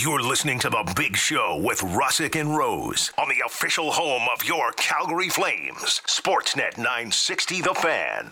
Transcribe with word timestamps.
You're 0.00 0.22
listening 0.22 0.60
to 0.60 0.70
The 0.70 0.92
Big 0.94 1.16
Show 1.16 1.60
with 1.60 1.80
Russick 1.80 2.38
and 2.38 2.56
Rose 2.56 3.10
on 3.18 3.28
the 3.28 3.42
official 3.44 3.90
home 3.90 4.28
of 4.32 4.44
your 4.44 4.70
Calgary 4.72 5.28
Flames, 5.28 6.00
Sportsnet 6.06 6.76
960 6.76 7.62
The 7.62 7.74
Fan. 7.74 8.30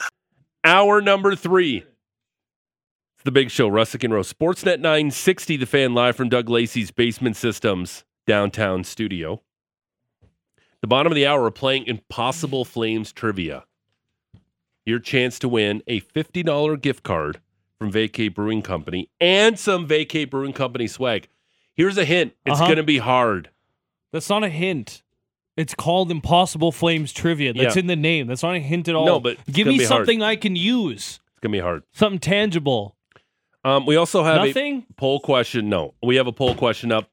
Hour 0.62 1.00
number 1.00 1.34
three. 1.34 1.78
It's 1.78 3.24
the 3.24 3.32
big 3.32 3.50
show, 3.50 3.68
Russick 3.68 4.04
and 4.04 4.14
Rose. 4.14 4.32
Sportsnet 4.32 4.78
960, 4.78 5.56
the 5.56 5.66
fan 5.66 5.92
live 5.92 6.14
from 6.14 6.28
Doug 6.28 6.48
Lacey's 6.48 6.92
Basement 6.92 7.34
Systems 7.34 8.04
downtown 8.28 8.84
studio. 8.84 9.42
The 10.82 10.86
bottom 10.86 11.10
of 11.10 11.16
the 11.16 11.26
hour, 11.26 11.42
we're 11.42 11.50
playing 11.50 11.86
Impossible 11.86 12.64
Flames 12.64 13.12
Trivia. 13.12 13.64
Your 14.84 15.00
chance 15.00 15.40
to 15.40 15.48
win 15.48 15.82
a 15.88 16.00
$50 16.00 16.80
gift 16.80 17.02
card 17.02 17.40
from 17.80 17.90
Vacate 17.90 18.36
Brewing 18.36 18.62
Company 18.62 19.10
and 19.20 19.58
some 19.58 19.84
Vacate 19.84 20.30
Brewing 20.30 20.52
Company 20.52 20.86
swag. 20.86 21.28
Here's 21.76 21.98
a 21.98 22.04
hint 22.04 22.32
it's 22.44 22.56
Uh-huh. 22.58 22.66
going 22.66 22.76
to 22.78 22.82
be 22.82 22.98
hard. 22.98 23.50
That's 24.12 24.28
not 24.30 24.42
a 24.44 24.48
hint. 24.48 25.02
It's 25.56 25.74
called 25.74 26.10
Impossible 26.10 26.72
Flames 26.72 27.12
Trivia. 27.12 27.52
That's 27.54 27.76
Yeah. 27.76 27.80
in 27.80 27.86
the 27.86 27.96
name. 27.96 28.26
That's 28.26 28.42
not 28.42 28.54
a 28.54 28.58
hint 28.60 28.88
at 28.88 28.94
all. 28.94 29.06
No, 29.06 29.20
but 29.20 29.32
it's 29.46 29.56
give 29.56 29.64
gonna 29.66 29.72
me 29.72 29.78
be 29.78 29.84
hard. 29.84 29.98
something 30.00 30.22
I 30.22 30.36
can 30.36 30.54
use. 30.56 31.20
It's 31.32 31.40
going 31.40 31.52
to 31.52 31.58
be 31.58 31.62
hard. 31.62 31.82
Something 31.92 32.18
tangible. 32.18 32.96
Um, 33.64 33.84
we 33.86 33.96
also 33.96 34.22
have 34.22 34.44
Nothing. 34.46 34.86
a 34.90 34.92
poll 34.94 35.18
question. 35.20 35.68
No, 35.68 35.94
we 36.02 36.16
have 36.16 36.26
a 36.26 36.32
poll 36.32 36.54
question 36.54 36.92
up 36.92 37.10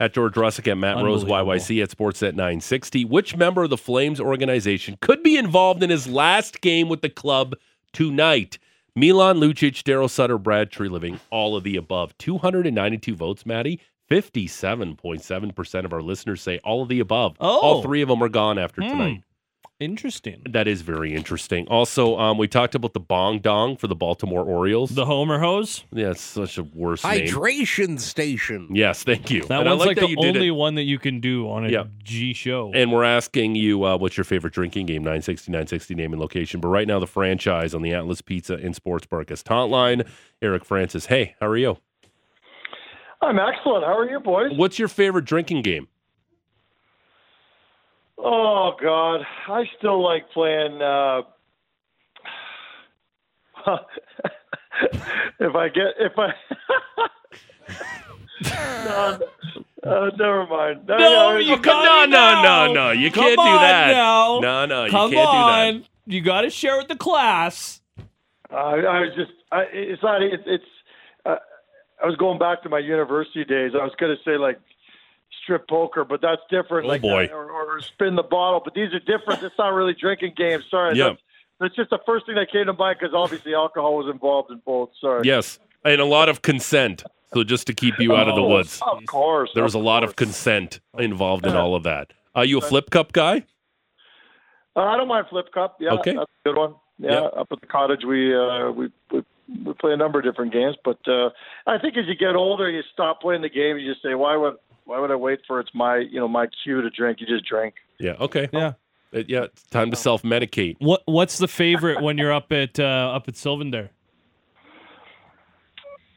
at 0.00 0.14
George 0.14 0.34
Russick 0.34 0.66
at 0.70 0.78
Matt 0.78 0.96
Rose 0.96 1.22
Unbelievable. 1.22 1.52
YYC 1.54 1.82
at 1.82 1.90
Sportsnet 1.90 2.34
960. 2.34 3.04
Which 3.04 3.36
member 3.36 3.64
of 3.64 3.70
the 3.70 3.76
Flames 3.76 4.20
organization 4.20 4.96
could 5.00 5.22
be 5.22 5.36
involved 5.36 5.82
in 5.82 5.90
his 5.90 6.06
last 6.06 6.60
game 6.60 6.88
with 6.88 7.02
the 7.02 7.10
club 7.10 7.54
tonight? 7.92 8.58
Milan 8.96 9.36
Lucic, 9.36 9.82
Daryl 9.82 10.08
Sutter, 10.08 10.38
Brad 10.38 10.70
Treliving, 10.70 11.20
all 11.30 11.54
of 11.54 11.64
the 11.64 11.76
above. 11.76 12.16
292 12.18 13.14
votes, 13.14 13.44
Maddie. 13.44 13.78
57.7% 14.10 15.84
of 15.84 15.92
our 15.92 16.00
listeners 16.00 16.40
say 16.40 16.58
all 16.64 16.82
of 16.82 16.88
the 16.88 17.00
above. 17.00 17.36
Oh. 17.40 17.60
All 17.60 17.82
three 17.82 18.00
of 18.02 18.08
them 18.08 18.22
are 18.22 18.28
gone 18.28 18.58
after 18.58 18.80
Hmm. 18.80 18.88
tonight. 18.88 19.22
Interesting. 19.78 20.42
That 20.48 20.66
is 20.66 20.80
very 20.80 21.14
interesting. 21.14 21.68
Also, 21.68 22.18
um, 22.18 22.38
we 22.38 22.48
talked 22.48 22.74
about 22.74 22.94
the 22.94 23.00
bong 23.00 23.40
dong 23.40 23.76
for 23.76 23.88
the 23.88 23.94
Baltimore 23.94 24.42
Orioles. 24.42 24.88
The 24.94 25.04
Homer 25.04 25.38
hose. 25.38 25.84
yeah, 25.92 26.12
it's 26.12 26.22
such 26.22 26.56
a 26.56 26.62
worse 26.62 27.04
name. 27.04 27.26
Hydration 27.26 28.00
station. 28.00 28.68
Yes, 28.72 29.04
thank 29.04 29.30
you. 29.30 29.42
That 29.44 29.60
And 29.60 29.68
I 29.68 29.74
one's 29.74 29.84
like, 29.86 29.96
that 29.96 30.02
the 30.04 30.08
you 30.08 30.16
did 30.16 30.34
only 30.34 30.50
one 30.50 30.76
that 30.76 30.84
you 30.84 30.98
can 30.98 31.20
do 31.20 31.50
on 31.50 31.66
a 31.66 31.68
Yeah. 31.68 31.84
G 32.02 32.32
show. 32.32 32.72
And 32.74 32.90
we're 32.90 33.04
asking 33.04 33.56
you 33.56 33.84
uh, 33.84 33.98
what's 33.98 34.16
your 34.16 34.24
favorite 34.24 34.54
drinking 34.54 34.86
game, 34.86 35.02
960, 35.02 35.52
960 35.52 35.94
name 35.94 36.14
and 36.14 36.20
location. 36.22 36.58
But 36.62 36.68
right 36.68 36.88
now, 36.88 36.98
the 36.98 37.06
franchise 37.06 37.74
on 37.74 37.82
the 37.82 37.92
Atlas 37.92 38.22
Pizza 38.22 38.54
and 38.54 38.74
Sports 38.74 39.06
Bar 39.06 39.24
guest 39.24 39.44
hotline, 39.46 40.08
Eric 40.40 40.64
Francis. 40.64 41.04
Hey, 41.06 41.34
how 41.38 41.48
are 41.48 41.56
you? 41.58 41.76
I'm 43.20 43.38
excellent. 43.38 43.84
How 43.84 43.98
are 43.98 44.08
you, 44.08 44.20
boys? 44.20 44.52
What's 44.56 44.78
your 44.78 44.88
favorite 44.88 45.26
drinking 45.26 45.62
game? 45.62 45.88
Oh 48.18 48.72
God, 48.82 49.20
I 49.48 49.64
still 49.78 50.02
like 50.02 50.30
playing. 50.30 50.80
Uh, 50.80 51.22
if 55.40 55.54
I 55.54 55.68
get 55.68 55.94
if 55.98 56.12
I. 56.16 56.32
no, 58.44 59.18
uh, 59.84 60.10
never 60.18 60.46
mind. 60.46 60.86
no, 60.86 60.96
I- 60.96 61.38
you 61.40 61.54
I- 61.54 61.58
got 61.58 61.84
no, 61.84 62.02
it 62.04 62.10
no, 62.10 62.42
no, 62.42 62.72
no. 62.72 62.90
You 62.92 63.10
Come 63.10 63.24
can't 63.24 63.36
do 63.38 63.44
that. 63.44 63.92
now. 63.92 64.38
No, 64.40 64.66
no, 64.66 64.84
you 64.84 64.90
Come 64.90 65.10
can't 65.10 65.28
on. 65.28 65.72
do 65.74 65.78
that. 65.80 65.88
You 66.06 66.20
got 66.22 66.42
to 66.42 66.50
share 66.50 66.76
with 66.78 66.88
the 66.88 66.96
class. 66.96 67.80
I, 68.50 68.54
I 68.56 69.00
was 69.00 69.10
just. 69.16 69.32
I, 69.50 69.64
it's 69.72 70.02
not. 70.02 70.22
It, 70.22 70.40
it's. 70.46 70.64
Uh, 71.24 71.36
I 72.02 72.06
was 72.06 72.16
going 72.16 72.38
back 72.38 72.62
to 72.62 72.68
my 72.68 72.78
university 72.78 73.44
days. 73.44 73.72
I 73.74 73.82
was 73.84 73.92
going 73.98 74.16
to 74.16 74.22
say 74.22 74.36
like 74.38 74.60
strip 75.46 75.68
poker, 75.68 76.04
but 76.04 76.20
that's 76.20 76.42
different. 76.50 76.86
Oh, 76.86 76.88
like 76.88 77.00
boy. 77.02 77.28
that, 77.28 77.32
or, 77.32 77.50
or 77.52 77.80
spin 77.80 78.16
the 78.16 78.22
bottle. 78.24 78.60
But 78.64 78.74
these 78.74 78.92
are 78.92 78.98
different. 78.98 79.42
It's 79.44 79.54
not 79.56 79.68
really 79.68 79.94
drinking 79.94 80.34
games. 80.36 80.64
Sorry. 80.70 80.98
Yeah. 80.98 81.10
That's, 81.10 81.20
that's 81.60 81.76
just 81.76 81.90
the 81.90 82.00
first 82.04 82.26
thing 82.26 82.34
that 82.34 82.50
came 82.50 82.66
to 82.66 82.72
mind 82.72 82.96
because 83.00 83.14
obviously 83.14 83.54
alcohol 83.54 83.96
was 83.96 84.10
involved 84.12 84.50
in 84.50 84.60
both. 84.66 84.90
Sorry. 85.00 85.22
Yes, 85.24 85.58
and 85.84 86.00
a 86.00 86.04
lot 86.04 86.28
of 86.28 86.42
consent. 86.42 87.04
So 87.32 87.44
just 87.44 87.66
to 87.68 87.74
keep 87.74 87.98
you 87.98 88.14
out 88.14 88.28
of 88.28 88.34
the 88.34 88.42
Oh, 88.42 88.48
woods, 88.48 88.80
Of 88.86 89.04
course. 89.06 89.50
there 89.54 89.64
was 89.64 89.74
a 89.74 89.78
lot 89.78 90.04
of 90.04 90.16
consent 90.16 90.80
involved 90.98 91.44
in 91.46 91.54
all 91.56 91.74
of 91.74 91.82
that. 91.84 92.12
Are 92.34 92.44
you 92.44 92.58
a 92.58 92.60
flip 92.60 92.90
cup 92.90 93.12
guy? 93.12 93.44
Uh, 94.74 94.80
I 94.80 94.96
don't 94.96 95.08
mind 95.08 95.26
flip 95.30 95.46
cup. 95.52 95.76
Yeah, 95.80 95.92
Okay. 95.94 96.12
that's 96.14 96.30
a 96.44 96.48
good 96.48 96.56
one. 96.58 96.74
Yeah, 96.98 97.10
Yeah. 97.12 97.20
up 97.40 97.48
at 97.50 97.60
the 97.60 97.66
cottage, 97.66 98.04
we 98.06 98.34
uh, 98.34 98.70
we, 98.70 98.90
we 99.12 99.22
we 99.64 99.72
play 99.74 99.92
a 99.92 99.96
number 99.96 100.18
of 100.18 100.24
different 100.24 100.52
games. 100.52 100.76
But 100.84 100.98
uh, 101.08 101.30
I 101.66 101.78
think 101.78 101.96
as 101.96 102.06
you 102.06 102.14
get 102.16 102.34
older, 102.36 102.68
you 102.70 102.82
stop 102.92 103.20
playing 103.20 103.42
the 103.42 103.48
game. 103.48 103.78
You 103.78 103.90
just 103.92 104.02
say, 104.02 104.14
why 104.14 104.36
would 104.36 104.54
why 104.86 104.98
would 105.00 105.10
I 105.10 105.16
wait 105.16 105.40
for 105.46 105.60
it's 105.60 105.70
my 105.74 105.98
you 105.98 106.18
know 106.18 106.28
my 106.28 106.46
cue 106.64 106.80
to 106.80 106.88
drink? 106.90 107.20
You 107.20 107.26
just 107.26 107.44
drink. 107.44 107.74
Yeah. 108.00 108.12
Okay. 108.20 108.48
Yeah. 108.52 108.72
Uh, 109.14 109.22
yeah. 109.28 109.42
It's 109.44 109.64
time 109.64 109.90
to 109.90 109.96
self 109.96 110.22
medicate. 110.22 110.76
What 110.78 111.02
What's 111.06 111.38
the 111.38 111.48
favorite 111.48 112.00
when 112.02 112.16
you're 112.16 112.32
up 112.32 112.50
at 112.52 112.78
uh, 112.80 113.12
up 113.14 113.28
at 113.28 113.34
Sylvander? 113.34 113.90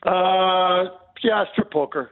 Uh, 0.03 0.85
yeah, 1.21 1.43
strip 1.51 1.71
poker. 1.71 2.11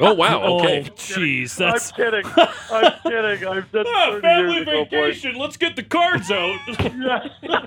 Oh 0.00 0.12
wow. 0.14 0.42
Okay. 0.60 0.84
Oh, 0.86 0.92
jeez, 0.94 1.56
that's 1.56 1.92
I'm 1.96 1.96
kidding. 1.96 2.24
I'm 2.70 2.92
kidding. 3.02 3.48
I've 3.48 3.72
done 3.72 3.84
Ah, 3.86 4.18
30 4.22 4.70
years 4.90 5.24
ago. 5.24 5.38
Let's 5.38 5.56
get 5.56 5.76
the 5.76 5.82
cards 5.82 6.30
out. 6.30 6.58
Yeah. 6.78 7.66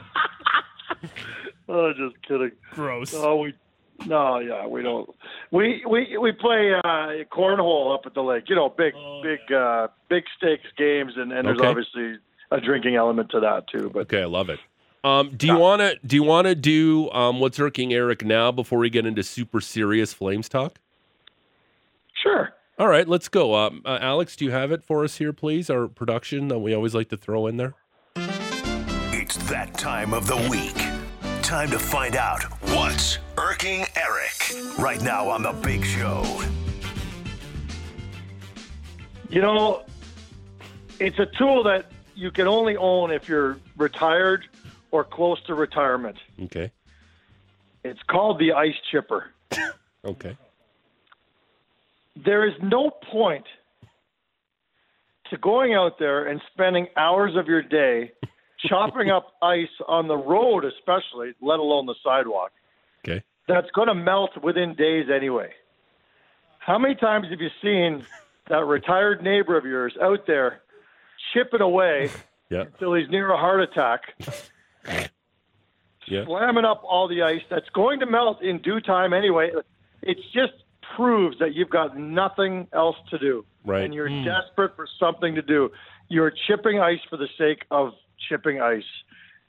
oh, 1.68 1.94
just 1.94 2.22
kidding. 2.28 2.52
Gross. 2.72 3.14
Oh, 3.14 3.38
we 3.38 3.54
no, 4.06 4.40
yeah, 4.40 4.68
we 4.68 4.82
don't. 4.82 5.10
We 5.52 5.84
we 5.90 6.18
we 6.18 6.32
play 6.34 6.74
uh, 6.84 7.24
cornhole 7.32 7.94
up 7.94 8.02
at 8.06 8.14
the 8.14 8.22
lake. 8.22 8.46
You 8.50 8.56
know, 8.56 8.70
big 8.70 8.94
Oh, 8.96 9.22
big 9.24 9.40
uh, 9.52 9.88
big 10.10 10.24
stakes 10.38 10.68
games, 10.78 11.14
and, 11.16 11.32
and 11.32 11.48
there's 11.48 11.60
Okay. 11.60 11.68
obviously 11.68 12.16
a 12.52 12.60
drinking 12.60 12.96
element 12.96 13.30
to 13.32 13.40
that 13.40 13.68
too. 13.68 13.90
But 13.94 14.02
Okay, 14.04 14.22
I 14.22 14.26
love 14.26 14.50
it. 14.50 14.60
Um, 15.04 15.32
do 15.38 15.46
you 15.48 15.56
want 15.58 15.82
to 15.82 15.98
do 16.06 16.16
you 16.16 16.24
want 16.24 16.48
to 16.48 16.56
do 16.56 17.10
um, 17.12 17.40
what's 17.40 17.60
irking 17.60 17.94
Eric 17.94 18.26
now 18.26 18.52
before 18.52 18.80
we 18.80 18.90
get 18.90 19.06
into 19.06 19.24
super 19.24 19.62
serious 19.62 20.14
Flames 20.14 20.50
talk? 20.50 20.80
sure. 22.22 22.54
All 22.78 22.88
right, 22.88 23.08
let's 23.08 23.30
go. 23.30 23.56
Um, 23.56 23.82
uh, 23.86 24.00
Alex, 24.02 24.36
do 24.36 24.44
you 24.46 24.52
have 24.52 24.72
it 24.72 24.84
for 24.84 25.04
us 25.06 25.18
here, 25.18 25.32
please? 25.32 25.70
Our 25.70 25.88
production 25.88 26.50
that 26.50 26.60
we 26.60 26.74
always 26.74 26.94
like 26.94 27.08
to 27.10 27.18
throw 27.18 27.48
in 27.48 27.56
there. 27.58 27.74
It's 28.18 29.38
that 29.50 29.74
time 29.76 30.14
of 30.14 30.28
the 30.28 30.36
week. 30.50 30.76
Time 31.42 31.70
to 31.70 31.80
find 31.80 32.16
out 32.16 32.44
what's 32.76 33.18
irking 33.56 33.86
Eric 33.96 34.78
right 34.78 35.02
now 35.02 35.30
on 35.30 35.42
The 35.42 35.54
Big 35.54 35.86
Show. 35.86 36.24
You 39.30 39.42
know, 39.42 39.84
it's 41.00 41.18
a 41.20 41.26
tool 41.38 41.64
that 41.64 41.90
you 42.16 42.32
can 42.32 42.48
only 42.48 42.76
own 42.76 43.12
if 43.12 43.30
you're 43.30 43.58
retired 43.78 44.46
or 44.92 45.06
close 45.06 45.42
to 45.48 45.54
retirement. 45.54 46.18
Okay. 46.44 46.72
It's 47.86 48.02
called 48.10 48.40
the 48.40 48.54
ice 48.54 48.76
chipper. 48.92 49.32
Okay. 50.06 50.38
there 52.16 52.48
is 52.48 52.54
no 52.62 52.92
point 53.12 53.46
to 55.32 55.38
going 55.38 55.74
out 55.74 55.98
there 55.98 56.28
and 56.28 56.40
spending 56.54 56.86
hours 56.96 57.36
of 57.36 57.48
your 57.48 57.64
day 57.64 58.12
chopping 58.70 59.10
up 59.10 59.32
ice 59.42 59.68
on 59.88 60.08
the 60.08 60.16
road, 60.16 60.64
especially, 60.64 61.34
let 61.42 61.58
alone 61.58 61.88
the 61.88 61.96
sidewalk, 62.04 62.52
Okay. 63.04 63.24
That's 63.48 63.70
going 63.72 63.88
to 63.88 63.96
melt 63.96 64.32
within 64.42 64.76
days 64.76 65.08
anyway. 65.14 65.50
How 66.60 66.80
many 66.80 66.96
times 66.96 67.28
have 67.30 67.40
you 67.40 67.50
seen 67.62 68.06
that 68.50 68.66
retired 68.66 69.22
neighbor 69.22 69.58
of 69.58 69.66
yours 69.66 69.96
out 70.02 70.26
there 70.28 70.62
chipping 71.34 71.62
away 71.62 72.10
Yeah. 72.52 72.62
until 72.62 72.94
he's 72.94 73.10
near 73.10 73.32
a 73.32 73.38
heart 73.38 73.62
attack, 73.62 74.02
Yeah. 76.08 76.26
slamming 76.26 76.66
up 76.66 76.84
all 76.88 77.08
the 77.08 77.24
ice 77.24 77.42
that's 77.50 77.70
going 77.74 78.00
to 78.02 78.06
melt 78.06 78.42
in 78.44 78.62
due 78.62 78.80
time 78.80 79.14
anyway? 79.14 79.52
It 80.04 80.18
just 80.34 80.54
proves 80.96 81.40
that 81.40 81.56
you've 81.56 81.72
got 81.72 81.98
nothing 81.98 82.68
else 82.74 82.96
to 83.10 83.18
do 83.18 83.44
Right. 83.66 83.84
and 83.84 83.94
you're 83.94 84.10
hmm. 84.10 84.24
desperate 84.24 84.76
for 84.76 84.88
something 85.00 85.34
to 85.34 85.42
do. 85.42 85.72
You're 86.08 86.32
chipping 86.48 86.80
ice 86.80 87.00
for 87.10 87.18
the 87.18 87.28
sake 87.38 87.66
of 87.72 87.94
chipping 88.30 88.62
ice. 88.62 88.84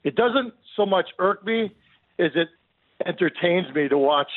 It 0.03 0.15
doesn't 0.15 0.53
so 0.75 0.85
much 0.85 1.09
irk 1.19 1.45
me 1.45 1.65
as 2.17 2.31
it 2.33 2.49
entertains 3.05 3.73
me 3.73 3.87
to 3.87 3.97
watch 3.97 4.31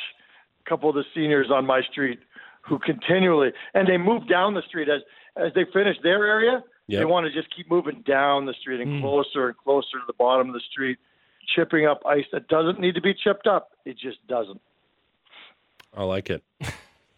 a 0.65 0.69
couple 0.69 0.89
of 0.89 0.95
the 0.95 1.03
seniors 1.13 1.49
on 1.51 1.65
my 1.65 1.81
street 1.91 2.19
who 2.61 2.77
continually 2.79 3.51
and 3.73 3.87
they 3.87 3.97
move 3.97 4.27
down 4.27 4.53
the 4.53 4.61
street 4.67 4.89
as 4.89 5.01
as 5.35 5.53
they 5.55 5.65
finish 5.73 5.97
their 6.03 6.25
area. 6.25 6.63
Yep. 6.87 6.99
They 6.99 7.05
want 7.05 7.25
to 7.25 7.31
just 7.31 7.55
keep 7.55 7.69
moving 7.69 8.03
down 8.05 8.45
the 8.45 8.53
street 8.59 8.81
and 8.81 9.01
closer 9.01 9.47
and 9.47 9.57
closer 9.57 9.99
to 9.99 10.03
the 10.07 10.13
bottom 10.13 10.49
of 10.49 10.53
the 10.53 10.61
street, 10.71 10.97
chipping 11.55 11.85
up 11.85 12.01
ice 12.05 12.25
that 12.33 12.49
doesn't 12.49 12.79
need 12.79 12.95
to 12.95 13.01
be 13.01 13.13
chipped 13.13 13.47
up. 13.47 13.71
It 13.85 13.97
just 13.97 14.25
doesn't. 14.27 14.59
I 15.95 16.03
like 16.03 16.29
it. 16.29 16.43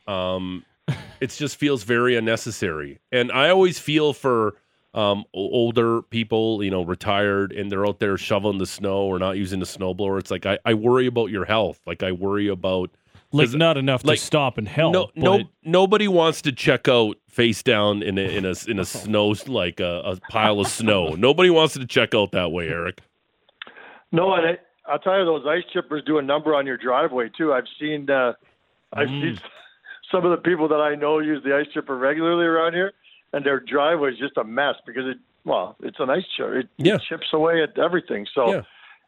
Um, 0.08 0.66
it 1.20 1.30
just 1.30 1.58
feels 1.58 1.84
very 1.84 2.16
unnecessary, 2.16 3.00
and 3.12 3.32
I 3.32 3.50
always 3.50 3.80
feel 3.80 4.14
for 4.14 4.56
um, 4.94 5.24
older 5.34 6.02
people, 6.04 6.64
you 6.64 6.70
know, 6.70 6.84
retired, 6.84 7.52
and 7.52 7.72
they're 7.72 7.86
out 7.88 8.00
there 8.00 8.18
shoveling 8.18 8.58
the 8.60 8.66
snow 8.66 8.98
or 9.04 9.18
not 9.20 9.38
using 9.38 9.60
the 9.60 9.66
snowblower. 9.66 10.20
It's 10.20 10.30
like 10.32 10.46
I, 10.46 10.60
I 10.66 10.74
worry 10.76 11.08
about 11.08 11.28
your 11.32 11.46
health. 11.46 11.80
Like 11.88 12.04
I 12.04 12.12
worry 12.12 12.48
about 12.48 12.92
Like 13.32 13.48
'Cause, 13.48 13.56
not 13.56 13.78
enough 13.78 14.06
like, 14.06 14.20
to 14.20 14.26
stop 14.26 14.58
and 14.60 14.68
help. 14.68 14.94
no, 14.94 15.10
but 15.16 15.22
no, 15.24 15.44
nobody 15.64 16.08
wants 16.08 16.42
to 16.44 16.52
check 16.52 16.88
out 16.88 17.18
face 17.28 17.64
down 17.64 18.04
in 18.04 18.20
a 18.20 18.22
in 18.22 18.46
a 18.46 18.54
in 18.68 18.78
a 18.80 18.86
snow 18.86 19.34
like 19.48 19.80
a, 19.80 20.02
a 20.06 20.16
pile 20.30 20.60
of 20.60 20.68
snow. 20.68 21.08
Nobody 21.18 21.50
wants 21.50 21.74
to 21.74 21.86
check 21.88 22.14
out 22.14 22.32
that 22.34 22.52
way, 22.52 22.68
Eric. 22.70 23.02
No, 24.12 24.34
and 24.36 24.46
it, 24.46 24.60
I'll 24.88 25.00
tell 25.00 25.18
you, 25.18 25.26
those 25.26 25.44
ice 25.48 25.64
chippers 25.74 26.06
do 26.06 26.20
a 26.20 26.22
number 26.22 26.54
on 26.54 26.68
your 26.68 26.78
driveway 26.78 27.30
too. 27.36 27.52
I've 27.54 27.64
seen, 27.80 28.08
uh, 28.10 28.34
I've 28.94 29.08
seen 29.08 29.40
some 30.12 30.24
of 30.26 30.30
the 30.32 30.38
people 30.38 30.68
that 30.68 30.82
I 30.82 30.94
know 30.94 31.18
use 31.18 31.42
the 31.44 31.56
ice 31.56 31.66
chipper 31.74 31.98
regularly 31.98 32.46
around 32.46 32.74
here, 32.74 32.92
and 33.34 33.46
their 33.46 33.60
driveway 33.60 34.12
is 34.12 34.20
just 34.20 34.38
a 34.38 34.44
mess 34.44 34.76
because 34.86 35.04
it, 35.08 35.18
well, 35.44 35.76
it's 35.82 36.00
an 36.00 36.10
ice 36.10 36.24
chipper. 36.38 36.60
It, 36.60 36.70
Yeah. 36.78 36.98
chips 37.10 37.28
away 37.34 37.64
at 37.64 37.78
everything. 37.78 38.26
So, 38.34 38.54
Yeah. 38.54 38.62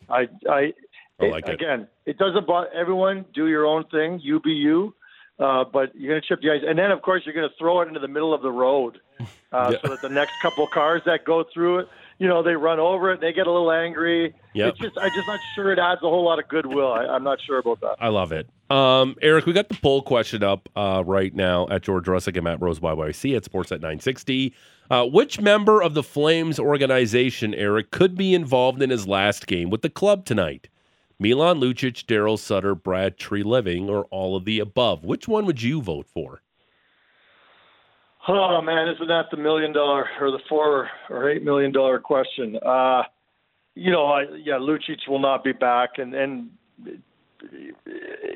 I, 0.09 0.27
I, 0.49 0.73
I 1.21 1.25
like 1.27 1.47
it. 1.47 1.53
again, 1.53 1.87
it 2.05 2.17
doesn't 2.17 2.45
bother 2.45 2.69
everyone. 2.73 3.25
Do 3.33 3.47
your 3.47 3.65
own 3.65 3.85
thing. 3.85 4.19
You 4.21 4.39
be 4.41 4.51
you. 4.51 4.93
Uh, 5.37 5.65
but 5.65 5.93
you're 5.95 6.11
going 6.13 6.21
to 6.21 6.25
chip 6.27 6.39
the 6.41 6.49
ice, 6.49 6.61
and 6.65 6.79
then 6.79 6.91
of 6.91 7.01
course 7.01 7.23
you're 7.25 7.35
going 7.35 7.47
to 7.49 7.53
throw 7.57 7.81
it 7.81 7.89
into 7.89 7.99
the 7.99 8.07
middle 8.07 8.33
of 8.33 8.41
the 8.41 8.49
road, 8.51 8.99
uh, 9.19 9.25
Yeah. 9.51 9.77
so 9.83 9.89
that 9.89 10.01
the 10.01 10.07
next 10.07 10.31
couple 10.41 10.65
cars 10.73 11.01
that 11.05 11.25
go 11.25 11.43
through 11.53 11.79
it, 11.79 11.87
you 12.17 12.27
know, 12.27 12.41
they 12.41 12.55
run 12.55 12.79
over 12.79 13.11
it, 13.11 13.21
they 13.21 13.33
get 13.33 13.47
a 13.47 13.51
little 13.51 13.71
angry. 13.71 14.33
Yep. 14.53 14.69
It's 14.69 14.79
just, 14.79 14.97
I'm 14.97 15.11
just 15.13 15.27
not 15.27 15.39
sure 15.55 15.71
it 15.71 15.79
adds 15.79 16.01
a 16.03 16.09
whole 16.09 16.23
lot 16.23 16.39
of 16.39 16.47
goodwill. 16.47 16.93
I, 16.93 17.05
I'm 17.05 17.23
not 17.23 17.39
sure 17.41 17.59
about 17.59 17.81
that. 17.81 17.95
I 17.99 18.07
love 18.07 18.31
it. 18.31 18.47
Um, 18.69 19.15
Eric, 19.21 19.45
we 19.45 19.53
got 19.53 19.69
the 19.69 19.75
poll 19.75 20.01
question 20.01 20.43
up 20.43 20.69
uh, 20.75 21.03
right 21.05 21.33
now 21.35 21.67
at 21.69 21.83
George 21.83 22.05
Russick 22.05 22.35
and 22.35 22.45
Matt 22.45 22.61
Rose 22.61 22.79
YYC 22.79 23.35
at 23.35 23.43
Sportsnet 23.43 23.81
960. 23.81 24.53
Uh, 24.89 25.05
which 25.05 25.41
member 25.41 25.81
of 25.81 25.93
the 25.95 26.03
Flames 26.03 26.59
organization, 26.59 27.53
Eric, 27.55 27.91
could 27.91 28.15
be 28.15 28.33
involved 28.33 28.81
in 28.81 28.91
his 28.91 29.07
last 29.07 29.47
game 29.47 29.69
with 29.69 29.81
the 29.81 29.89
club 29.89 30.25
tonight? 30.25 30.69
Milan 31.17 31.59
Lucic, 31.59 32.05
Daryl 32.05 32.37
Sutter, 32.37 32.75
Brad 32.75 33.17
Treliving, 33.17 33.87
or 33.89 34.03
all 34.05 34.35
of 34.35 34.45
the 34.45 34.59
above? 34.59 35.03
Which 35.03 35.27
one 35.27 35.45
would 35.45 35.61
you 35.61 35.81
vote 35.81 36.07
for? 36.07 36.41
Oh 38.27 38.61
man, 38.61 38.87
isn't 38.89 39.07
that 39.07 39.25
the 39.31 39.37
million 39.37 39.71
dollar 39.71 40.07
or 40.19 40.31
the 40.31 40.39
four 40.49 40.89
or 41.09 41.29
eight 41.29 41.43
million 41.43 41.71
dollar 41.71 41.99
question? 41.99 42.57
Uh, 42.65 43.03
you 43.75 43.91
know, 43.91 44.05
I, 44.05 44.21
yeah, 44.43 44.53
Lucic 44.53 45.07
will 45.07 45.19
not 45.19 45.43
be 45.43 45.51
back, 45.51 45.97
and 45.97 46.13
and 46.13 46.49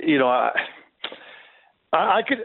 you 0.05 0.19
know, 0.19 0.27
I, 0.27 0.51
I 1.93 2.21
could 2.27 2.39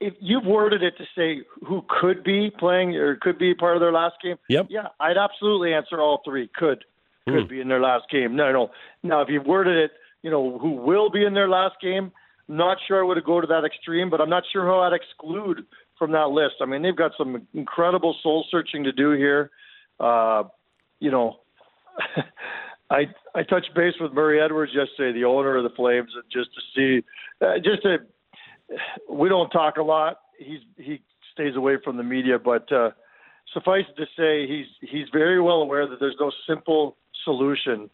if 0.00 0.14
you've 0.20 0.44
worded 0.44 0.82
it 0.82 0.94
to 0.96 1.04
say 1.16 1.42
who 1.66 1.82
could 2.00 2.22
be 2.22 2.50
playing 2.56 2.96
or 2.96 3.16
could 3.16 3.38
be 3.38 3.54
part 3.54 3.76
of 3.76 3.80
their 3.80 3.92
last 3.92 4.14
game. 4.22 4.36
Yep. 4.48 4.68
Yeah, 4.70 4.88
I'd 5.00 5.16
absolutely 5.16 5.74
answer 5.74 6.00
all 6.00 6.22
three. 6.24 6.48
Could 6.54 6.84
could 7.28 7.42
Hmm. 7.42 7.48
be 7.48 7.60
in 7.60 7.68
their 7.68 7.80
last 7.80 8.08
game. 8.10 8.34
No, 8.36 8.50
no. 8.52 8.70
Now, 9.02 9.20
if 9.20 9.28
you've 9.28 9.44
worded 9.44 9.76
it, 9.76 9.90
you 10.22 10.30
know, 10.30 10.58
who 10.58 10.70
will 10.70 11.10
be 11.10 11.24
in 11.26 11.34
their 11.34 11.48
last 11.48 11.76
game? 11.82 12.12
Not 12.48 12.78
sure 12.86 13.04
I 13.04 13.06
would 13.06 13.22
go 13.24 13.42
to 13.42 13.46
that 13.48 13.64
extreme, 13.66 14.08
but 14.08 14.22
I'm 14.22 14.30
not 14.30 14.44
sure 14.50 14.64
how 14.64 14.80
I'd 14.80 14.94
exclude 14.94 15.66
from 15.98 16.12
that 16.12 16.28
list. 16.28 16.56
I 16.60 16.66
mean, 16.66 16.82
they've 16.82 16.96
got 16.96 17.12
some 17.18 17.46
incredible 17.54 18.14
soul 18.22 18.44
searching 18.50 18.84
to 18.84 18.92
do 18.92 19.12
here. 19.12 19.50
Uh, 19.98 20.44
you 21.00 21.10
know, 21.10 21.36
I 22.90 23.06
I 23.34 23.42
touched 23.42 23.74
base 23.74 23.94
with 24.00 24.12
Murray 24.12 24.40
Edwards 24.40 24.72
yesterday, 24.74 25.18
the 25.18 25.24
owner 25.24 25.56
of 25.56 25.64
the 25.64 25.74
Flames, 25.76 26.10
and 26.14 26.24
just 26.32 26.50
to 26.54 26.60
see, 26.74 27.04
uh, 27.44 27.58
just 27.62 27.82
to 27.82 27.98
we 29.10 29.28
don't 29.28 29.50
talk 29.50 29.76
a 29.76 29.82
lot. 29.82 30.20
He's 30.38 30.60
he 30.76 31.02
stays 31.32 31.56
away 31.56 31.76
from 31.82 31.96
the 31.96 32.02
media, 32.02 32.38
but 32.38 32.70
uh, 32.72 32.90
suffice 33.52 33.84
it 33.88 33.96
to 33.96 34.06
say, 34.16 34.46
he's 34.46 34.66
he's 34.80 35.06
very 35.12 35.40
well 35.40 35.62
aware 35.62 35.86
that 35.88 36.00
there's 36.00 36.16
no 36.20 36.32
simple 36.48 36.96
solution 37.24 37.90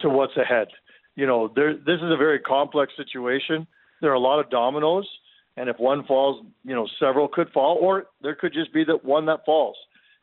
to 0.00 0.08
what's 0.08 0.36
ahead. 0.36 0.68
You 1.14 1.26
know, 1.26 1.50
there 1.54 1.74
this 1.74 1.96
is 1.96 2.10
a 2.12 2.16
very 2.16 2.38
complex 2.38 2.92
situation. 2.96 3.66
There 4.00 4.10
are 4.10 4.14
a 4.14 4.20
lot 4.20 4.38
of 4.38 4.50
dominoes, 4.50 5.08
and 5.56 5.68
if 5.68 5.78
one 5.78 6.04
falls, 6.04 6.44
you 6.64 6.74
know, 6.74 6.86
several 7.00 7.28
could 7.28 7.50
fall, 7.50 7.78
or 7.80 8.06
there 8.22 8.34
could 8.34 8.52
just 8.52 8.72
be 8.72 8.84
that 8.84 9.04
one 9.04 9.26
that 9.26 9.44
falls. 9.46 9.76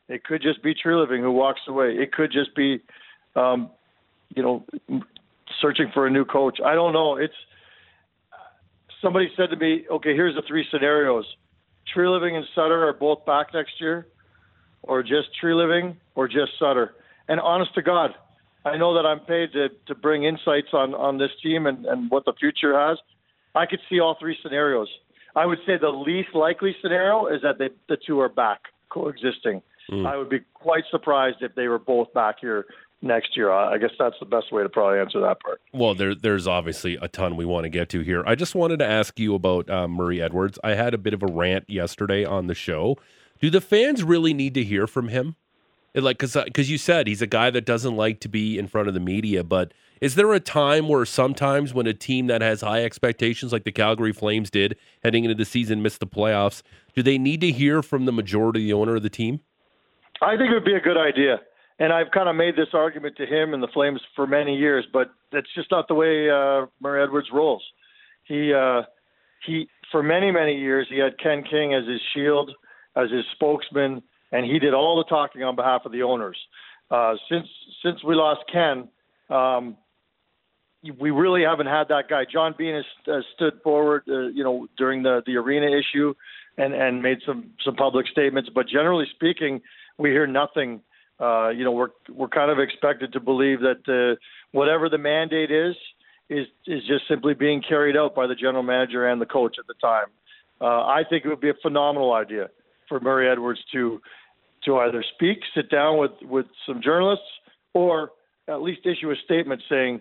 It 0.08 0.24
could 0.24 0.42
just 0.42 0.62
be 0.62 0.74
Treliving 0.74 1.20
who 1.20 1.32
walks 1.32 1.62
away. 1.66 1.94
It 1.94 2.12
could 2.12 2.30
just 2.30 2.54
be, 2.54 2.80
um, 3.36 3.70
you 4.34 4.42
know, 4.42 4.64
searching 5.60 5.90
for 5.94 6.06
a 6.06 6.10
new 6.10 6.24
coach. 6.24 6.58
I 6.64 6.74
don't 6.74 6.92
know. 6.92 7.16
It's 7.16 7.34
somebody 9.02 9.30
said 9.36 9.50
to 9.50 9.56
me, 9.56 9.86
okay, 9.90 10.14
here's 10.14 10.34
the 10.34 10.42
three 10.46 10.66
scenarios. 10.70 11.24
Treliving 11.94 12.34
and 12.34 12.44
Sutter 12.54 12.86
are 12.86 12.92
both 12.92 13.24
back 13.26 13.48
next 13.54 13.72
year, 13.80 14.06
or 14.82 15.02
just 15.02 15.28
Treliving, 15.42 15.96
or 16.14 16.28
just 16.28 16.52
Sutter. 16.58 16.94
And 17.28 17.40
honest 17.40 17.74
to 17.74 17.82
God, 17.82 18.10
I 18.64 18.76
know 18.76 18.94
that 18.94 19.06
I'm 19.06 19.20
paid 19.20 19.52
to, 19.52 19.68
to 19.86 19.94
bring 19.94 20.24
insights 20.24 20.68
on, 20.72 20.94
on 20.94 21.18
this 21.18 21.30
team 21.42 21.66
and, 21.66 21.84
and 21.86 22.10
what 22.10 22.24
the 22.24 22.32
future 22.38 22.78
has. 22.78 22.98
I 23.54 23.66
could 23.66 23.80
see 23.88 24.00
all 24.00 24.16
three 24.18 24.36
scenarios. 24.42 24.88
I 25.36 25.46
would 25.46 25.58
say 25.66 25.76
the 25.80 25.88
least 25.88 26.34
likely 26.34 26.76
scenario 26.80 27.26
is 27.26 27.42
that 27.42 27.58
they, 27.58 27.70
the 27.88 27.96
two 27.96 28.20
are 28.20 28.28
back 28.28 28.60
coexisting. 28.90 29.62
I 30.06 30.16
would 30.16 30.30
be 30.30 30.40
quite 30.54 30.84
surprised 30.90 31.42
if 31.42 31.54
they 31.54 31.68
were 31.68 31.78
both 31.78 32.12
back 32.14 32.36
here 32.40 32.64
next 33.02 33.36
year. 33.36 33.50
I 33.50 33.74
I 33.74 33.78
guess 33.78 33.90
that's 33.98 34.16
the 34.18 34.24
best 34.24 34.50
way 34.50 34.62
to 34.62 34.68
probably 34.68 34.98
answer 34.98 35.20
that 35.20 35.40
part. 35.40 35.60
Well, 35.74 35.94
there, 35.94 36.14
there's 36.14 36.46
obviously 36.46 36.96
a 37.02 37.08
ton 37.08 37.36
we 37.36 37.44
want 37.44 37.64
to 37.64 37.68
get 37.68 37.90
to 37.90 38.00
here. 38.00 38.24
I 38.26 38.34
just 38.34 38.54
wanted 38.54 38.78
to 38.78 38.86
ask 38.86 39.18
you 39.18 39.34
about 39.34 39.68
uh, 39.68 39.86
Murray 39.86 40.22
Edwards. 40.22 40.58
I 40.64 40.70
had 40.70 40.94
a 40.94 40.98
bit 40.98 41.12
of 41.12 41.22
a 41.22 41.26
rant 41.26 41.68
yesterday 41.68 42.24
on 42.24 42.46
the 42.46 42.54
show. 42.54 42.96
Do 43.40 43.50
the 43.50 43.60
fans 43.60 44.02
really 44.02 44.32
need 44.32 44.54
to 44.54 44.64
hear 44.64 44.86
from 44.86 45.08
him? 45.08 45.36
It, 45.92 46.02
like, 46.02 46.16
because 46.18 46.34
because 46.44 46.70
you 46.70 46.78
said 46.78 47.06
he's 47.06 47.22
a 47.22 47.26
guy 47.26 47.50
that 47.50 47.66
doesn't 47.66 47.94
like 47.94 48.20
to 48.20 48.28
be 48.28 48.58
in 48.58 48.66
front 48.66 48.88
of 48.88 48.94
the 48.94 49.00
media, 49.00 49.44
but 49.44 49.72
is 50.04 50.16
there 50.16 50.34
a 50.34 50.40
time 50.40 50.86
where 50.86 51.06
sometimes 51.06 51.72
when 51.72 51.86
a 51.86 51.94
team 51.94 52.26
that 52.26 52.42
has 52.42 52.60
high 52.60 52.84
expectations, 52.84 53.54
like 53.54 53.64
the 53.64 53.72
Calgary 53.72 54.12
Flames 54.12 54.50
did 54.50 54.76
heading 55.02 55.24
into 55.24 55.34
the 55.34 55.46
season, 55.46 55.80
missed 55.80 56.00
the 56.00 56.06
playoffs, 56.06 56.60
do 56.94 57.02
they 57.02 57.16
need 57.16 57.40
to 57.40 57.50
hear 57.50 57.82
from 57.82 58.04
the 58.04 58.12
majority 58.12 58.60
of 58.60 58.64
the 58.66 58.72
owner 58.74 58.96
of 58.96 59.02
the 59.02 59.08
team? 59.08 59.40
I 60.20 60.36
think 60.36 60.50
it 60.50 60.52
would 60.52 60.64
be 60.66 60.74
a 60.74 60.80
good 60.80 60.98
idea. 60.98 61.40
And 61.78 61.90
I've 61.90 62.10
kind 62.10 62.28
of 62.28 62.36
made 62.36 62.54
this 62.54 62.68
argument 62.74 63.16
to 63.16 63.24
him 63.24 63.54
and 63.54 63.62
the 63.62 63.68
Flames 63.68 63.98
for 64.14 64.26
many 64.26 64.54
years, 64.54 64.84
but 64.92 65.10
that's 65.32 65.46
just 65.54 65.70
not 65.70 65.88
the 65.88 65.94
way 65.94 66.28
uh, 66.28 66.66
Murray 66.82 67.02
Edwards 67.02 67.28
rolls. 67.32 67.64
He 68.24 68.52
uh, 68.52 68.82
he 69.46 69.70
for 69.90 70.02
many 70.02 70.30
many 70.30 70.54
years 70.54 70.86
he 70.90 70.98
had 70.98 71.18
Ken 71.18 71.42
King 71.50 71.72
as 71.72 71.88
his 71.88 72.00
shield, 72.14 72.50
as 72.94 73.10
his 73.10 73.24
spokesman, 73.32 74.02
and 74.32 74.44
he 74.44 74.58
did 74.58 74.74
all 74.74 74.98
the 74.98 75.08
talking 75.08 75.42
on 75.44 75.56
behalf 75.56 75.86
of 75.86 75.92
the 75.92 76.02
owners. 76.02 76.36
Uh, 76.90 77.14
since 77.30 77.46
since 77.82 78.04
we 78.04 78.14
lost 78.14 78.42
Ken, 78.52 78.88
um, 79.30 79.78
we 80.98 81.10
really 81.10 81.42
haven't 81.42 81.66
had 81.66 81.88
that 81.88 82.08
guy. 82.08 82.24
John 82.30 82.54
Bean 82.56 82.74
has, 82.74 82.84
has 83.06 83.24
stood 83.34 83.60
forward, 83.62 84.02
uh, 84.08 84.28
you 84.28 84.44
know, 84.44 84.66
during 84.76 85.02
the 85.02 85.22
the 85.26 85.36
arena 85.36 85.66
issue, 85.66 86.14
and 86.58 86.74
and 86.74 87.02
made 87.02 87.18
some 87.26 87.50
some 87.64 87.74
public 87.74 88.06
statements. 88.08 88.50
But 88.54 88.68
generally 88.68 89.06
speaking, 89.14 89.60
we 89.98 90.10
hear 90.10 90.26
nothing. 90.26 90.80
Uh, 91.20 91.50
you 91.50 91.64
know, 91.64 91.72
we're 91.72 91.90
we're 92.12 92.28
kind 92.28 92.50
of 92.50 92.58
expected 92.58 93.12
to 93.12 93.20
believe 93.20 93.60
that 93.60 93.82
uh, 93.88 94.18
whatever 94.52 94.88
the 94.88 94.98
mandate 94.98 95.50
is 95.50 95.76
is 96.28 96.46
is 96.66 96.82
just 96.86 97.06
simply 97.08 97.34
being 97.34 97.62
carried 97.66 97.96
out 97.96 98.14
by 98.14 98.26
the 98.26 98.34
general 98.34 98.62
manager 98.62 99.06
and 99.06 99.20
the 99.20 99.26
coach 99.26 99.56
at 99.58 99.66
the 99.66 99.74
time. 99.80 100.06
Uh, 100.60 100.86
I 100.86 101.02
think 101.08 101.24
it 101.24 101.28
would 101.28 101.40
be 101.40 101.50
a 101.50 101.54
phenomenal 101.62 102.12
idea 102.12 102.48
for 102.88 103.00
Murray 103.00 103.28
Edwards 103.28 103.60
to 103.72 104.00
to 104.64 104.78
either 104.78 105.04
speak, 105.14 105.38
sit 105.54 105.70
down 105.70 105.98
with 105.98 106.12
with 106.22 106.46
some 106.66 106.80
journalists, 106.82 107.26
or 107.74 108.10
at 108.48 108.62
least 108.62 108.80
issue 108.84 109.10
a 109.10 109.16
statement 109.24 109.62
saying, 109.68 110.00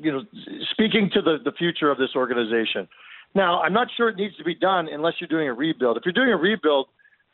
you 0.00 0.12
know, 0.12 0.22
speaking 0.70 1.10
to 1.14 1.22
the 1.22 1.38
the 1.44 1.52
future 1.52 1.90
of 1.90 1.98
this 1.98 2.10
organization. 2.16 2.88
Now, 3.34 3.60
I'm 3.60 3.72
not 3.72 3.88
sure 3.96 4.08
it 4.08 4.16
needs 4.16 4.36
to 4.38 4.44
be 4.44 4.54
done 4.54 4.88
unless 4.90 5.14
you're 5.20 5.28
doing 5.28 5.48
a 5.48 5.54
rebuild. 5.54 5.96
If 5.96 6.02
you're 6.04 6.12
doing 6.12 6.32
a 6.32 6.36
rebuild, 6.36 6.88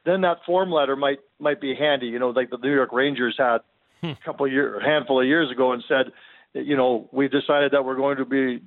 then 0.04 0.20
that 0.22 0.38
form 0.44 0.70
letter 0.70 0.96
might 0.96 1.18
might 1.38 1.60
be 1.60 1.74
handy. 1.74 2.06
You 2.06 2.18
know, 2.18 2.30
like 2.30 2.50
the 2.50 2.58
New 2.58 2.72
York 2.74 2.92
Rangers 2.92 3.34
had 3.38 3.58
a 4.02 4.16
couple 4.24 4.46
of 4.46 4.52
year, 4.52 4.80
handful 4.80 5.20
of 5.20 5.26
years 5.26 5.50
ago, 5.50 5.72
and 5.72 5.82
said, 5.88 6.12
you 6.52 6.76
know, 6.76 7.08
we've 7.12 7.30
decided 7.30 7.72
that 7.72 7.84
we're 7.84 7.96
going 7.96 8.18
to 8.18 8.24
be 8.24 8.62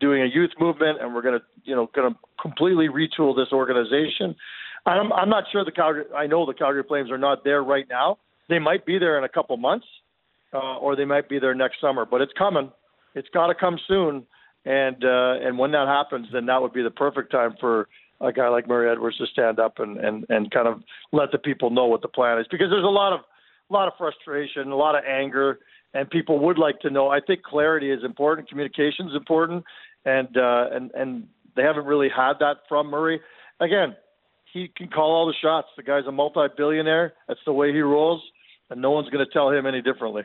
doing 0.00 0.22
a 0.22 0.26
youth 0.26 0.50
movement, 0.58 0.98
and 1.00 1.14
we're 1.14 1.22
going 1.22 1.38
to, 1.38 1.44
you 1.64 1.74
know, 1.74 1.88
going 1.94 2.12
to 2.12 2.18
completely 2.40 2.88
retool 2.88 3.36
this 3.36 3.52
organization. 3.52 4.34
I'm 4.86 5.12
I'm 5.12 5.28
not 5.28 5.44
sure 5.50 5.64
the 5.64 5.72
Calgary. 5.72 6.04
I 6.16 6.26
know 6.26 6.46
the 6.46 6.54
Calgary 6.54 6.84
Flames 6.86 7.10
are 7.10 7.18
not 7.18 7.44
there 7.44 7.62
right 7.62 7.86
now. 7.88 8.18
They 8.48 8.58
might 8.58 8.86
be 8.86 8.98
there 8.98 9.18
in 9.18 9.24
a 9.24 9.28
couple 9.28 9.56
months, 9.56 9.86
uh, 10.52 10.78
or 10.78 10.94
they 10.96 11.04
might 11.04 11.28
be 11.28 11.38
there 11.38 11.54
next 11.54 11.80
summer. 11.80 12.04
But 12.04 12.20
it's 12.20 12.32
coming. 12.38 12.70
It's 13.16 13.28
got 13.30 13.48
to 13.48 13.54
come 13.54 13.78
soon. 13.88 14.24
And 14.64 15.04
uh, 15.04 15.34
and 15.46 15.58
when 15.58 15.72
that 15.72 15.86
happens, 15.88 16.28
then 16.32 16.46
that 16.46 16.60
would 16.60 16.72
be 16.72 16.82
the 16.82 16.90
perfect 16.90 17.30
time 17.32 17.54
for 17.58 17.88
a 18.20 18.32
guy 18.32 18.48
like 18.48 18.66
Murray 18.66 18.90
Edwards 18.90 19.18
to 19.18 19.26
stand 19.26 19.58
up 19.58 19.78
and, 19.78 19.98
and, 19.98 20.24
and 20.28 20.50
kind 20.50 20.66
of 20.66 20.82
let 21.12 21.30
the 21.32 21.38
people 21.38 21.70
know 21.70 21.86
what 21.86 22.02
the 22.02 22.08
plan 22.08 22.38
is 22.38 22.46
because 22.50 22.68
there's 22.70 22.84
a 22.84 22.86
lot 22.86 23.12
of 23.12 23.20
a 23.70 23.72
lot 23.72 23.88
of 23.88 23.94
frustration, 23.98 24.70
a 24.70 24.76
lot 24.76 24.94
of 24.94 25.04
anger, 25.04 25.58
and 25.92 26.08
people 26.10 26.38
would 26.40 26.58
like 26.58 26.80
to 26.80 26.90
know. 26.90 27.08
I 27.08 27.20
think 27.20 27.42
clarity 27.42 27.90
is 27.90 28.04
important, 28.04 28.48
communication 28.48 29.08
is 29.08 29.14
important, 29.14 29.64
and 30.04 30.36
uh, 30.36 30.66
and 30.72 30.90
and 30.92 31.28
they 31.54 31.62
haven't 31.62 31.86
really 31.86 32.08
had 32.08 32.34
that 32.40 32.58
from 32.68 32.88
Murray. 32.88 33.20
Again, 33.60 33.96
he 34.52 34.70
can 34.76 34.88
call 34.88 35.12
all 35.12 35.26
the 35.26 35.34
shots. 35.40 35.68
The 35.76 35.82
guy's 35.82 36.06
a 36.06 36.12
multi-billionaire. 36.12 37.14
That's 37.28 37.40
the 37.46 37.52
way 37.52 37.72
he 37.72 37.80
rolls, 37.80 38.22
and 38.70 38.80
no 38.80 38.90
one's 38.90 39.10
going 39.10 39.24
to 39.24 39.32
tell 39.32 39.50
him 39.50 39.66
any 39.66 39.80
differently. 39.80 40.22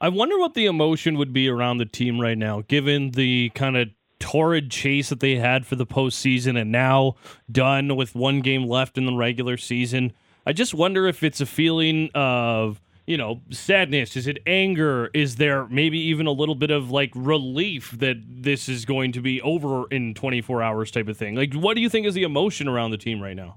I 0.00 0.08
wonder 0.10 0.38
what 0.38 0.54
the 0.54 0.66
emotion 0.66 1.16
would 1.16 1.32
be 1.32 1.48
around 1.48 1.78
the 1.78 1.86
team 1.86 2.20
right 2.20 2.36
now, 2.36 2.62
given 2.68 3.12
the 3.12 3.50
kind 3.54 3.76
of 3.76 3.88
torrid 4.18 4.70
chase 4.70 5.08
that 5.08 5.20
they 5.20 5.36
had 5.36 5.66
for 5.66 5.76
the 5.76 5.86
postseason 5.86 6.60
and 6.60 6.70
now 6.70 7.14
done 7.50 7.96
with 7.96 8.14
one 8.14 8.40
game 8.40 8.66
left 8.66 8.98
in 8.98 9.06
the 9.06 9.14
regular 9.14 9.56
season. 9.56 10.12
I 10.44 10.52
just 10.52 10.74
wonder 10.74 11.06
if 11.06 11.22
it's 11.22 11.40
a 11.40 11.46
feeling 11.46 12.10
of 12.14 12.80
you 13.06 13.16
know, 13.16 13.40
sadness? 13.50 14.16
Is 14.16 14.26
it 14.26 14.38
anger? 14.46 15.10
Is 15.14 15.36
there 15.36 15.66
maybe 15.68 15.98
even 15.98 16.26
a 16.26 16.32
little 16.32 16.56
bit 16.56 16.70
of 16.70 16.90
like 16.90 17.12
relief 17.14 17.92
that 17.98 18.16
this 18.26 18.68
is 18.68 18.84
going 18.84 19.12
to 19.12 19.20
be 19.20 19.40
over 19.42 19.86
in 19.90 20.12
24 20.14 20.62
hours 20.62 20.90
type 20.90 21.08
of 21.08 21.16
thing? 21.16 21.36
Like, 21.36 21.54
what 21.54 21.74
do 21.74 21.80
you 21.80 21.88
think 21.88 22.06
is 22.06 22.14
the 22.14 22.24
emotion 22.24 22.66
around 22.66 22.90
the 22.90 22.98
team 22.98 23.22
right 23.22 23.36
now? 23.36 23.56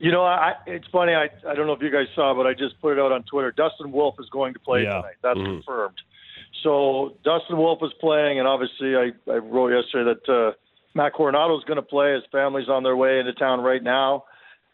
You 0.00 0.12
know, 0.12 0.22
I, 0.22 0.54
it's 0.66 0.86
funny. 0.92 1.12
I, 1.12 1.28
I 1.48 1.54
don't 1.54 1.66
know 1.66 1.72
if 1.72 1.82
you 1.82 1.90
guys 1.90 2.06
saw, 2.14 2.34
but 2.34 2.46
I 2.46 2.52
just 2.52 2.80
put 2.80 2.92
it 2.92 3.00
out 3.00 3.12
on 3.12 3.24
Twitter. 3.24 3.52
Dustin 3.52 3.90
Wolf 3.90 4.14
is 4.20 4.28
going 4.30 4.54
to 4.54 4.60
play 4.60 4.82
yeah. 4.82 4.96
tonight. 4.96 5.16
That's 5.22 5.38
mm-hmm. 5.38 5.56
confirmed. 5.56 5.96
So 6.62 7.14
Dustin 7.24 7.56
Wolf 7.56 7.80
is 7.82 7.90
playing, 8.00 8.38
and 8.38 8.46
obviously 8.46 8.94
I, 8.96 9.10
I 9.30 9.36
wrote 9.36 9.70
yesterday 9.70 10.14
that 10.14 10.32
uh, 10.32 10.52
Matt 10.94 11.14
Coronato 11.14 11.58
is 11.58 11.64
going 11.64 11.76
to 11.76 11.82
play. 11.82 12.14
His 12.14 12.22
family's 12.30 12.68
on 12.68 12.82
their 12.82 12.96
way 12.96 13.18
into 13.18 13.32
town 13.34 13.60
right 13.60 13.82
now 13.82 14.24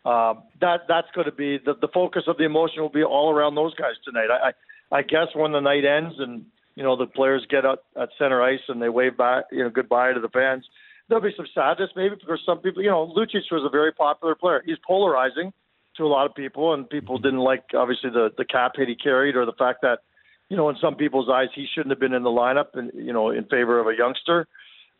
uh, 0.04 0.34
that 0.60 0.82
that's 0.86 1.08
going 1.14 1.24
to 1.24 1.32
be 1.32 1.58
the, 1.64 1.74
the 1.80 1.88
focus 1.88 2.24
of 2.26 2.36
the 2.36 2.44
emotion 2.44 2.82
will 2.82 2.90
be 2.90 3.02
all 3.02 3.32
around 3.32 3.54
those 3.54 3.74
guys 3.74 3.94
tonight. 4.04 4.28
I, 4.30 4.48
I 4.48 4.98
I 4.98 5.02
guess 5.02 5.28
when 5.34 5.52
the 5.52 5.60
night 5.60 5.84
ends 5.84 6.16
and 6.18 6.44
you 6.74 6.82
know 6.82 6.94
the 6.96 7.06
players 7.06 7.46
get 7.48 7.64
up 7.64 7.84
at 8.00 8.10
center 8.18 8.42
ice 8.42 8.60
and 8.68 8.82
they 8.82 8.90
wave 8.90 9.16
back 9.16 9.44
you 9.50 9.64
know 9.64 9.70
goodbye 9.70 10.12
to 10.12 10.20
the 10.20 10.28
fans, 10.28 10.66
there'll 11.08 11.22
be 11.22 11.34
some 11.36 11.46
sadness 11.54 11.90
maybe 11.96 12.14
because 12.14 12.40
some 12.44 12.58
people. 12.58 12.82
You 12.82 12.90
know, 12.90 13.12
Lucic 13.16 13.42
was 13.50 13.64
a 13.64 13.70
very 13.70 13.92
popular 13.92 14.34
player. 14.34 14.62
He's 14.64 14.78
polarizing 14.86 15.52
to 15.96 16.04
a 16.04 16.08
lot 16.08 16.26
of 16.26 16.34
people, 16.34 16.74
and 16.74 16.88
people 16.88 17.18
didn't 17.18 17.40
like 17.40 17.64
obviously 17.74 18.10
the 18.10 18.30
the 18.36 18.44
cap 18.44 18.72
hit 18.76 18.88
he 18.88 18.94
carried 18.94 19.36
or 19.36 19.46
the 19.46 19.52
fact 19.52 19.82
that 19.82 20.00
you 20.48 20.56
know 20.56 20.68
in 20.68 20.76
some 20.80 20.96
people's 20.96 21.28
eyes 21.30 21.48
he 21.54 21.66
shouldn't 21.74 21.90
have 21.90 22.00
been 22.00 22.14
in 22.14 22.22
the 22.22 22.30
lineup 22.30 22.74
and 22.74 22.90
you 22.94 23.12
know 23.12 23.30
in 23.30 23.44
favor 23.44 23.78
of 23.78 23.86
a 23.86 23.96
youngster. 23.96 24.46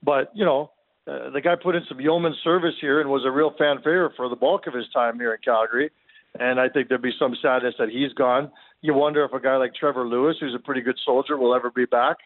But 0.03 0.31
you 0.35 0.45
know 0.45 0.71
uh, 1.07 1.31
the 1.31 1.41
guy 1.41 1.55
put 1.61 1.75
in 1.75 1.83
some 1.89 2.01
yeoman 2.01 2.35
service 2.43 2.75
here 2.81 3.01
and 3.01 3.11
was 3.11 3.25
a 3.27 3.31
real 3.31 3.55
fan 3.59 3.79
favorite 3.79 4.13
for 4.17 4.29
the 4.29 4.37
bulk 4.37 4.67
of 4.67 4.75
his 4.75 4.87
time 4.93 5.19
here 5.19 5.33
in 5.33 5.41
Calgary. 5.45 5.91
And 6.39 6.59
I 6.59 6.69
think 6.69 6.89
there'd 6.89 7.03
be 7.03 7.13
some 7.19 7.37
sadness 7.41 7.75
that 7.79 7.91
he's 7.91 8.13
gone. 8.13 8.51
You 8.81 8.95
wonder 8.95 9.25
if 9.25 9.33
a 9.33 9.41
guy 9.41 9.57
like 9.57 9.75
Trevor 9.75 10.07
Lewis, 10.07 10.37
who's 10.41 10.55
a 10.55 10.59
pretty 10.59 10.81
good 10.81 10.99
soldier, 11.05 11.37
will 11.37 11.55
ever 11.55 11.71
be 11.71 11.85
back. 11.85 12.17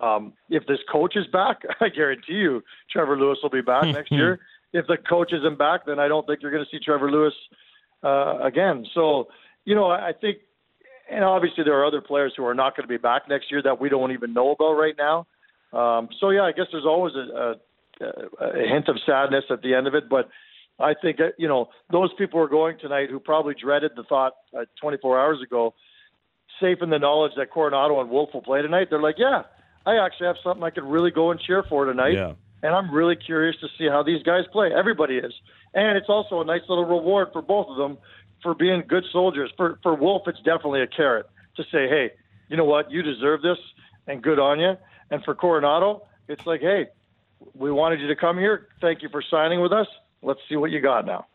Um, 0.00 0.32
if 0.48 0.66
this 0.66 0.78
coach 0.90 1.16
is 1.16 1.26
back, 1.28 1.62
I 1.80 1.88
guarantee 1.88 2.34
you 2.34 2.62
Trevor 2.90 3.18
Lewis 3.18 3.38
will 3.42 3.50
be 3.50 3.62
back 3.62 3.84
next 3.84 4.12
year. 4.12 4.40
If 4.72 4.86
the 4.86 4.96
coach 4.96 5.32
isn't 5.32 5.58
back, 5.58 5.84
then 5.84 5.98
I 5.98 6.06
don't 6.06 6.24
think 6.28 6.42
you're 6.42 6.52
going 6.52 6.64
to 6.64 6.70
see 6.70 6.78
Trevor 6.78 7.10
Lewis 7.10 7.34
uh, 8.04 8.38
again. 8.38 8.86
So, 8.94 9.26
you 9.64 9.74
know, 9.74 9.90
I 9.90 10.12
think, 10.12 10.38
and 11.10 11.24
obviously 11.24 11.64
there 11.64 11.74
are 11.74 11.84
other 11.84 12.00
players 12.00 12.34
who 12.36 12.44
are 12.46 12.54
not 12.54 12.76
going 12.76 12.84
to 12.84 12.88
be 12.88 12.96
back 12.96 13.22
next 13.28 13.50
year 13.50 13.60
that 13.64 13.80
we 13.80 13.88
don't 13.88 14.12
even 14.12 14.32
know 14.32 14.52
about 14.52 14.74
right 14.74 14.94
now. 14.96 15.26
Um, 15.72 16.08
so 16.20 16.30
yeah, 16.30 16.42
I 16.42 16.52
guess 16.52 16.66
there's 16.70 16.86
always 16.86 17.16
a, 17.16 17.36
a 17.36 17.54
a 18.00 18.68
hint 18.68 18.88
of 18.88 18.96
sadness 19.04 19.44
at 19.50 19.62
the 19.62 19.74
end 19.74 19.86
of 19.86 19.94
it. 19.94 20.08
But 20.08 20.28
I 20.78 20.94
think 20.94 21.18
you 21.38 21.48
know 21.48 21.68
those 21.90 22.10
people 22.18 22.38
who 22.40 22.44
are 22.44 22.48
going 22.48 22.78
tonight 22.78 23.10
who 23.10 23.20
probably 23.20 23.54
dreaded 23.60 23.92
the 23.96 24.04
thought 24.04 24.34
uh, 24.56 24.64
24 24.80 25.20
hours 25.20 25.38
ago, 25.42 25.74
safe 26.60 26.78
in 26.82 26.90
the 26.90 26.98
knowledge 26.98 27.32
that 27.36 27.52
Coronato 27.52 28.00
and 28.00 28.10
Wolf 28.10 28.30
will 28.32 28.42
play 28.42 28.62
tonight. 28.62 28.88
They're 28.90 29.02
like, 29.02 29.16
yeah, 29.18 29.42
I 29.86 29.96
actually 30.04 30.28
have 30.28 30.36
something 30.42 30.62
I 30.62 30.70
could 30.70 30.84
really 30.84 31.10
go 31.10 31.30
and 31.30 31.40
cheer 31.40 31.62
for 31.62 31.84
tonight. 31.84 32.14
Yeah. 32.14 32.34
And 32.62 32.74
I'm 32.74 32.92
really 32.92 33.16
curious 33.16 33.56
to 33.60 33.68
see 33.78 33.88
how 33.88 34.02
these 34.02 34.22
guys 34.22 34.44
play. 34.52 34.70
Everybody 34.72 35.16
is, 35.16 35.32
and 35.72 35.96
it's 35.96 36.10
also 36.10 36.42
a 36.42 36.44
nice 36.44 36.60
little 36.68 36.84
reward 36.84 37.28
for 37.32 37.40
both 37.40 37.68
of 37.68 37.76
them 37.76 37.96
for 38.42 38.54
being 38.54 38.82
good 38.86 39.04
soldiers. 39.12 39.50
For 39.56 39.78
for 39.82 39.94
Wolf, 39.94 40.22
it's 40.26 40.40
definitely 40.40 40.82
a 40.82 40.86
carrot 40.86 41.26
to 41.56 41.62
say, 41.64 41.88
hey, 41.88 42.10
you 42.48 42.56
know 42.58 42.64
what, 42.64 42.90
you 42.90 43.02
deserve 43.02 43.40
this, 43.40 43.58
and 44.06 44.22
good 44.22 44.38
on 44.38 44.60
you. 44.60 44.76
And 45.10 45.24
for 45.24 45.34
Coronato, 45.34 46.02
it's 46.28 46.46
like, 46.46 46.60
hey, 46.60 46.88
we 47.54 47.70
wanted 47.70 48.00
you 48.00 48.08
to 48.08 48.16
come 48.16 48.36
here. 48.38 48.68
Thank 48.80 49.02
you 49.02 49.08
for 49.08 49.22
signing 49.22 49.60
with 49.60 49.72
us. 49.72 49.86
Let's 50.22 50.40
see 50.48 50.56
what 50.56 50.70
you 50.70 50.80
got 50.80 51.06
now. 51.06 51.26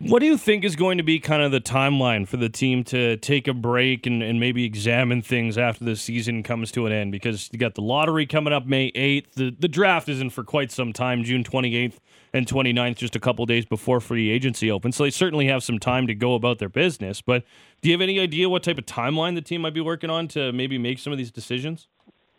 What 0.00 0.18
do 0.18 0.26
you 0.26 0.36
think 0.36 0.64
is 0.64 0.74
going 0.74 0.98
to 0.98 1.04
be 1.04 1.20
kind 1.20 1.40
of 1.40 1.52
the 1.52 1.60
timeline 1.60 2.26
for 2.26 2.36
the 2.36 2.48
team 2.48 2.82
to 2.84 3.16
take 3.18 3.46
a 3.46 3.54
break 3.54 4.06
and, 4.06 4.24
and 4.24 4.40
maybe 4.40 4.64
examine 4.64 5.22
things 5.22 5.56
after 5.56 5.84
the 5.84 5.94
season 5.94 6.42
comes 6.42 6.72
to 6.72 6.86
an 6.86 6.92
end? 6.92 7.12
Because 7.12 7.48
you 7.52 7.60
got 7.60 7.76
the 7.76 7.80
lottery 7.80 8.26
coming 8.26 8.52
up 8.52 8.66
May 8.66 8.90
8th. 8.92 9.34
The, 9.34 9.56
the 9.56 9.68
draft 9.68 10.08
isn't 10.08 10.30
for 10.30 10.42
quite 10.42 10.72
some 10.72 10.92
time, 10.92 11.22
June 11.22 11.44
28th 11.44 11.98
and 12.32 12.44
29th, 12.44 12.96
just 12.96 13.14
a 13.14 13.20
couple 13.20 13.46
days 13.46 13.64
before 13.64 14.00
free 14.00 14.30
agency 14.30 14.68
opens. 14.68 14.96
So 14.96 15.04
they 15.04 15.10
certainly 15.10 15.46
have 15.46 15.62
some 15.62 15.78
time 15.78 16.08
to 16.08 16.14
go 16.14 16.34
about 16.34 16.58
their 16.58 16.68
business. 16.68 17.22
But 17.22 17.44
do 17.80 17.88
you 17.88 17.94
have 17.94 18.02
any 18.02 18.18
idea 18.18 18.48
what 18.48 18.64
type 18.64 18.78
of 18.78 18.86
timeline 18.86 19.36
the 19.36 19.42
team 19.42 19.60
might 19.60 19.74
be 19.74 19.80
working 19.80 20.10
on 20.10 20.26
to 20.28 20.52
maybe 20.52 20.76
make 20.76 20.98
some 20.98 21.12
of 21.12 21.18
these 21.18 21.30
decisions? 21.30 21.86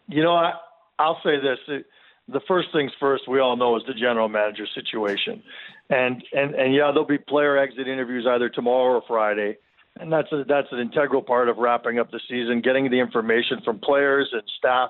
You 0.09 0.23
know, 0.23 0.35
I, 0.35 0.53
I'll 0.99 1.21
say 1.23 1.37
this 1.39 1.83
the 2.27 2.41
first 2.47 2.69
things 2.73 2.91
first, 2.99 3.27
we 3.27 3.39
all 3.39 3.55
know 3.55 3.75
is 3.77 3.83
the 3.87 3.93
general 3.93 4.27
manager 4.27 4.65
situation, 4.73 5.43
and 5.89 6.23
and 6.33 6.55
and 6.55 6.73
yeah, 6.73 6.91
there'll 6.91 7.05
be 7.05 7.17
player 7.17 7.57
exit 7.57 7.87
interviews 7.87 8.25
either 8.29 8.49
tomorrow 8.49 8.95
or 8.95 9.03
Friday, 9.07 9.57
and 9.99 10.11
that's 10.11 10.31
a, 10.31 10.43
that's 10.47 10.67
an 10.71 10.79
integral 10.79 11.21
part 11.21 11.49
of 11.49 11.57
wrapping 11.57 11.99
up 11.99 12.11
the 12.11 12.19
season, 12.27 12.61
getting 12.61 12.89
the 12.89 12.99
information 12.99 13.61
from 13.63 13.79
players 13.79 14.29
and 14.31 14.43
staff 14.57 14.89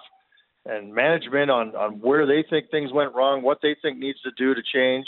and 0.66 0.94
management 0.94 1.52
on 1.52 1.75
on 1.75 1.94
where 2.00 2.25
they 2.25 2.44
think 2.50 2.72
things 2.72 2.92
went 2.94 3.14
wrong, 3.14 3.42
what 3.42 3.60
they 3.62 3.75
think 3.82 3.98
needs 4.00 4.20
to 4.22 4.32
do 4.38 4.54
to 4.54 4.62
change, 4.74 5.06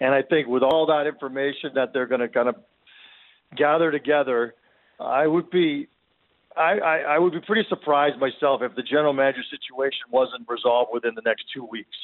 and 0.00 0.14
I 0.14 0.22
think 0.22 0.48
with 0.48 0.62
all 0.62 0.86
that 0.86 1.06
information 1.06 1.70
that 1.74 1.92
they're 1.92 2.06
going 2.06 2.20
to 2.20 2.28
kind 2.28 2.48
of 2.48 2.56
gather 3.56 3.90
together, 3.90 4.54
I 4.98 5.26
would 5.26 5.50
be 5.50 5.88
I, 6.56 6.78
I, 6.78 6.96
I 7.14 7.18
would 7.18 7.32
be 7.32 7.40
pretty 7.40 7.68
surprised 7.68 8.18
myself 8.18 8.62
if 8.62 8.74
the 8.74 8.82
general 8.82 9.12
manager 9.12 9.42
situation 9.48 10.00
wasn't 10.10 10.48
resolved 10.48 10.90
within 10.92 11.14
the 11.14 11.22
next 11.24 11.44
two 11.54 11.64
weeks. 11.64 11.96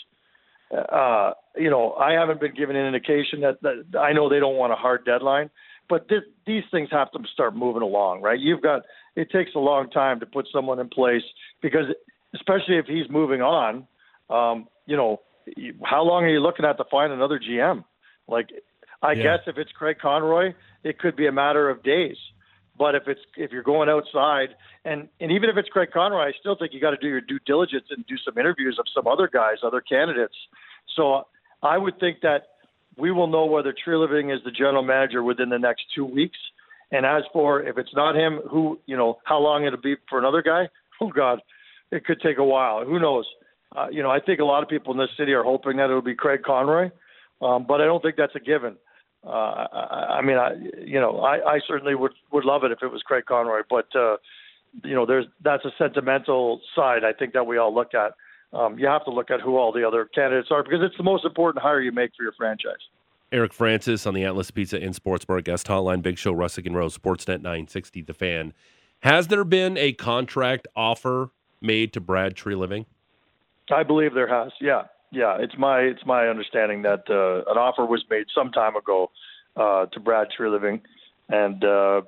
Uh, 0.70 1.32
you 1.56 1.70
know, 1.70 1.94
I 1.94 2.12
haven't 2.12 2.40
been 2.40 2.54
given 2.54 2.76
an 2.76 2.86
indication 2.86 3.40
that, 3.40 3.62
that 3.62 3.98
I 3.98 4.12
know 4.12 4.28
they 4.28 4.40
don't 4.40 4.56
want 4.56 4.72
a 4.72 4.76
hard 4.76 5.04
deadline, 5.04 5.50
but 5.88 6.08
this, 6.08 6.22
these 6.46 6.64
things 6.70 6.88
have 6.90 7.10
to 7.12 7.20
start 7.32 7.54
moving 7.54 7.82
along, 7.82 8.22
right? 8.22 8.38
You've 8.38 8.62
got 8.62 8.82
it 9.14 9.30
takes 9.30 9.52
a 9.54 9.58
long 9.58 9.90
time 9.90 10.20
to 10.20 10.26
put 10.26 10.46
someone 10.52 10.78
in 10.78 10.88
place 10.88 11.22
because, 11.62 11.86
especially 12.34 12.76
if 12.76 12.86
he's 12.86 13.08
moving 13.08 13.42
on, 13.42 13.86
um, 14.28 14.66
you 14.86 14.96
know, 14.96 15.20
how 15.84 16.02
long 16.02 16.24
are 16.24 16.28
you 16.28 16.40
looking 16.40 16.64
at 16.64 16.76
to 16.78 16.84
find 16.90 17.12
another 17.12 17.38
GM? 17.38 17.84
Like, 18.28 18.48
I 19.02 19.12
yeah. 19.12 19.22
guess 19.22 19.38
if 19.46 19.56
it's 19.56 19.70
Craig 19.72 19.98
Conroy, 20.00 20.52
it 20.84 20.98
could 20.98 21.16
be 21.16 21.26
a 21.26 21.32
matter 21.32 21.70
of 21.70 21.82
days. 21.82 22.16
But 22.78 22.94
if 22.94 23.04
it's 23.06 23.20
if 23.36 23.52
you're 23.52 23.62
going 23.62 23.88
outside, 23.88 24.50
and 24.84 25.08
and 25.20 25.32
even 25.32 25.48
if 25.48 25.56
it's 25.56 25.68
Craig 25.68 25.90
Conroy, 25.92 26.28
I 26.28 26.32
still 26.38 26.56
think 26.56 26.72
you 26.74 26.80
got 26.80 26.90
to 26.90 26.96
do 26.96 27.08
your 27.08 27.20
due 27.20 27.38
diligence 27.46 27.84
and 27.90 28.06
do 28.06 28.16
some 28.24 28.36
interviews 28.38 28.76
of 28.78 28.86
some 28.94 29.06
other 29.06 29.28
guys, 29.32 29.56
other 29.62 29.80
candidates. 29.80 30.34
So 30.94 31.26
I 31.62 31.78
would 31.78 31.98
think 31.98 32.20
that 32.22 32.48
we 32.96 33.10
will 33.10 33.26
know 33.26 33.46
whether 33.46 33.72
Treliving 33.72 34.34
is 34.34 34.42
the 34.44 34.50
general 34.50 34.82
manager 34.82 35.22
within 35.22 35.48
the 35.48 35.58
next 35.58 35.84
two 35.94 36.04
weeks. 36.04 36.38
And 36.92 37.04
as 37.04 37.24
for 37.32 37.62
if 37.62 37.78
it's 37.78 37.94
not 37.94 38.14
him, 38.14 38.40
who 38.50 38.78
you 38.86 38.96
know 38.96 39.18
how 39.24 39.38
long 39.38 39.64
it'll 39.64 39.80
be 39.80 39.96
for 40.08 40.18
another 40.18 40.42
guy? 40.42 40.68
Oh 41.00 41.10
God, 41.10 41.40
it 41.90 42.04
could 42.04 42.20
take 42.20 42.38
a 42.38 42.44
while. 42.44 42.84
Who 42.84 42.98
knows? 42.98 43.26
Uh, 43.74 43.88
you 43.90 44.02
know, 44.02 44.10
I 44.10 44.20
think 44.20 44.40
a 44.40 44.44
lot 44.44 44.62
of 44.62 44.68
people 44.68 44.92
in 44.92 44.98
this 44.98 45.10
city 45.18 45.32
are 45.32 45.42
hoping 45.42 45.76
that 45.76 45.84
it'll 45.84 46.00
be 46.00 46.14
Craig 46.14 46.42
Conroy, 46.44 46.90
um, 47.42 47.66
but 47.66 47.80
I 47.80 47.84
don't 47.84 48.00
think 48.02 48.16
that's 48.16 48.34
a 48.34 48.40
given. 48.40 48.76
Uh, 49.26 49.66
I, 49.72 50.18
I 50.18 50.22
mean, 50.22 50.36
I 50.36 50.54
you 50.78 51.00
know, 51.00 51.20
I, 51.20 51.54
I 51.54 51.60
certainly 51.66 51.94
would 51.94 52.12
would 52.32 52.44
love 52.44 52.64
it 52.64 52.72
if 52.72 52.82
it 52.82 52.92
was 52.92 53.02
Craig 53.02 53.24
Conroy, 53.26 53.62
but 53.68 53.94
uh, 53.96 54.16
you 54.84 54.94
know, 54.94 55.06
there's 55.06 55.26
that's 55.42 55.64
a 55.64 55.72
sentimental 55.78 56.60
side 56.74 57.04
I 57.04 57.12
think 57.12 57.32
that 57.32 57.46
we 57.46 57.58
all 57.58 57.74
look 57.74 57.94
at. 57.94 58.12
Um, 58.52 58.78
you 58.78 58.86
have 58.86 59.04
to 59.04 59.10
look 59.10 59.30
at 59.30 59.40
who 59.40 59.56
all 59.56 59.72
the 59.72 59.86
other 59.86 60.04
candidates 60.06 60.48
are 60.50 60.62
because 60.62 60.80
it's 60.82 60.96
the 60.96 61.02
most 61.02 61.24
important 61.24 61.62
hire 61.62 61.80
you 61.80 61.92
make 61.92 62.12
for 62.16 62.22
your 62.22 62.32
franchise. 62.32 62.74
Eric 63.32 63.52
Francis 63.52 64.06
on 64.06 64.14
the 64.14 64.24
Atlas 64.24 64.52
Pizza 64.52 64.78
in 64.78 64.92
Sports 64.92 65.24
Bar 65.24 65.40
guest 65.40 65.66
hotline, 65.66 66.00
Big 66.00 66.16
Show, 66.16 66.32
Russick 66.32 66.64
and 66.64 66.76
Rose, 66.76 66.96
Sportsnet 66.96 67.42
960, 67.42 68.02
The 68.02 68.14
Fan. 68.14 68.52
Has 69.00 69.26
there 69.26 69.44
been 69.44 69.76
a 69.76 69.92
contract 69.92 70.68
offer 70.76 71.30
made 71.60 71.92
to 71.94 72.00
Brad 72.00 72.36
Treliving? 72.36 72.86
I 73.70 73.82
believe 73.82 74.14
there 74.14 74.28
has. 74.28 74.52
Yeah, 74.60 74.84
yeah, 75.16 75.38
it's 75.40 75.54
my 75.56 75.78
it's 75.80 76.04
my 76.04 76.28
understanding 76.28 76.82
that 76.82 77.04
uh, 77.08 77.50
an 77.50 77.56
offer 77.56 77.86
was 77.86 78.04
made 78.10 78.26
some 78.34 78.52
time 78.52 78.76
ago 78.76 79.10
uh, 79.56 79.86
to 79.86 79.98
Brad 79.98 80.28
Treliving, 80.38 80.82
and 81.30 81.64
uh, 81.64 82.02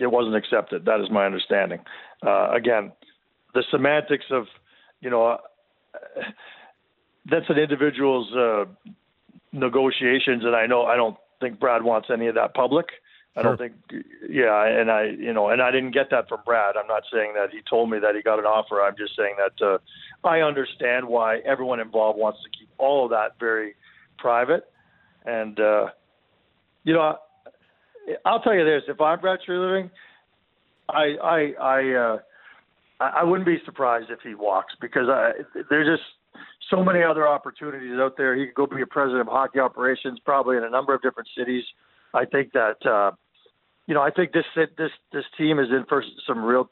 it 0.00 0.10
wasn't 0.10 0.34
accepted. 0.34 0.84
That 0.84 1.00
is 1.00 1.10
my 1.10 1.24
understanding. 1.24 1.78
Uh, 2.26 2.50
again, 2.50 2.90
the 3.54 3.62
semantics 3.70 4.24
of 4.32 4.46
you 5.00 5.10
know 5.10 5.24
uh, 5.24 5.36
that's 7.30 7.48
an 7.48 7.58
individual's 7.58 8.32
uh, 8.34 8.64
negotiations, 9.52 10.42
and 10.44 10.56
I 10.56 10.66
know 10.66 10.82
I 10.82 10.96
don't 10.96 11.16
think 11.40 11.60
Brad 11.60 11.84
wants 11.84 12.08
any 12.12 12.26
of 12.26 12.34
that 12.34 12.52
public. 12.52 12.86
I 13.34 13.42
don't 13.42 13.56
think, 13.56 13.72
yeah, 14.28 14.66
and 14.66 14.90
I, 14.90 15.04
you 15.04 15.32
know, 15.32 15.48
and 15.48 15.62
I 15.62 15.70
didn't 15.70 15.92
get 15.92 16.10
that 16.10 16.28
from 16.28 16.40
Brad. 16.44 16.76
I'm 16.76 16.86
not 16.86 17.04
saying 17.10 17.32
that 17.34 17.50
he 17.50 17.60
told 17.68 17.88
me 17.88 17.98
that 17.98 18.14
he 18.14 18.20
got 18.20 18.38
an 18.38 18.44
offer. 18.44 18.82
I'm 18.82 18.94
just 18.96 19.16
saying 19.16 19.36
that 19.38 19.66
uh, 19.66 19.78
I 20.26 20.40
understand 20.40 21.08
why 21.08 21.38
everyone 21.38 21.80
involved 21.80 22.18
wants 22.18 22.40
to 22.44 22.50
keep 22.50 22.68
all 22.76 23.04
of 23.04 23.10
that 23.10 23.38
very 23.40 23.74
private. 24.18 24.70
And 25.24 25.58
uh, 25.58 25.86
you 26.84 26.92
know, 26.92 27.16
I'll 28.26 28.40
tell 28.40 28.54
you 28.54 28.66
this: 28.66 28.82
if 28.88 29.00
I'm 29.00 29.18
Brad 29.20 29.38
Treliving, 29.48 29.90
I, 30.90 31.14
I, 31.22 31.52
I, 31.58 31.94
uh, 31.94 32.18
I 33.00 33.24
wouldn't 33.24 33.46
be 33.46 33.58
surprised 33.64 34.10
if 34.10 34.18
he 34.22 34.34
walks 34.34 34.74
because 34.78 35.08
I, 35.08 35.32
there's 35.70 35.98
just 35.98 36.08
so 36.70 36.84
many 36.84 37.02
other 37.02 37.26
opportunities 37.26 37.98
out 37.98 38.16
there. 38.16 38.36
He 38.36 38.46
could 38.46 38.54
go 38.54 38.66
be 38.66 38.82
a 38.82 38.86
president 38.86 39.22
of 39.22 39.28
hockey 39.28 39.58
operations, 39.58 40.18
probably 40.24 40.56
in 40.56 40.64
a 40.64 40.70
number 40.70 40.94
of 40.94 41.00
different 41.02 41.28
cities. 41.36 41.64
I 42.14 42.24
think 42.26 42.52
that 42.52 42.84
uh, 42.84 43.12
you 43.92 43.94
know, 43.94 44.00
I 44.00 44.10
think 44.10 44.32
this 44.32 44.46
this 44.56 44.90
this 45.12 45.24
team 45.36 45.58
is 45.58 45.68
in 45.68 45.84
for 45.86 46.02
some 46.26 46.42
real 46.42 46.70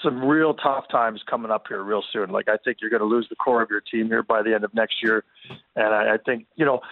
some 0.00 0.24
real 0.24 0.54
tough 0.54 0.84
times 0.92 1.20
coming 1.28 1.50
up 1.50 1.64
here 1.66 1.82
real 1.82 2.04
soon. 2.12 2.30
Like 2.30 2.48
I 2.48 2.56
think 2.64 2.76
you're 2.80 2.88
going 2.88 3.00
to 3.00 3.06
lose 3.06 3.26
the 3.28 3.34
core 3.34 3.62
of 3.62 3.68
your 3.68 3.80
team 3.80 4.06
here 4.06 4.22
by 4.22 4.44
the 4.44 4.54
end 4.54 4.62
of 4.62 4.72
next 4.74 5.02
year, 5.02 5.24
and 5.74 5.92
I, 5.92 6.14
I 6.14 6.16
think 6.24 6.46
you 6.54 6.64
know 6.64 6.82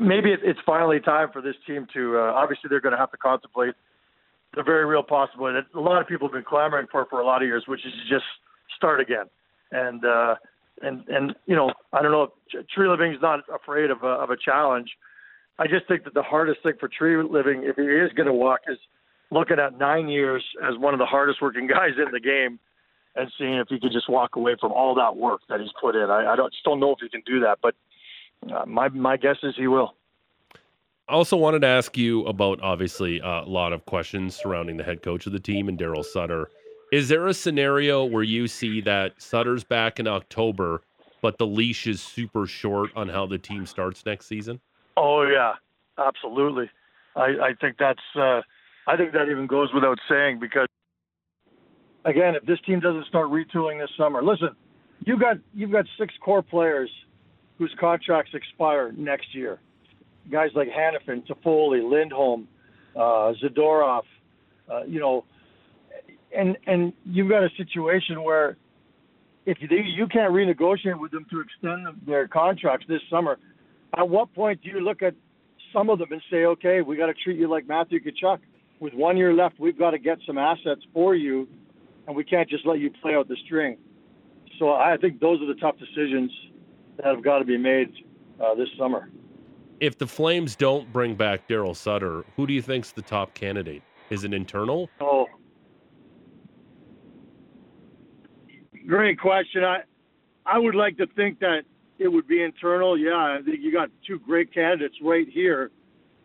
maybe 0.00 0.32
it, 0.32 0.40
it's 0.42 0.58
finally 0.66 0.98
time 0.98 1.28
for 1.32 1.40
this 1.40 1.54
team 1.64 1.86
to. 1.94 2.18
Uh, 2.18 2.32
obviously, 2.34 2.66
they're 2.68 2.80
going 2.80 2.90
to 2.90 2.98
have 2.98 3.12
to 3.12 3.16
contemplate 3.18 3.74
the 4.56 4.64
very 4.64 4.84
real 4.84 5.04
possibility 5.04 5.60
that 5.60 5.78
a 5.78 5.80
lot 5.80 6.00
of 6.02 6.08
people 6.08 6.26
have 6.26 6.34
been 6.34 6.42
clamoring 6.42 6.88
for 6.90 7.06
for 7.08 7.20
a 7.20 7.24
lot 7.24 7.40
of 7.40 7.46
years, 7.46 7.66
which 7.68 7.86
is 7.86 7.92
just 8.10 8.24
start 8.76 9.00
again. 9.00 9.26
And 9.70 10.04
uh, 10.04 10.34
and 10.82 11.04
and 11.06 11.36
you 11.46 11.54
know, 11.54 11.72
I 11.92 12.02
don't 12.02 12.10
know. 12.10 12.32
Treliving's 12.76 13.22
not 13.22 13.44
afraid 13.54 13.92
of 13.92 14.02
a, 14.02 14.08
of 14.08 14.30
a 14.30 14.36
challenge. 14.36 14.90
I 15.58 15.66
just 15.66 15.88
think 15.88 16.04
that 16.04 16.14
the 16.14 16.22
hardest 16.22 16.62
thing 16.62 16.74
for 16.78 16.88
Treliving, 16.88 17.68
if 17.68 17.76
he 17.76 17.82
is 17.82 18.12
going 18.12 18.26
to 18.26 18.32
walk, 18.32 18.60
is 18.68 18.78
looking 19.30 19.58
at 19.58 19.78
nine 19.78 20.08
years 20.08 20.44
as 20.62 20.76
one 20.78 20.94
of 20.94 20.98
the 20.98 21.06
hardest 21.06 21.40
working 21.40 21.66
guys 21.76 21.92
in 21.98 22.12
the 22.12 22.20
game 22.20 22.58
and 23.14 23.32
seeing 23.38 23.54
if 23.54 23.68
he 23.68 23.80
could 23.80 23.92
just 23.92 24.10
walk 24.10 24.36
away 24.36 24.56
from 24.60 24.72
all 24.72 24.94
that 24.94 25.16
work 25.16 25.40
that 25.48 25.60
he's 25.60 25.70
put 25.80 25.96
in. 25.96 26.10
I, 26.10 26.32
I 26.32 26.36
don't 26.36 26.52
still 26.60 26.76
know 26.76 26.92
if 26.92 26.98
he 27.00 27.08
can 27.08 27.22
do 27.24 27.40
that, 27.40 27.58
but 27.62 27.74
uh, 28.52 28.66
my 28.66 28.88
my 28.90 29.16
guess 29.16 29.36
is 29.42 29.54
he 29.56 29.66
will. 29.66 29.94
I 31.08 31.12
also 31.12 31.36
wanted 31.36 31.60
to 31.60 31.68
ask 31.68 31.96
you 31.96 32.26
about 32.26 32.60
obviously 32.62 33.20
a 33.20 33.42
lot 33.42 33.72
of 33.72 33.86
questions 33.86 34.34
surrounding 34.34 34.76
the 34.76 34.84
head 34.84 35.02
coach 35.02 35.26
of 35.26 35.32
the 35.32 35.40
team 35.40 35.68
and 35.68 35.78
Daryl 35.78 36.04
Sutter. 36.04 36.50
Is 36.92 37.08
there 37.08 37.26
a 37.28 37.34
scenario 37.34 38.04
where 38.04 38.22
you 38.22 38.48
see 38.48 38.80
that 38.82 39.20
Sutter's 39.22 39.64
back 39.64 39.98
in 40.00 40.06
October, 40.06 40.82
but 41.22 41.38
the 41.38 41.46
leash 41.46 41.86
is 41.86 42.00
super 42.00 42.46
short 42.46 42.90
on 42.96 43.08
how 43.08 43.24
the 43.26 43.38
team 43.38 43.66
starts 43.66 44.04
next 44.04 44.26
season? 44.26 44.60
Oh 44.96 45.26
yeah, 45.30 45.52
absolutely. 45.98 46.70
I, 47.14 47.48
I 47.48 47.54
think 47.60 47.76
that's 47.78 48.00
uh, 48.14 48.40
I 48.86 48.96
think 48.96 49.12
that 49.12 49.28
even 49.30 49.46
goes 49.46 49.72
without 49.74 49.98
saying 50.08 50.38
because 50.40 50.68
again, 52.04 52.34
if 52.34 52.44
this 52.46 52.58
team 52.66 52.80
doesn't 52.80 53.06
start 53.06 53.28
retooling 53.28 53.80
this 53.80 53.90
summer, 53.98 54.22
listen, 54.22 54.50
you 55.00 55.18
got 55.18 55.36
you've 55.54 55.72
got 55.72 55.84
six 55.98 56.14
core 56.22 56.42
players 56.42 56.90
whose 57.58 57.74
contracts 57.78 58.32
expire 58.34 58.92
next 58.96 59.34
year. 59.34 59.58
Guys 60.30 60.50
like 60.54 60.68
Hanifin, 60.68 61.26
Toffoli, 61.26 61.88
Lindholm, 61.88 62.48
uh, 62.94 63.32
Zadorov, 63.42 64.02
uh, 64.70 64.84
you 64.84 65.00
know, 65.00 65.24
and 66.36 66.56
and 66.66 66.92
you've 67.04 67.28
got 67.28 67.42
a 67.42 67.48
situation 67.56 68.22
where 68.22 68.56
if 69.44 69.58
you 69.60 69.68
you 69.70 70.06
can't 70.08 70.32
renegotiate 70.32 70.98
with 70.98 71.12
them 71.12 71.26
to 71.30 71.40
extend 71.40 71.86
their 72.06 72.26
contracts 72.28 72.86
this 72.88 73.00
summer, 73.10 73.38
at 73.94 74.08
what 74.08 74.32
point 74.34 74.62
do 74.62 74.70
you 74.70 74.80
look 74.80 75.02
at 75.02 75.14
some 75.72 75.90
of 75.90 75.98
them 75.98 76.12
and 76.12 76.22
say, 76.30 76.44
okay, 76.44 76.80
we 76.80 76.96
got 76.96 77.06
to 77.06 77.14
treat 77.14 77.38
you 77.38 77.48
like 77.48 77.66
Matthew 77.66 78.00
Tkachuk? 78.00 78.38
With 78.80 78.94
one 78.94 79.16
year 79.16 79.32
left, 79.32 79.58
we've 79.58 79.78
got 79.78 79.92
to 79.92 79.98
get 79.98 80.18
some 80.26 80.38
assets 80.38 80.82
for 80.92 81.14
you, 81.14 81.48
and 82.06 82.14
we 82.14 82.24
can't 82.24 82.48
just 82.48 82.66
let 82.66 82.78
you 82.78 82.90
play 83.02 83.14
out 83.14 83.28
the 83.28 83.36
string. 83.46 83.78
So 84.58 84.70
I 84.72 84.96
think 85.00 85.20
those 85.20 85.40
are 85.40 85.46
the 85.46 85.58
tough 85.60 85.76
decisions 85.78 86.30
that 86.96 87.06
have 87.06 87.22
got 87.22 87.38
to 87.38 87.44
be 87.44 87.56
made 87.56 87.92
uh, 88.42 88.54
this 88.54 88.68
summer. 88.78 89.10
If 89.80 89.98
the 89.98 90.06
Flames 90.06 90.56
don't 90.56 90.90
bring 90.92 91.14
back 91.14 91.48
Daryl 91.48 91.76
Sutter, 91.76 92.24
who 92.36 92.46
do 92.46 92.54
you 92.54 92.62
think's 92.62 92.92
the 92.92 93.02
top 93.02 93.34
candidate? 93.34 93.82
Is 94.08 94.24
it 94.24 94.32
internal? 94.32 94.88
Oh, 95.00 95.26
great 98.86 99.18
question. 99.20 99.64
I 99.64 99.80
I 100.46 100.58
would 100.58 100.74
like 100.74 100.96
to 100.98 101.06
think 101.08 101.40
that 101.40 101.62
it 101.98 102.08
would 102.08 102.26
be 102.26 102.42
internal. 102.42 102.98
Yeah, 102.98 103.38
I 103.38 103.40
think 103.44 103.60
you 103.60 103.72
got 103.72 103.90
two 104.06 104.18
great 104.18 104.52
candidates 104.52 104.96
right 105.02 105.26
here 105.28 105.70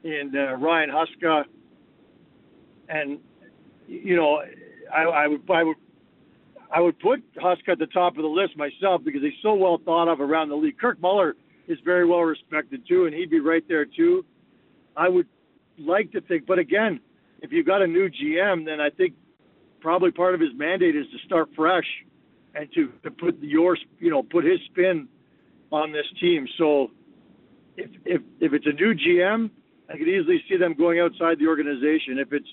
in 0.03 0.33
uh, 0.35 0.55
Ryan 0.57 0.89
Huska, 0.89 1.43
and 2.89 3.19
you 3.87 4.15
know, 4.15 4.41
I, 4.93 5.03
I 5.03 5.27
would 5.27 5.49
I 5.49 5.63
would 5.63 5.77
I 6.73 6.81
would 6.81 6.99
put 6.99 7.23
Huska 7.35 7.69
at 7.69 7.79
the 7.79 7.87
top 7.87 8.17
of 8.17 8.23
the 8.23 8.29
list 8.29 8.57
myself 8.57 9.03
because 9.03 9.21
he's 9.21 9.33
so 9.41 9.53
well 9.53 9.79
thought 9.83 10.07
of 10.07 10.21
around 10.21 10.49
the 10.49 10.55
league. 10.55 10.77
Kirk 10.77 10.99
Muller 11.01 11.35
is 11.67 11.77
very 11.83 12.05
well 12.05 12.21
respected 12.21 12.87
too, 12.87 13.05
and 13.05 13.13
he'd 13.13 13.29
be 13.29 13.39
right 13.39 13.63
there 13.67 13.85
too. 13.85 14.25
I 14.95 15.07
would 15.07 15.27
like 15.77 16.11
to 16.11 16.21
think, 16.21 16.45
but 16.45 16.59
again, 16.59 16.99
if 17.41 17.51
you've 17.51 17.65
got 17.65 17.81
a 17.81 17.87
new 17.87 18.09
GM, 18.09 18.65
then 18.65 18.79
I 18.79 18.89
think 18.89 19.13
probably 19.79 20.11
part 20.11 20.35
of 20.35 20.41
his 20.41 20.51
mandate 20.55 20.95
is 20.95 21.05
to 21.11 21.17
start 21.25 21.49
fresh 21.55 21.85
and 22.53 22.67
to, 22.73 22.91
to 23.03 23.11
put 23.11 23.39
your 23.41 23.77
you 23.99 24.09
know 24.09 24.23
put 24.23 24.43
his 24.43 24.59
spin 24.69 25.07
on 25.71 25.91
this 25.91 26.05
team. 26.19 26.47
So 26.57 26.91
if 27.77 27.89
if 28.05 28.21
if 28.39 28.53
it's 28.53 28.65
a 28.65 28.73
new 28.73 28.93
GM, 28.93 29.49
I 29.89 29.97
could 29.97 30.07
easily 30.07 30.43
see 30.49 30.57
them 30.57 30.73
going 30.73 30.99
outside 30.99 31.39
the 31.39 31.47
organization. 31.47 32.19
If 32.19 32.33
it's 32.33 32.49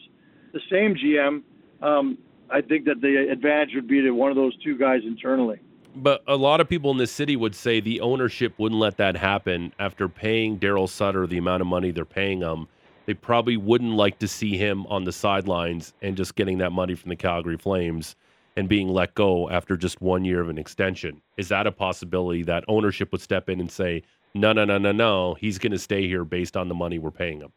the 0.53 0.61
same 0.71 0.95
GM, 0.95 1.43
um, 1.83 2.19
I 2.51 2.61
think 2.61 2.85
that 2.87 3.01
the 3.01 3.29
advantage 3.31 3.75
would 3.75 3.89
be 3.89 4.01
to 4.03 4.11
one 4.13 4.31
of 4.31 4.37
those 4.37 4.57
two 4.63 4.79
guys 4.79 5.03
internally. 5.05 5.61
But 5.97 6.23
a 6.29 6.37
lot 6.37 6.61
of 6.61 6.69
people 6.69 6.91
in 6.91 6.97
this 6.97 7.11
city 7.11 7.35
would 7.35 7.55
say 7.55 7.81
the 7.81 8.01
ownership 8.01 8.55
wouldn't 8.59 8.81
let 8.81 8.97
that 8.99 9.17
happen 9.17 9.73
after 9.79 10.09
paying 10.09 10.59
Daryl 10.59 10.89
Sutter 10.89 11.27
the 11.27 11.39
amount 11.39 11.61
of 11.61 11.67
money 11.67 11.91
they're 11.91 12.05
paying 12.05 12.41
him. 12.41 12.69
They 13.07 13.15
probably 13.15 13.57
wouldn't 13.57 13.95
like 13.95 14.19
to 14.19 14.29
see 14.29 14.57
him 14.57 14.87
on 14.87 15.05
the 15.05 15.13
sidelines 15.13 15.95
and 16.03 16.17
just 16.17 16.35
getting 16.35 16.59
that 16.59 16.73
money 16.73 16.95
from 16.95 17.09
the 17.09 17.17
Calgary 17.17 17.57
Flames 17.57 18.17
and 18.59 18.69
being 18.69 18.89
let 18.89 19.15
go 19.15 19.49
after 19.51 19.77
just 19.77 20.01
one 20.01 20.25
year 20.25 20.41
of 20.41 20.49
an 20.49 20.59
extension. 20.59 21.23
Is 21.37 21.49
that 21.49 21.69
a 21.69 21.73
possibility 21.73 22.43
that 22.43 22.65
ownership 22.67 23.13
would 23.13 23.21
step 23.21 23.49
in 23.49 23.61
and 23.61 23.71
say, 23.71 24.03
no, 24.35 24.53
no, 24.53 24.65
no, 24.65 24.79
no, 24.79 24.91
no, 24.91 25.35
he's 25.35 25.59
going 25.59 25.71
to 25.71 25.79
stay 25.79 26.09
here 26.09 26.25
based 26.25 26.57
on 26.57 26.67
the 26.67 26.75
money 26.75 26.99
we're 26.99 27.13
paying 27.13 27.41
him? 27.41 27.53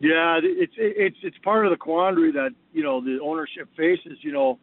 Yeah, 0.00 0.38
it's 0.42 0.74
it's 0.76 1.16
it's 1.22 1.38
part 1.38 1.64
of 1.64 1.70
the 1.70 1.76
quandary 1.76 2.30
that 2.32 2.50
you 2.72 2.84
know 2.84 3.00
the 3.00 3.18
ownership 3.20 3.68
faces. 3.76 4.18
You 4.20 4.30
know, 4.30 4.58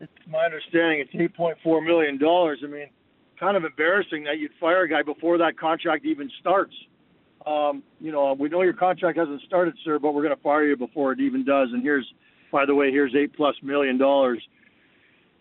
it's 0.00 0.12
my 0.28 0.44
understanding 0.44 1.00
it's 1.00 1.10
eight 1.14 1.34
point 1.34 1.56
four 1.62 1.80
million 1.80 2.18
dollars. 2.18 2.58
I 2.62 2.66
mean, 2.66 2.88
kind 3.40 3.56
of 3.56 3.64
embarrassing 3.64 4.24
that 4.24 4.38
you'd 4.38 4.50
fire 4.60 4.82
a 4.82 4.88
guy 4.88 5.02
before 5.02 5.38
that 5.38 5.56
contract 5.56 6.04
even 6.04 6.28
starts. 6.40 6.74
Um, 7.46 7.84
you 8.00 8.12
know, 8.12 8.34
we 8.34 8.48
know 8.48 8.62
your 8.62 8.74
contract 8.74 9.16
hasn't 9.16 9.40
started, 9.42 9.74
sir, 9.84 9.98
but 9.98 10.12
we're 10.12 10.22
going 10.22 10.36
to 10.36 10.42
fire 10.42 10.64
you 10.64 10.76
before 10.76 11.12
it 11.12 11.20
even 11.20 11.44
does. 11.44 11.68
And 11.72 11.82
here's 11.82 12.12
by 12.52 12.66
the 12.66 12.74
way, 12.74 12.92
here's 12.92 13.14
eight 13.16 13.34
plus 13.34 13.56
million 13.62 13.98
dollars. 13.98 14.40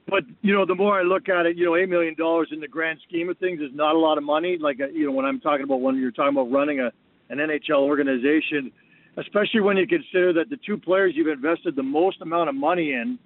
But 0.08 0.24
you 0.42 0.54
know, 0.54 0.66
the 0.66 0.74
more 0.74 1.00
I 1.00 1.04
look 1.04 1.30
at 1.30 1.46
it, 1.46 1.58
you 1.58 1.66
know, 1.66 1.76
eight 1.76 1.90
million 1.90 2.16
dollars 2.16 2.50
in 2.52 2.60
the 2.60 2.68
grand 2.68 3.00
scheme 3.08 3.30
of 3.30 3.38
things 3.38 3.62
is 3.62 3.70
not 3.74 3.94
a 3.94 4.00
lot 4.00 4.18
of 4.18 4.24
money. 4.24 4.58
Like 4.60 4.82
uh, 4.82 4.88
you 4.88 5.06
know, 5.06 5.12
when 5.12 5.26
I'm 5.26 5.40
talking 5.40 5.64
about 5.64 5.82
when 5.82 5.98
you're 5.98 6.12
talking 6.12 6.36
about 6.36 6.52
running 6.52 6.80
a 6.80 6.92
an 7.30 7.38
NHL 7.38 7.82
organization, 7.82 8.72
especially 9.18 9.62
when 9.62 9.78
you 9.78 9.86
consider 9.86 10.34
that 10.34 10.50
the 10.50 10.58
two 10.66 10.78
players 10.78 11.14
you've 11.16 11.28
invested 11.28 11.76
the 11.76 11.84
most 11.84 12.22
amount 12.22 12.50
of 12.50 12.56
money 12.56 12.94
in, 12.94 13.20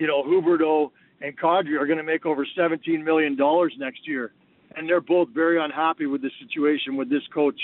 you 0.00 0.06
know, 0.06 0.22
Huberdeau 0.24 0.90
and 1.20 1.38
Kadri 1.38 1.80
are 1.80 1.86
going 1.86 1.98
to 1.98 2.04
make 2.04 2.26
over 2.26 2.46
17 2.56 3.04
million 3.04 3.36
dollars 3.36 3.74
next 3.78 4.08
year, 4.08 4.32
and 4.76 4.88
they're 4.88 5.00
both 5.00 5.28
very 5.28 5.62
unhappy 5.62 6.06
with 6.06 6.22
the 6.22 6.30
situation 6.40 6.96
with 6.96 7.10
this 7.10 7.22
coach 7.34 7.60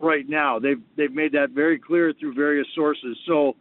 right 0.00 0.28
now. 0.28 0.58
They've 0.58 0.80
they've 0.96 1.12
made 1.12 1.32
that 1.32 1.50
very 1.50 1.78
clear 1.78 2.12
through 2.18 2.34
various 2.34 2.66
sources. 2.74 3.18
So 3.26 3.56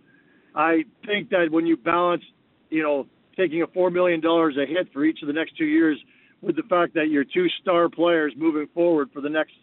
I 0.56 0.84
think 1.06 1.30
that 1.30 1.48
when 1.52 1.66
you 1.66 1.78
balance, 1.78 2.24
you 2.70 2.84
know, 2.84 3.08
taking 3.36 3.62
a 3.62 3.68
four 3.68 3.90
million 3.90 4.22
dollars 4.22 4.58
a 4.58 4.66
hit 4.66 4.92
for 4.94 5.04
each 5.04 5.22
of 5.22 5.28
the 5.28 5.34
next 5.34 5.58
two 5.58 5.66
years, 5.66 5.98
with 6.42 6.56
the 6.56 6.64
fact 6.64 6.94
that 6.94 7.10
your 7.10 7.24
two 7.24 7.48
star 7.62 7.90
players 7.90 8.34
moving 8.38 8.68
forward 8.74 9.10
for 9.14 9.22
the 9.22 9.30
next 9.30 9.54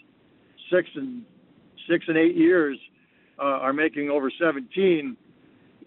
six 0.72 0.88
and 0.94 1.22
six 1.88 2.04
and 2.08 2.16
eight 2.16 2.36
years 2.36 2.78
uh, 3.38 3.42
are 3.42 3.72
making 3.72 4.10
over 4.10 4.30
17. 4.40 5.16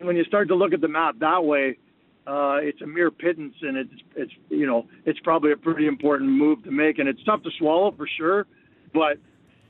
When 0.02 0.16
you 0.16 0.24
start 0.26 0.48
to 0.50 0.56
look 0.56 0.74
at 0.74 0.82
the 0.82 0.88
map 0.88 1.16
that 1.20 1.44
way, 1.44 1.78
uh, 2.26 2.58
it's 2.62 2.82
a 2.82 2.88
mere 2.88 3.12
pittance, 3.12 3.56
and 3.62 3.76
it's 3.76 3.94
it's 4.16 4.32
you 4.50 4.66
know 4.66 4.88
it's 5.06 5.20
probably 5.20 5.52
a 5.52 5.58
pretty 5.58 5.88
important 5.88 6.30
move 6.30 6.64
to 6.64 6.72
make, 6.72 7.00
and 7.00 7.10
it's 7.10 7.24
tough 7.26 7.44
to 7.44 7.50
swallow 7.60 7.92
for 7.92 8.08
sure. 8.18 8.46
But 8.94 9.18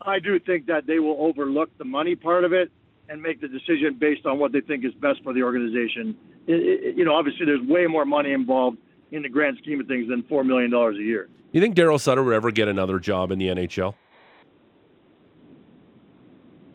I 0.02 0.20
do 0.20 0.40
think 0.40 0.68
that 0.68 0.86
they 0.86 1.00
will 1.00 1.18
overlook 1.20 1.76
the 1.78 1.86
money 1.86 2.16
part 2.16 2.44
of 2.44 2.54
it 2.54 2.72
and 3.10 3.22
make 3.22 3.42
the 3.42 3.48
decision 3.48 3.98
based 4.00 4.26
on 4.26 4.40
what 4.40 4.52
they 4.52 4.62
think 4.62 4.86
is 4.86 4.94
best 4.96 5.24
for 5.24 5.34
the 5.34 5.44
organization. 5.44 6.16
It, 6.48 6.54
it, 6.56 6.98
you 6.98 7.06
know, 7.06 7.14
obviously, 7.14 7.46
there's 7.46 7.62
way 7.68 7.88
more 7.88 8.06
money 8.06 8.32
involved 8.32 8.78
in 9.12 9.22
the 9.22 9.30
grand 9.30 9.58
scheme 9.62 9.80
of 9.80 9.88
things 9.88 10.10
than 10.10 10.24
four 10.24 10.44
million 10.44 10.72
dollars 10.72 10.98
a 10.98 11.04
year. 11.04 11.30
You 11.52 11.62
think 11.62 11.76
Daryl 11.76 12.00
Sutter 12.00 12.24
would 12.24 12.34
ever 12.34 12.52
get 12.52 12.68
another 12.68 13.00
job 13.00 13.32
in 13.32 13.38
the 13.38 13.48
NHL? 13.48 13.94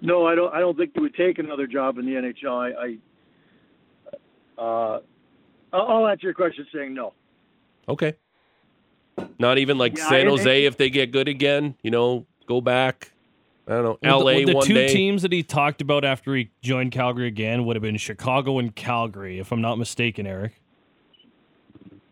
No, 0.00 0.26
I 0.26 0.34
don't. 0.34 0.54
I 0.54 0.60
don't 0.60 0.76
think 0.76 0.92
he 0.94 1.00
would 1.00 1.14
take 1.14 1.38
another 1.38 1.66
job 1.66 1.98
in 1.98 2.06
the 2.06 2.12
NHL. 2.12 2.52
I, 2.52 2.96
I 4.58 4.62
uh, 4.62 5.00
I'll 5.72 6.06
answer 6.06 6.26
your 6.26 6.34
question 6.34 6.66
saying 6.72 6.94
no. 6.94 7.12
Okay. 7.88 8.14
Not 9.38 9.58
even 9.58 9.78
like 9.78 9.96
yeah, 9.96 10.08
San 10.08 10.26
Jose 10.26 10.64
if 10.64 10.76
they 10.76 10.90
get 10.90 11.10
good 11.10 11.28
again. 11.28 11.74
You 11.82 11.90
know, 11.90 12.26
go 12.46 12.60
back. 12.60 13.12
I 13.68 13.82
don't 13.82 14.02
know. 14.02 14.18
Well, 14.18 14.20
L.A. 14.20 14.44
The, 14.44 14.46
the 14.46 14.56
one 14.56 14.66
two 14.66 14.74
day. 14.74 14.88
teams 14.88 15.22
that 15.22 15.32
he 15.32 15.42
talked 15.42 15.82
about 15.82 16.04
after 16.04 16.34
he 16.34 16.50
joined 16.62 16.92
Calgary 16.92 17.28
again 17.28 17.66
would 17.66 17.76
have 17.76 17.82
been 17.82 17.98
Chicago 17.98 18.58
and 18.58 18.74
Calgary, 18.74 19.38
if 19.38 19.52
I'm 19.52 19.60
not 19.60 19.76
mistaken, 19.76 20.26
Eric. 20.26 20.60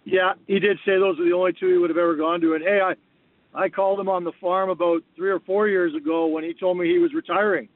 Yeah, 0.04 0.14
Yeah, 0.14 0.32
he 0.46 0.60
did 0.60 0.78
say 0.84 0.98
those 0.98 1.18
were 1.18 1.24
the 1.24 1.32
only 1.32 1.54
two 1.54 1.68
he 1.68 1.78
would 1.78 1.90
have 1.90 1.96
ever 1.96 2.14
gone 2.14 2.40
to. 2.42 2.54
And 2.54 2.62
hey, 2.62 2.80
I 2.80 2.94
I 3.54 3.70
called 3.70 3.98
him 3.98 4.08
on 4.08 4.22
the 4.22 4.32
farm 4.32 4.68
about 4.68 5.02
three 5.16 5.30
or 5.30 5.40
four 5.40 5.66
years 5.66 5.94
ago 5.94 6.26
when 6.26 6.44
he 6.44 6.52
told 6.52 6.76
me 6.76 6.86
he 6.88 6.98
was 6.98 7.14
retiring. 7.14 7.68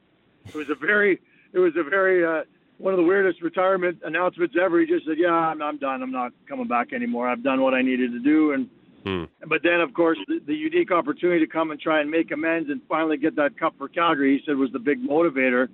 It 0.47 0.53
was 0.53 0.69
a 0.69 0.75
very 0.75 1.19
it 1.53 1.59
was 1.59 1.73
a 1.75 1.83
very 1.83 2.23
uh, 2.23 2.43
one 2.77 2.93
of 2.93 2.97
the 2.97 3.03
weirdest 3.03 3.41
retirement 3.41 3.99
announcements 4.03 4.55
ever. 4.61 4.79
He 4.79 4.85
just 4.85 5.05
said, 5.05 5.17
"Yeah, 5.17 5.31
I'm, 5.31 5.61
I'm 5.61 5.77
done. 5.77 6.03
I'm 6.03 6.11
not 6.11 6.33
coming 6.47 6.67
back 6.67 6.93
anymore. 6.93 7.27
I've 7.27 7.43
done 7.43 7.61
what 7.61 7.73
I 7.73 7.81
needed 7.81 8.11
to 8.11 8.19
do." 8.19 8.53
And 8.53 8.69
Hmm. 9.03 9.23
but 9.47 9.61
then, 9.63 9.81
of 9.81 9.93
course, 9.93 10.19
the, 10.27 10.39
the 10.45 10.53
unique 10.53 10.91
opportunity 10.91 11.43
to 11.43 11.51
come 11.51 11.71
and 11.71 11.79
try 11.79 12.01
and 12.01 12.09
make 12.11 12.31
amends 12.31 12.69
and 12.69 12.81
finally 12.87 13.17
get 13.17 13.35
that 13.35 13.57
cup 13.59 13.73
for 13.77 13.87
Calgary, 13.87 14.37
he 14.37 14.45
said, 14.45 14.57
was 14.57 14.71
the 14.71 14.79
big 14.79 15.01
motivator. 15.03 15.69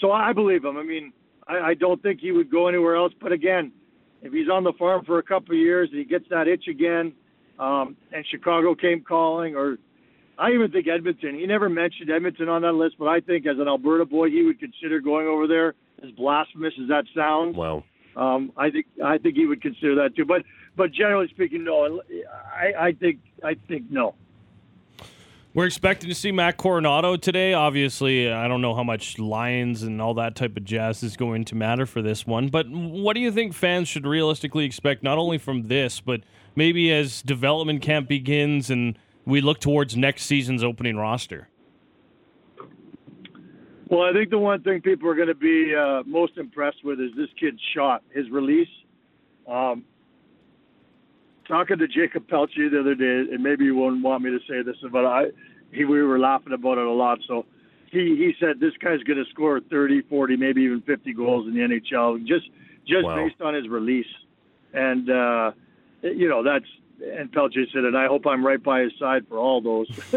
So 0.00 0.12
I 0.12 0.32
believe 0.32 0.64
him. 0.64 0.76
I 0.76 0.82
mean, 0.82 1.12
I, 1.46 1.58
I 1.58 1.74
don't 1.74 2.02
think 2.02 2.20
he 2.20 2.32
would 2.32 2.50
go 2.50 2.68
anywhere 2.68 2.96
else. 2.96 3.12
But 3.20 3.32
again, 3.32 3.70
if 4.22 4.32
he's 4.32 4.48
on 4.48 4.64
the 4.64 4.72
farm 4.78 5.04
for 5.04 5.18
a 5.18 5.22
couple 5.22 5.54
of 5.54 5.58
years 5.58 5.88
and 5.90 5.98
he 5.98 6.04
gets 6.04 6.24
that 6.30 6.48
itch 6.48 6.66
again, 6.68 7.12
um, 7.58 7.96
and 8.12 8.24
Chicago 8.30 8.74
came 8.74 9.02
calling, 9.02 9.54
or 9.54 9.76
I 10.38 10.50
even 10.52 10.70
think 10.72 10.88
Edmonton. 10.88 11.34
He 11.38 11.46
never 11.46 11.68
mentioned 11.68 12.10
Edmonton 12.10 12.48
on 12.48 12.62
that 12.62 12.72
list, 12.72 12.96
but 12.98 13.06
I 13.06 13.20
think 13.20 13.46
as 13.46 13.58
an 13.58 13.68
Alberta 13.68 14.04
boy, 14.04 14.30
he 14.30 14.42
would 14.42 14.58
consider 14.58 15.00
going 15.00 15.26
over 15.26 15.46
there. 15.46 15.74
As 16.02 16.10
blasphemous 16.12 16.74
as 16.82 16.88
that 16.88 17.04
sounds, 17.14 17.56
Wow. 17.56 17.84
um, 18.16 18.52
I 18.56 18.70
think 18.70 18.86
I 19.02 19.16
think 19.16 19.36
he 19.36 19.46
would 19.46 19.62
consider 19.62 19.94
that 19.94 20.16
too. 20.16 20.24
But 20.24 20.42
but 20.76 20.92
generally 20.92 21.28
speaking, 21.28 21.64
no. 21.64 22.00
I, 22.54 22.86
I 22.86 22.92
think 22.92 23.20
I 23.42 23.54
think 23.68 23.90
no. 23.90 24.14
We're 25.54 25.66
expecting 25.66 26.08
to 26.08 26.16
see 26.16 26.32
Matt 26.32 26.58
Coronato 26.58 27.20
today. 27.20 27.52
Obviously, 27.52 28.28
I 28.28 28.48
don't 28.48 28.60
know 28.60 28.74
how 28.74 28.82
much 28.82 29.20
Lions 29.20 29.84
and 29.84 30.02
all 30.02 30.14
that 30.14 30.34
type 30.34 30.56
of 30.56 30.64
jazz 30.64 31.04
is 31.04 31.16
going 31.16 31.44
to 31.44 31.54
matter 31.54 31.86
for 31.86 32.02
this 32.02 32.26
one. 32.26 32.48
But 32.48 32.68
what 32.68 33.14
do 33.14 33.20
you 33.20 33.30
think 33.30 33.54
fans 33.54 33.86
should 33.86 34.04
realistically 34.04 34.64
expect, 34.64 35.04
not 35.04 35.16
only 35.16 35.38
from 35.38 35.68
this, 35.68 36.00
but 36.00 36.22
maybe 36.56 36.92
as 36.92 37.22
development 37.22 37.82
camp 37.82 38.08
begins 38.08 38.68
and 38.68 38.98
we 39.24 39.40
look 39.40 39.60
towards 39.60 39.96
next 39.96 40.24
season's 40.24 40.64
opening 40.64 40.96
roster? 40.96 41.48
Well, 43.88 44.02
I 44.02 44.12
think 44.12 44.30
the 44.30 44.38
one 44.38 44.60
thing 44.62 44.80
people 44.80 45.08
are 45.08 45.14
going 45.14 45.28
to 45.28 45.36
be 45.36 45.72
uh, 45.72 46.02
most 46.04 46.36
impressed 46.36 46.84
with 46.84 46.98
is 46.98 47.12
this 47.16 47.28
kid's 47.38 47.60
shot, 47.74 48.02
his 48.12 48.28
release. 48.28 48.66
Um, 49.46 49.84
talking 51.46 51.78
to 51.78 51.88
Jakob 51.88 52.28
Pelletier 52.28 52.70
the 52.70 52.80
other 52.80 52.94
day, 52.94 53.32
and 53.32 53.42
maybe 53.42 53.64
you 53.64 53.74
won't 53.76 54.02
want 54.02 54.22
me 54.22 54.30
to 54.30 54.38
say 54.48 54.62
this, 54.62 54.76
but 54.90 55.04
I, 55.04 55.26
he, 55.72 55.84
we 55.84 56.02
were 56.02 56.18
laughing 56.18 56.52
about 56.52 56.78
it 56.78 56.86
a 56.86 56.92
lot. 56.92 57.18
So 57.26 57.46
he, 57.90 58.16
he 58.16 58.34
said 58.40 58.60
this 58.60 58.72
guy's 58.82 59.02
going 59.02 59.22
to 59.22 59.30
score 59.30 59.60
30, 59.60 60.02
40, 60.02 60.36
maybe 60.36 60.62
even 60.62 60.80
50 60.82 61.12
goals 61.14 61.46
in 61.46 61.54
the 61.54 61.60
NHL 61.60 62.26
just 62.26 62.46
just 62.86 63.04
Wow. 63.04 63.16
based 63.16 63.40
on 63.40 63.54
his 63.54 63.68
release. 63.68 64.06
And 64.72 65.08
uh, 65.08 65.52
you 66.02 66.28
know 66.28 66.42
that's 66.42 66.66
and 67.02 67.30
Pelletier 67.32 67.66
said, 67.72 67.84
and 67.84 67.96
I 67.96 68.06
hope 68.06 68.26
I'm 68.26 68.44
right 68.44 68.62
by 68.62 68.80
his 68.82 68.92
side 68.98 69.26
for 69.28 69.38
all 69.38 69.60
those. 69.60 69.88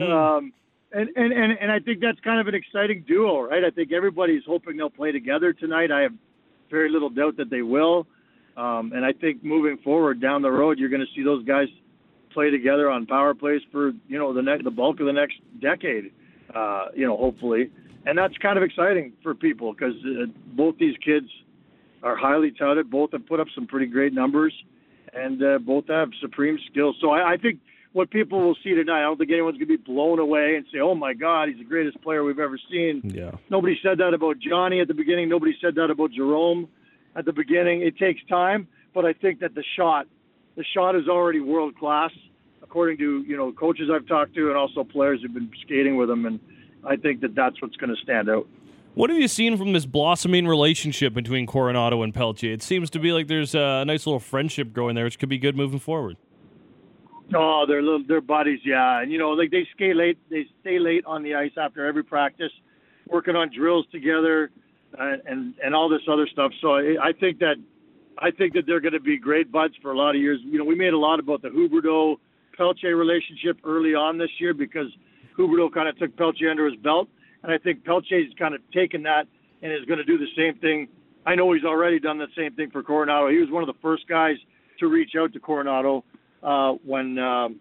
um, 0.00 0.52
and, 0.92 1.08
and, 1.14 1.32
and, 1.32 1.52
and 1.60 1.70
I 1.70 1.78
think 1.78 2.00
that's 2.00 2.18
kind 2.20 2.40
of 2.40 2.48
an 2.48 2.54
exciting 2.54 3.04
duo, 3.06 3.42
right? 3.42 3.62
I 3.64 3.70
think 3.70 3.92
everybody's 3.92 4.42
hoping 4.46 4.76
they'll 4.76 4.90
play 4.90 5.12
together 5.12 5.52
tonight. 5.52 5.92
I 5.92 6.00
have 6.00 6.12
very 6.70 6.90
little 6.90 7.10
doubt 7.10 7.36
that 7.36 7.50
they 7.50 7.62
will. 7.62 8.06
Um, 8.56 8.92
and 8.94 9.04
I 9.04 9.12
think 9.12 9.44
moving 9.44 9.78
forward 9.78 10.20
down 10.20 10.42
the 10.42 10.50
road, 10.50 10.78
you're 10.78 10.88
going 10.88 11.00
to 11.00 11.14
see 11.14 11.22
those 11.22 11.44
guys 11.44 11.68
play 12.32 12.50
together 12.50 12.90
on 12.90 13.06
power 13.06 13.34
plays 13.34 13.60
for 13.72 13.92
you 14.08 14.18
know 14.18 14.32
the 14.32 14.42
next 14.42 14.64
the 14.64 14.70
bulk 14.70 15.00
of 15.00 15.06
the 15.06 15.12
next 15.12 15.36
decade. 15.60 16.12
Uh, 16.54 16.86
you 16.94 17.06
know, 17.06 17.16
hopefully, 17.16 17.70
and 18.06 18.18
that's 18.18 18.36
kind 18.38 18.56
of 18.56 18.64
exciting 18.64 19.12
for 19.22 19.34
people 19.34 19.72
because 19.72 19.94
uh, 20.04 20.26
both 20.52 20.76
these 20.78 20.96
kids 21.04 21.26
are 22.02 22.16
highly 22.16 22.50
touted. 22.50 22.90
Both 22.90 23.12
have 23.12 23.26
put 23.26 23.40
up 23.40 23.46
some 23.54 23.66
pretty 23.66 23.86
great 23.86 24.12
numbers, 24.12 24.52
and 25.12 25.42
uh, 25.42 25.58
both 25.58 25.86
have 25.88 26.08
supreme 26.20 26.58
skills. 26.70 26.96
So 27.00 27.10
I, 27.10 27.32
I 27.32 27.36
think 27.36 27.60
what 27.92 28.10
people 28.10 28.40
will 28.40 28.56
see 28.64 28.70
tonight, 28.70 29.00
I 29.00 29.02
don't 29.02 29.16
think 29.16 29.30
anyone's 29.30 29.58
going 29.58 29.68
to 29.68 29.78
be 29.78 29.82
blown 29.82 30.18
away 30.18 30.56
and 30.56 30.66
say, 30.72 30.80
"Oh 30.80 30.94
my 30.94 31.14
God, 31.14 31.48
he's 31.48 31.58
the 31.58 31.64
greatest 31.64 32.00
player 32.02 32.24
we've 32.24 32.38
ever 32.38 32.58
seen." 32.70 33.02
Yeah. 33.04 33.32
Nobody 33.48 33.78
said 33.82 33.98
that 33.98 34.12
about 34.12 34.38
Johnny 34.38 34.80
at 34.80 34.88
the 34.88 34.94
beginning. 34.94 35.28
Nobody 35.28 35.56
said 35.60 35.76
that 35.76 35.90
about 35.90 36.10
Jarome 36.10 36.68
at 37.16 37.24
the 37.24 37.32
beginning. 37.32 37.82
It 37.82 37.96
takes 37.98 38.20
time, 38.28 38.68
but 38.94 39.04
I 39.04 39.12
think 39.12 39.40
that 39.40 39.54
the 39.54 39.64
shot, 39.76 40.06
the 40.56 40.64
shot 40.74 40.96
is 40.96 41.08
already 41.08 41.40
world 41.40 41.76
class, 41.76 42.10
according 42.62 42.98
to 42.98 43.22
you 43.22 43.36
know 43.36 43.52
coaches 43.52 43.88
I've 43.92 44.06
talked 44.06 44.34
to 44.34 44.48
and 44.48 44.56
also 44.56 44.84
players 44.84 45.20
who've 45.22 45.34
been 45.34 45.50
skating 45.62 45.96
with 45.96 46.10
him, 46.10 46.26
and 46.26 46.40
I 46.84 46.96
think 46.96 47.20
that 47.20 47.34
that's 47.34 47.60
what's 47.60 47.76
going 47.76 47.94
to 47.94 48.02
stand 48.02 48.28
out. 48.28 48.46
What 48.94 49.08
have 49.10 49.18
you 49.18 49.28
seen 49.28 49.56
from 49.56 49.72
this 49.72 49.86
blossoming 49.86 50.48
relationship 50.48 51.14
between 51.14 51.46
Coronato 51.46 52.02
and 52.02 52.12
Pelletier? 52.12 52.52
It 52.52 52.62
seems 52.62 52.90
to 52.90 52.98
be 52.98 53.12
like 53.12 53.28
there's 53.28 53.54
a 53.54 53.84
nice 53.84 54.04
little 54.04 54.18
friendship 54.18 54.72
growing 54.72 54.96
there, 54.96 55.04
which 55.04 55.18
could 55.18 55.28
be 55.28 55.38
good 55.38 55.56
moving 55.56 55.78
forward. 55.78 56.16
Oh, 57.32 57.64
they're 57.68 57.82
little, 57.82 58.02
they're 58.06 58.20
buddies, 58.20 58.58
yeah. 58.64 59.00
And 59.00 59.12
you 59.12 59.18
know, 59.18 59.30
like 59.30 59.52
they 59.52 59.66
skate 59.72 59.94
late, 59.94 60.18
they 60.28 60.46
stay 60.60 60.80
late 60.80 61.04
on 61.06 61.22
the 61.22 61.36
ice 61.36 61.52
after 61.56 61.86
every 61.86 62.02
practice, 62.02 62.50
working 63.06 63.36
on 63.36 63.50
drills 63.54 63.86
together, 63.92 64.50
and 64.98 65.54
and 65.62 65.74
all 65.74 65.88
this 65.88 66.02
other 66.10 66.28
stuff. 66.32 66.52
So 66.60 66.74
I, 66.74 66.96
I 67.02 67.12
think 67.18 67.38
that 67.38 67.56
I 68.18 68.30
think 68.30 68.54
that 68.54 68.66
they're 68.66 68.80
going 68.80 68.92
to 68.92 69.00
be 69.00 69.18
great 69.18 69.50
buds 69.50 69.74
for 69.80 69.92
a 69.92 69.96
lot 69.96 70.14
of 70.14 70.20
years. 70.20 70.40
You 70.44 70.58
know, 70.58 70.64
we 70.64 70.74
made 70.74 70.92
a 70.92 70.98
lot 70.98 71.20
about 71.20 71.42
the 71.42 71.48
Huberdeau 71.48 72.16
Pelletier 72.56 72.96
relationship 72.96 73.58
early 73.64 73.94
on 73.94 74.18
this 74.18 74.30
year 74.38 74.52
because 74.52 74.88
Huberdeau 75.38 75.72
kind 75.72 75.88
of 75.88 75.98
took 75.98 76.16
Pelletier 76.16 76.50
under 76.50 76.66
his 76.66 76.78
belt, 76.80 77.08
and 77.42 77.52
I 77.52 77.58
think 77.58 77.84
Pelletier's 77.84 78.32
kind 78.38 78.54
of 78.54 78.60
taken 78.72 79.02
that 79.04 79.26
and 79.62 79.72
is 79.72 79.84
going 79.86 79.98
to 79.98 80.04
do 80.04 80.18
the 80.18 80.26
same 80.36 80.58
thing. 80.60 80.88
I 81.26 81.34
know 81.34 81.52
he's 81.52 81.64
already 81.64 82.00
done 82.00 82.18
the 82.18 82.28
same 82.36 82.54
thing 82.54 82.70
for 82.70 82.82
Coronato. 82.82 83.30
He 83.30 83.38
was 83.38 83.50
one 83.50 83.62
of 83.62 83.66
the 83.66 83.80
first 83.80 84.08
guys 84.08 84.36
to 84.80 84.88
reach 84.88 85.12
out 85.18 85.32
to 85.34 85.40
Coronato 85.40 86.02
uh, 86.42 86.72
when 86.84 87.18
um, 87.18 87.60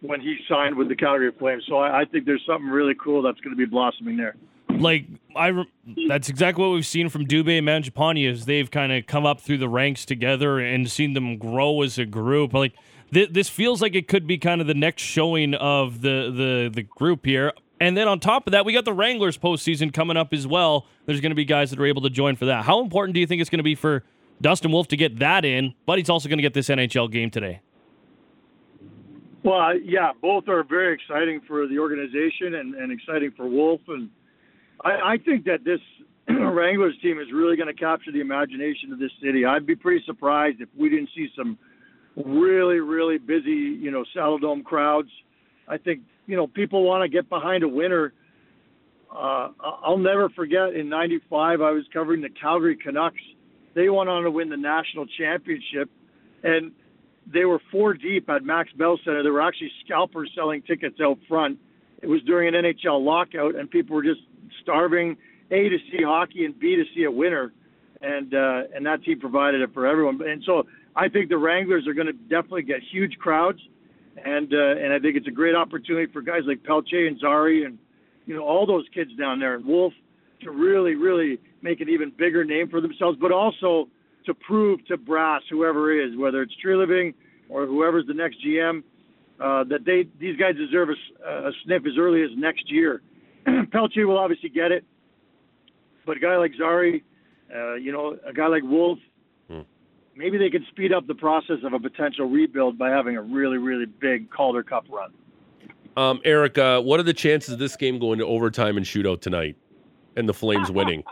when 0.00 0.20
he 0.20 0.36
signed 0.48 0.76
with 0.76 0.88
the 0.88 0.96
Calgary 0.96 1.32
Flames. 1.38 1.64
So 1.68 1.76
I, 1.76 2.02
I 2.02 2.04
think 2.04 2.24
there's 2.24 2.42
something 2.46 2.68
really 2.68 2.94
cool 3.02 3.22
that's 3.22 3.40
going 3.40 3.56
to 3.56 3.56
be 3.56 3.64
blossoming 3.64 4.16
there. 4.16 4.36
Like 4.80 5.06
I, 5.34 5.48
re- 5.48 6.06
that's 6.08 6.28
exactly 6.28 6.64
what 6.64 6.72
we've 6.72 6.86
seen 6.86 7.08
from 7.08 7.26
Dubé 7.26 7.58
and 7.58 7.66
Mangiapane 7.66 8.28
is 8.28 8.46
they've 8.46 8.70
kind 8.70 8.92
of 8.92 9.06
come 9.06 9.26
up 9.26 9.40
through 9.40 9.58
the 9.58 9.68
ranks 9.68 10.04
together 10.04 10.58
and 10.58 10.90
seen 10.90 11.14
them 11.14 11.38
grow 11.38 11.82
as 11.82 11.98
a 11.98 12.04
group. 12.04 12.52
Like 12.54 12.74
th- 13.12 13.30
this 13.30 13.48
feels 13.48 13.82
like 13.82 13.94
it 13.94 14.08
could 14.08 14.26
be 14.26 14.38
kind 14.38 14.60
of 14.60 14.66
the 14.66 14.74
next 14.74 15.02
showing 15.02 15.54
of 15.54 16.02
the 16.02 16.32
the 16.34 16.70
the 16.72 16.82
group 16.82 17.24
here. 17.24 17.52
And 17.80 17.96
then 17.96 18.08
on 18.08 18.18
top 18.18 18.46
of 18.46 18.52
that, 18.52 18.64
we 18.64 18.72
got 18.72 18.84
the 18.84 18.92
Wranglers 18.92 19.38
postseason 19.38 19.92
coming 19.92 20.16
up 20.16 20.32
as 20.32 20.46
well. 20.46 20.86
There's 21.06 21.20
going 21.20 21.30
to 21.30 21.36
be 21.36 21.44
guys 21.44 21.70
that 21.70 21.78
are 21.78 21.86
able 21.86 22.02
to 22.02 22.10
join 22.10 22.34
for 22.34 22.46
that. 22.46 22.64
How 22.64 22.80
important 22.80 23.14
do 23.14 23.20
you 23.20 23.26
think 23.26 23.40
it's 23.40 23.50
going 23.50 23.60
to 23.60 23.64
be 23.64 23.76
for 23.76 24.04
Dustin 24.40 24.72
Wolf 24.72 24.88
to 24.88 24.96
get 24.96 25.20
that 25.20 25.44
in? 25.44 25.74
But 25.86 25.98
he's 25.98 26.10
also 26.10 26.28
going 26.28 26.38
to 26.38 26.42
get 26.42 26.54
this 26.54 26.68
NHL 26.68 27.10
game 27.10 27.30
today. 27.30 27.60
Well, 29.44 29.60
uh, 29.60 29.72
yeah, 29.74 30.10
both 30.20 30.48
are 30.48 30.64
very 30.64 30.92
exciting 30.92 31.40
for 31.46 31.68
the 31.68 31.78
organization 31.78 32.56
and, 32.56 32.74
and 32.74 32.90
exciting 32.90 33.30
for 33.36 33.46
Wolf. 33.46 33.80
And 33.86 34.10
I, 34.84 34.90
I 34.90 35.16
think 35.24 35.44
that 35.44 35.64
this 35.64 35.80
Wranglers 36.28 36.94
team 37.02 37.18
is 37.18 37.26
really 37.32 37.56
going 37.56 37.74
to 37.74 37.80
capture 37.80 38.12
the 38.12 38.20
imagination 38.20 38.92
of 38.92 38.98
this 38.98 39.10
city. 39.22 39.44
I'd 39.44 39.66
be 39.66 39.76
pretty 39.76 40.04
surprised 40.06 40.60
if 40.60 40.68
we 40.78 40.88
didn't 40.88 41.10
see 41.14 41.28
some 41.36 41.58
really, 42.16 42.80
really 42.80 43.18
busy, 43.18 43.50
you 43.50 43.90
know, 43.90 44.04
Saddledome 44.14 44.64
crowds. 44.64 45.08
I 45.66 45.78
think, 45.78 46.00
you 46.26 46.36
know, 46.36 46.46
people 46.46 46.82
want 46.82 47.02
to 47.02 47.08
get 47.08 47.28
behind 47.28 47.62
a 47.62 47.68
winner. 47.68 48.12
Uh, 49.10 49.48
I'll 49.60 49.98
never 49.98 50.28
forget 50.30 50.74
in 50.74 50.88
95, 50.88 51.60
I 51.60 51.70
was 51.70 51.84
covering 51.92 52.20
the 52.20 52.28
Calgary 52.28 52.76
Canucks. 52.76 53.22
They 53.74 53.88
went 53.88 54.08
on 54.08 54.24
to 54.24 54.30
win 54.30 54.48
the 54.48 54.56
national 54.56 55.06
championship. 55.18 55.90
And 56.42 56.72
they 57.32 57.44
were 57.44 57.60
four 57.70 57.94
deep 57.94 58.28
at 58.28 58.44
Max 58.44 58.70
Bell 58.72 58.98
Center. 59.04 59.22
There 59.22 59.32
were 59.32 59.42
actually 59.42 59.70
scalpers 59.84 60.30
selling 60.34 60.62
tickets 60.62 60.96
out 61.02 61.18
front. 61.28 61.58
It 62.02 62.08
was 62.08 62.20
during 62.22 62.54
an 62.54 62.64
NHL 62.64 63.04
lockout, 63.04 63.56
and 63.56 63.70
people 63.70 63.96
were 63.96 64.02
just 64.02 64.20
starving 64.62 65.16
a 65.50 65.68
to 65.68 65.78
see 65.90 66.02
hockey 66.02 66.44
and 66.44 66.58
b 66.58 66.76
to 66.76 66.84
see 66.94 67.04
a 67.04 67.10
winner, 67.10 67.52
and 68.00 68.34
uh, 68.34 68.62
and 68.74 68.86
that 68.86 69.02
team 69.04 69.18
provided 69.18 69.60
it 69.60 69.72
for 69.72 69.86
everyone. 69.86 70.20
And 70.22 70.42
so 70.44 70.66
I 70.94 71.08
think 71.08 71.28
the 71.28 71.38
Wranglers 71.38 71.86
are 71.86 71.94
going 71.94 72.06
to 72.06 72.12
definitely 72.12 72.62
get 72.62 72.80
huge 72.90 73.16
crowds, 73.18 73.58
and 74.24 74.52
uh, 74.52 74.82
and 74.82 74.92
I 74.92 74.98
think 74.98 75.16
it's 75.16 75.26
a 75.26 75.32
great 75.32 75.54
opportunity 75.54 76.10
for 76.12 76.22
guys 76.22 76.42
like 76.46 76.62
Pelletier 76.64 77.06
and 77.06 77.18
Zary 77.18 77.64
and 77.64 77.78
you 78.26 78.34
know 78.34 78.44
all 78.44 78.66
those 78.66 78.84
kids 78.94 79.10
down 79.18 79.40
there 79.40 79.54
and 79.54 79.64
Wolf 79.64 79.92
to 80.42 80.50
really 80.50 80.94
really 80.94 81.38
make 81.62 81.80
an 81.80 81.88
even 81.88 82.12
bigger 82.16 82.44
name 82.44 82.68
for 82.68 82.80
themselves, 82.80 83.18
but 83.20 83.32
also 83.32 83.88
to 84.26 84.34
prove 84.34 84.84
to 84.86 84.96
brass 84.96 85.42
whoever 85.50 85.92
is, 85.92 86.16
whether 86.16 86.42
it's 86.42 86.52
Treliving 86.64 87.14
or 87.48 87.66
whoever's 87.66 88.06
the 88.06 88.14
next 88.14 88.36
GM, 88.46 88.82
uh, 89.40 89.64
that 89.64 89.84
they 89.84 90.06
these 90.18 90.36
guys 90.36 90.56
deserve 90.56 90.90
a 90.90 91.50
sniff 91.64 91.82
as 91.86 91.92
early 91.98 92.22
as 92.22 92.30
next 92.36 92.70
year. 92.70 93.02
Pelletier 93.72 94.06
will 94.06 94.18
obviously 94.18 94.48
get 94.48 94.72
it, 94.72 94.84
but 96.04 96.16
a 96.16 96.20
guy 96.20 96.36
like 96.36 96.52
Zary, 96.56 97.04
uh, 97.54 97.74
you 97.74 97.92
know, 97.92 98.16
a 98.26 98.32
guy 98.32 98.46
like 98.46 98.62
Wolf, 98.62 98.98
maybe 100.18 100.36
they 100.36 100.50
could 100.50 100.64
speed 100.68 100.92
up 100.92 101.06
the 101.06 101.14
process 101.14 101.58
of 101.62 101.72
a 101.72 101.78
potential 101.78 102.26
rebuild 102.26 102.76
by 102.76 102.90
having 102.90 103.16
a 103.16 103.22
really 103.22 103.56
really 103.56 103.86
big 103.86 104.30
Calder 104.30 104.62
Cup 104.62 104.86
run. 104.90 105.12
Um, 105.96 106.20
Eric, 106.24 106.58
uh, 106.58 106.80
what 106.80 107.00
are 107.00 107.04
the 107.04 107.14
chances 107.14 107.54
of 107.54 107.58
this 107.58 107.76
game 107.76 107.98
going 107.98 108.18
to 108.18 108.26
overtime 108.26 108.76
and 108.76 108.84
shootout 108.84 109.20
tonight, 109.20 109.56
and 110.16 110.28
the 110.28 110.34
Flames 110.34 110.70
winning? 110.72 111.04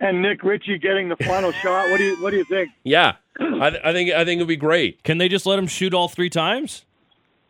And 0.00 0.22
Nick 0.22 0.44
Ritchie 0.44 0.78
getting 0.78 1.08
the 1.08 1.16
final 1.16 1.50
shot. 1.62 1.90
What 1.90 1.98
do 1.98 2.04
you 2.04 2.22
What 2.22 2.30
do 2.30 2.36
you 2.36 2.44
think? 2.44 2.70
Yeah, 2.84 3.16
I, 3.40 3.70
th- 3.70 3.82
I 3.84 3.92
think 3.92 4.10
I 4.12 4.24
think 4.24 4.38
it'd 4.38 4.48
be 4.48 4.56
great. 4.56 5.02
Can 5.02 5.18
they 5.18 5.28
just 5.28 5.44
let 5.46 5.58
him 5.58 5.66
shoot 5.66 5.92
all 5.94 6.08
three 6.08 6.30
times? 6.30 6.84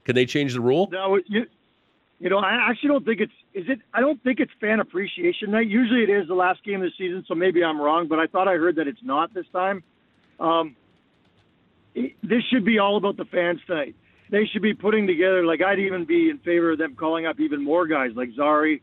Can 0.04 0.14
they 0.14 0.24
change 0.24 0.54
the 0.54 0.60
rule? 0.60 0.88
No, 0.90 1.20
you, 1.26 1.46
you 2.18 2.30
know, 2.30 2.38
I 2.38 2.70
actually 2.70 2.88
don't 2.88 3.04
think 3.04 3.20
it's 3.20 3.32
is 3.52 3.66
it. 3.68 3.80
I 3.92 4.00
don't 4.00 4.22
think 4.22 4.40
it's 4.40 4.52
fan 4.60 4.80
appreciation 4.80 5.50
night. 5.50 5.68
Usually 5.68 6.02
it 6.02 6.10
is 6.10 6.26
the 6.28 6.34
last 6.34 6.64
game 6.64 6.76
of 6.82 6.90
the 6.90 6.92
season, 6.96 7.24
so 7.28 7.34
maybe 7.34 7.62
I'm 7.62 7.80
wrong, 7.80 8.08
but 8.08 8.18
I 8.18 8.26
thought 8.26 8.48
I 8.48 8.54
heard 8.54 8.76
that 8.76 8.88
it's 8.88 9.02
not 9.02 9.34
this 9.34 9.46
time. 9.52 9.82
Um, 10.40 10.74
it, 11.94 12.14
this 12.22 12.42
should 12.50 12.64
be 12.64 12.78
all 12.78 12.96
about 12.96 13.16
the 13.16 13.24
fans 13.26 13.60
tonight. 13.66 13.94
They 14.30 14.46
should 14.46 14.62
be 14.62 14.74
putting 14.74 15.06
together. 15.06 15.44
Like 15.44 15.60
I'd 15.62 15.78
even 15.80 16.04
be 16.06 16.30
in 16.30 16.38
favor 16.38 16.72
of 16.72 16.78
them 16.78 16.94
calling 16.96 17.26
up 17.26 17.40
even 17.40 17.62
more 17.62 17.86
guys 17.86 18.12
like 18.14 18.30
Zary. 18.34 18.82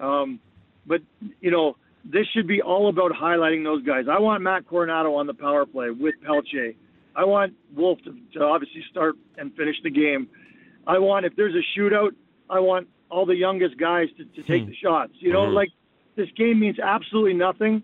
Um, 0.00 0.40
but 0.86 1.02
you 1.40 1.50
know, 1.50 1.76
this 2.04 2.26
should 2.34 2.46
be 2.46 2.62
all 2.62 2.88
about 2.88 3.12
highlighting 3.12 3.62
those 3.64 3.82
guys. 3.84 4.06
I 4.10 4.18
want 4.18 4.42
Matt 4.42 4.66
Coronato 4.66 5.16
on 5.18 5.26
the 5.26 5.34
power 5.34 5.66
play 5.66 5.90
with 5.90 6.14
Pelletier. 6.24 6.72
I 7.14 7.24
want 7.24 7.54
Wolf 7.74 7.98
to, 8.04 8.16
to 8.38 8.44
obviously 8.44 8.82
start 8.90 9.16
and 9.36 9.54
finish 9.54 9.76
the 9.82 9.90
game. 9.90 10.28
I 10.86 10.98
want 10.98 11.26
if 11.26 11.36
there's 11.36 11.54
a 11.54 11.78
shootout, 11.78 12.10
I 12.48 12.60
want 12.60 12.88
all 13.10 13.26
the 13.26 13.34
youngest 13.36 13.76
guys 13.78 14.08
to, 14.16 14.24
to 14.24 14.42
take 14.48 14.66
the 14.66 14.74
shots. 14.74 15.12
You 15.18 15.32
know, 15.32 15.40
Mhm. 15.46 15.54
like 15.54 15.68
this 16.16 16.28
game 16.36 16.58
means 16.60 16.78
absolutely 16.78 17.34
nothing, 17.34 17.82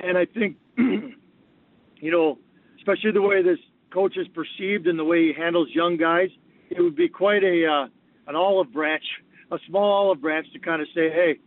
and 0.00 0.18
I 0.18 0.24
think, 0.26 0.56
you 0.76 2.10
know, 2.10 2.38
especially 2.78 3.12
the 3.12 3.22
way 3.22 3.42
this 3.42 3.58
coach 3.90 4.16
is 4.16 4.26
perceived 4.28 4.86
and 4.86 4.98
the 4.98 5.04
way 5.04 5.26
he 5.28 5.32
handles 5.32 5.68
young 5.72 5.96
guys, 5.96 6.28
it 6.70 6.80
would 6.80 6.96
be 6.96 7.08
quite 7.08 7.42
a 7.44 7.66
uh, 7.66 7.86
an 8.26 8.34
olive 8.36 8.72
branch, 8.72 9.04
a 9.50 9.58
small 9.68 9.90
olive 10.08 10.20
branch 10.20 10.46
to 10.52 10.58
kind 10.58 10.82
of 10.82 10.88
say, 10.94 11.10
hey, 11.10 11.38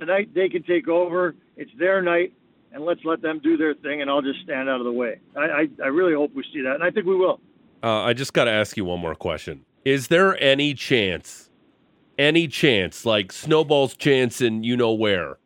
tonight 0.00 0.34
they 0.34 0.48
can 0.48 0.62
take 0.62 0.88
over. 0.88 1.34
It's 1.56 1.70
their 1.78 2.02
night, 2.02 2.32
and 2.72 2.84
let's 2.84 3.00
let 3.04 3.22
them 3.22 3.40
do 3.42 3.56
their 3.56 3.74
thing, 3.74 4.00
and 4.00 4.10
I'll 4.10 4.22
just 4.22 4.40
stand 4.42 4.68
out 4.68 4.80
of 4.80 4.84
the 4.84 4.92
way. 4.92 5.20
I, 5.36 5.40
I, 5.40 5.68
I 5.84 5.86
really 5.86 6.14
hope 6.14 6.34
we 6.34 6.44
see 6.52 6.62
that, 6.62 6.74
and 6.74 6.82
I 6.82 6.90
think 6.90 7.06
we 7.06 7.16
will. 7.16 7.40
Uh, 7.82 8.02
I 8.02 8.12
just 8.12 8.32
got 8.32 8.44
to 8.44 8.50
ask 8.50 8.76
you 8.76 8.84
one 8.84 9.00
more 9.00 9.14
question. 9.14 9.64
Is 9.84 10.08
there 10.08 10.40
any 10.42 10.74
chance, 10.74 11.50
any 12.18 12.48
chance, 12.48 13.06
like 13.06 13.32
Snowball's 13.32 13.94
chance 13.96 14.40
in 14.40 14.64
you 14.64 14.76
know 14.76 14.92
where, 14.92 15.38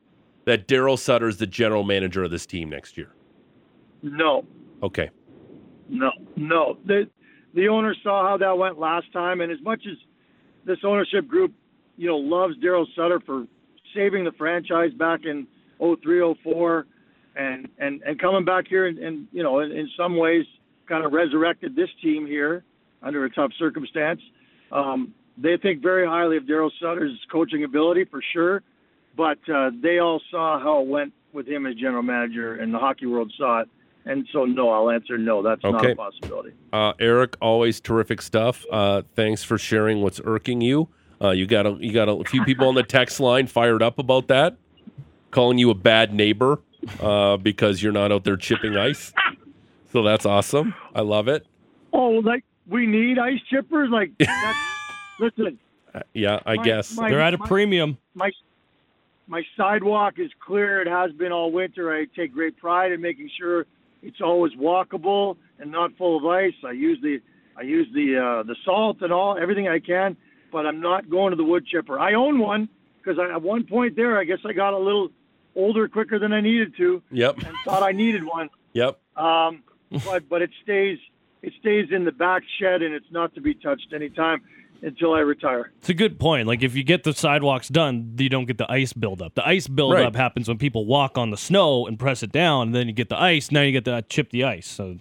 that 0.47 0.67
Daryl 0.67 0.99
Sutter 0.99 1.29
is 1.29 1.37
the 1.37 1.47
general 1.47 1.85
manager 1.85 2.25
of 2.25 2.31
this 2.31 2.47
team 2.47 2.71
next 2.71 2.97
year? 2.97 3.15
No, 4.03 4.45
Okay. 4.85 5.09
No, 5.89 6.11
no. 6.37 6.77
The 6.85 7.09
the 7.55 7.69
owner 7.69 7.95
saw 8.03 8.29
how 8.29 8.37
that 8.37 8.59
went 8.59 8.79
last 8.79 9.11
time, 9.13 9.41
and 9.41 9.51
as 9.51 9.61
much 9.63 9.83
as 9.91 9.97
this 10.65 10.79
ownership 10.85 11.27
group, 11.27 11.55
you 11.97 12.09
know, 12.09 12.17
loves 12.17 12.55
Daryl 12.59 12.87
Sutter 12.95 13.21
for 13.25 13.47
saving 13.95 14.25
the 14.25 14.33
franchise 14.33 14.93
back 14.93 15.21
in 15.25 15.47
03, 15.79 16.35
04, 16.43 16.87
and 17.37 17.69
and 17.79 18.03
and 18.03 18.21
coming 18.21 18.45
back 18.45 18.67
here 18.69 18.87
and, 18.87 18.99
and 18.99 19.27
you 19.33 19.43
know, 19.43 19.61
in, 19.61 19.73
in 19.73 19.89
some 19.97 20.17
ways, 20.17 20.45
kind 20.89 21.05
of 21.05 21.13
resurrected 21.13 21.75
this 21.75 21.89
team 22.03 22.27
here 22.27 22.65
under 23.03 23.25
a 23.25 23.31
tough 23.31 23.51
circumstance. 23.59 24.21
Um, 24.73 25.15
they 25.37 25.57
think 25.57 25.83
very 25.83 26.07
highly 26.07 26.37
of 26.37 26.45
Daryl 26.45 26.71
Sutter's 26.81 27.19
coaching 27.31 27.65
ability 27.65 28.05
for 28.05 28.23
sure, 28.33 28.63
but 29.17 29.39
uh, 29.53 29.71
they 29.83 29.99
all 29.99 30.21
saw 30.31 30.61
how 30.61 30.81
it 30.81 30.87
went 30.87 31.13
with 31.33 31.49
him 31.49 31.67
as 31.67 31.75
general 31.75 32.03
manager, 32.03 32.55
and 32.55 32.73
the 32.73 32.79
hockey 32.79 33.07
world 33.07 33.33
saw 33.37 33.63
it. 33.63 33.69
And 34.07 34.27
so, 34.33 34.45
no, 34.45 34.69
I'll 34.71 34.91
answer 34.91 35.17
no. 35.17 35.43
That's 35.43 35.63
not 35.63 35.85
a 35.85 35.97
possibility. 35.97 36.51
Uh, 36.73 36.93
Eric, 36.99 37.37
always 37.41 37.81
terrific 37.81 38.21
stuff. 38.21 38.65
Uh, 38.71 39.03
thanks 39.15 39.43
for 39.43 39.57
sharing 39.57 40.03
what's 40.03 40.21
irking 40.25 40.61
you. 40.61 40.89
Uh, 41.25 41.31
you 41.31 41.47
got 41.47 41.65
a 41.67 41.71
you 41.81 41.91
got 41.93 42.09
a 42.09 42.23
few 42.25 42.45
people 42.45 42.69
on 42.69 42.75
the 42.75 42.83
text 42.83 43.19
line 43.19 43.47
fired 43.47 43.83
up 43.83 43.99
about 43.99 44.29
that, 44.29 44.57
calling 45.31 45.57
you 45.57 45.71
a 45.71 45.75
bad 45.75 46.13
neighbor 46.13 46.61
uh, 47.01 47.37
because 47.39 47.83
you're 47.83 47.93
not 47.93 48.13
out 48.13 48.25
there 48.25 48.37
chipping 48.37 48.77
ice. 48.77 49.13
So 49.91 50.03
that's 50.03 50.27
awesome. 50.27 50.75
I 50.95 51.01
love 51.01 51.29
it. 51.29 51.47
Oh, 51.95 52.09
like 52.11 52.45
we 52.67 52.87
need 52.87 53.19
ice 53.19 53.41
chippers. 53.51 53.91
Like 53.91 54.11
that's 54.19 54.59
listen. 55.19 55.59
Uh, 55.95 56.01
yeah, 56.13 56.41
I 56.45 56.57
my- 56.57 56.65
guess. 56.65 56.95
my- 56.97 57.09
They're 57.09 57.21
at 57.21 57.33
a 57.33 57.39
my- 57.39 57.47
premium. 57.47 57.97
My 58.15 58.31
my 59.27 59.43
sidewalk 59.57 60.19
is 60.19 60.31
clear. 60.45 60.83
It 60.83 60.89
has 60.89 61.11
been 61.13 61.33
all 61.33 61.51
winter. 61.51 61.95
I 61.95 62.05
take 62.15 62.35
great 62.35 62.59
pride 62.59 62.93
in 62.93 63.01
making 63.01 63.31
sure 63.39 63.65
it's 64.03 64.21
always 64.21 64.53
walkable 64.55 65.37
and 65.59 65.73
not 65.73 65.97
full 65.97 66.19
of 66.19 66.27
ice. 66.27 66.53
I 66.67 66.73
use 66.73 66.99
the 67.03 67.21
I 67.57 67.63
use 67.63 67.87
the 67.95 68.19
uh, 68.19 68.43
the 68.43 68.57
salt 68.65 68.99
and 69.01 69.11
all 69.13 69.39
everything 69.39 69.69
I 69.69 69.79
can, 69.79 70.17
but 70.55 70.67
I'm 70.67 70.81
not 70.81 71.11
going 71.11 71.31
to 71.33 71.37
the 71.37 71.43
wood 71.45 71.67
chipper. 71.67 71.99
I 71.99 72.15
own 72.15 72.39
one 72.39 72.69
because 73.03 73.19
at 73.19 73.43
one 73.43 73.65
point 73.65 73.97
there, 73.97 74.17
I 74.19 74.25
guess 74.25 74.39
I 74.47 74.53
got 74.53 74.73
a 74.73 74.79
little 74.79 75.09
older 75.57 75.89
quicker 75.89 76.19
than 76.21 76.33
I 76.33 76.41
needed 76.41 76.77
to 76.77 77.03
Yep. 77.11 77.39
and 77.39 77.57
thought 77.65 77.83
I 77.83 77.91
needed 77.91 78.23
one. 78.25 78.49
Yep. 78.73 78.99
Um, 79.17 79.65
but 80.05 80.29
but 80.29 80.43
it 80.43 80.51
stays 80.63 80.99
it 81.43 81.53
stays 81.61 81.89
in 81.91 82.05
the 82.05 82.13
back 82.13 82.43
shed 82.61 82.83
and 82.83 82.95
it's 82.95 83.11
not 83.11 83.35
to 83.35 83.41
be 83.41 83.53
touched 83.55 83.93
anytime 83.93 84.43
until 84.81 85.13
I 85.13 85.21
retire. 85.21 85.73
It's 85.79 85.89
a 85.89 85.95
good 85.95 86.21
point. 86.21 86.47
Like 86.47 86.63
if 86.63 86.77
you 86.77 86.85
get 86.85 87.03
the 87.03 87.13
sidewalks 87.13 87.69
done, 87.69 88.15
you 88.19 88.29
don't 88.29 88.45
get 88.47 88.59
the 88.59 88.71
ice 88.71 88.93
buildup. 88.93 89.35
The 89.35 89.47
ice 89.47 89.67
buildup 89.67 89.99
Right. 89.99 90.15
happens 90.17 90.47
when 90.47 90.59
people 90.59 90.87
walk 90.87 91.19
on 91.19 91.31
the 91.31 91.37
snow 91.37 91.87
and 91.89 91.99
press 91.99 92.23
it 92.23 92.31
down, 92.31 92.69
and 92.69 92.75
then 92.77 92.87
you 92.87 92.93
get 92.93 93.09
the 93.09 93.21
ice. 93.21 93.51
Now 93.51 93.63
you 93.63 93.73
get 93.73 93.85
to 93.87 94.03
chip 94.09 94.31
the 94.31 94.45
ice. 94.45 94.69
So 94.69 94.99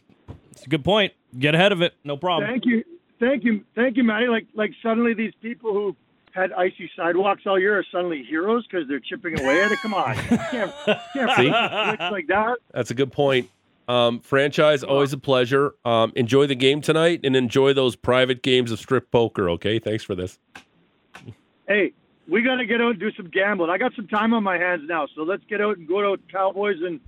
it's 0.52 0.66
a 0.66 0.70
good 0.70 0.84
point. 0.84 1.14
Get 1.38 1.54
ahead 1.54 1.72
of 1.72 1.82
it. 1.84 1.94
No 2.04 2.18
problem. 2.18 2.50
Thank 2.50 2.66
you, 2.66 2.84
thank 3.20 3.44
you, 3.44 3.64
thank 3.76 3.98
you, 3.98 4.04
Matty. 4.04 4.28
Like 4.28 4.48
like 4.54 4.72
suddenly 4.82 5.14
these 5.14 5.34
people 5.42 5.74
who 5.74 5.96
had 6.32 6.52
icy 6.54 6.90
sidewalks 6.96 7.44
all 7.46 7.60
year 7.60 7.78
are 7.78 7.86
suddenly 7.92 8.24
heroes 8.24 8.66
because 8.66 8.88
they're 8.88 9.00
chipping 9.00 9.40
away 9.40 9.62
at 9.62 9.72
it. 9.72 9.80
Come 9.80 9.94
on, 9.94 10.16
you 10.16 10.38
can't, 10.52 10.74
can't 11.14 11.32
See? 11.38 11.50
like 11.50 12.28
that. 12.28 12.58
That's 12.74 12.92
a 12.92 12.96
good 12.96 13.12
point. 13.12 13.50
Um, 13.88 14.22
franchise, 14.22 14.84
always 14.84 15.12
a 15.14 15.18
pleasure. 15.18 15.74
Um, 15.84 16.14
enjoy 16.16 16.48
the 16.48 16.56
game 16.56 16.82
tonight 16.82 17.20
and 17.24 17.36
enjoy 17.36 17.74
those 17.74 17.96
private 17.96 18.42
games 18.42 18.72
of 18.72 18.80
strip 18.80 19.12
poker. 19.12 19.50
Okay, 19.52 19.78
thanks 19.78 20.04
for 20.04 20.16
this. 20.16 20.40
Hey, 21.68 21.94
we 22.28 22.42
got 22.42 22.56
to 22.56 22.66
get 22.66 22.82
out 22.82 22.92
and 22.92 23.00
do 23.00 23.12
some 23.12 23.30
gambling. 23.30 23.70
I 23.70 23.78
got 23.78 23.94
some 23.96 24.08
time 24.08 24.34
on 24.34 24.44
my 24.44 24.58
hands 24.58 24.84
now, 24.88 25.08
so 25.14 25.24
let's 25.24 25.44
get 25.50 25.62
out 25.62 25.78
and 25.78 25.88
go 25.88 26.16
to 26.16 26.22
Cowboys 26.32 26.78
and 26.82 27.00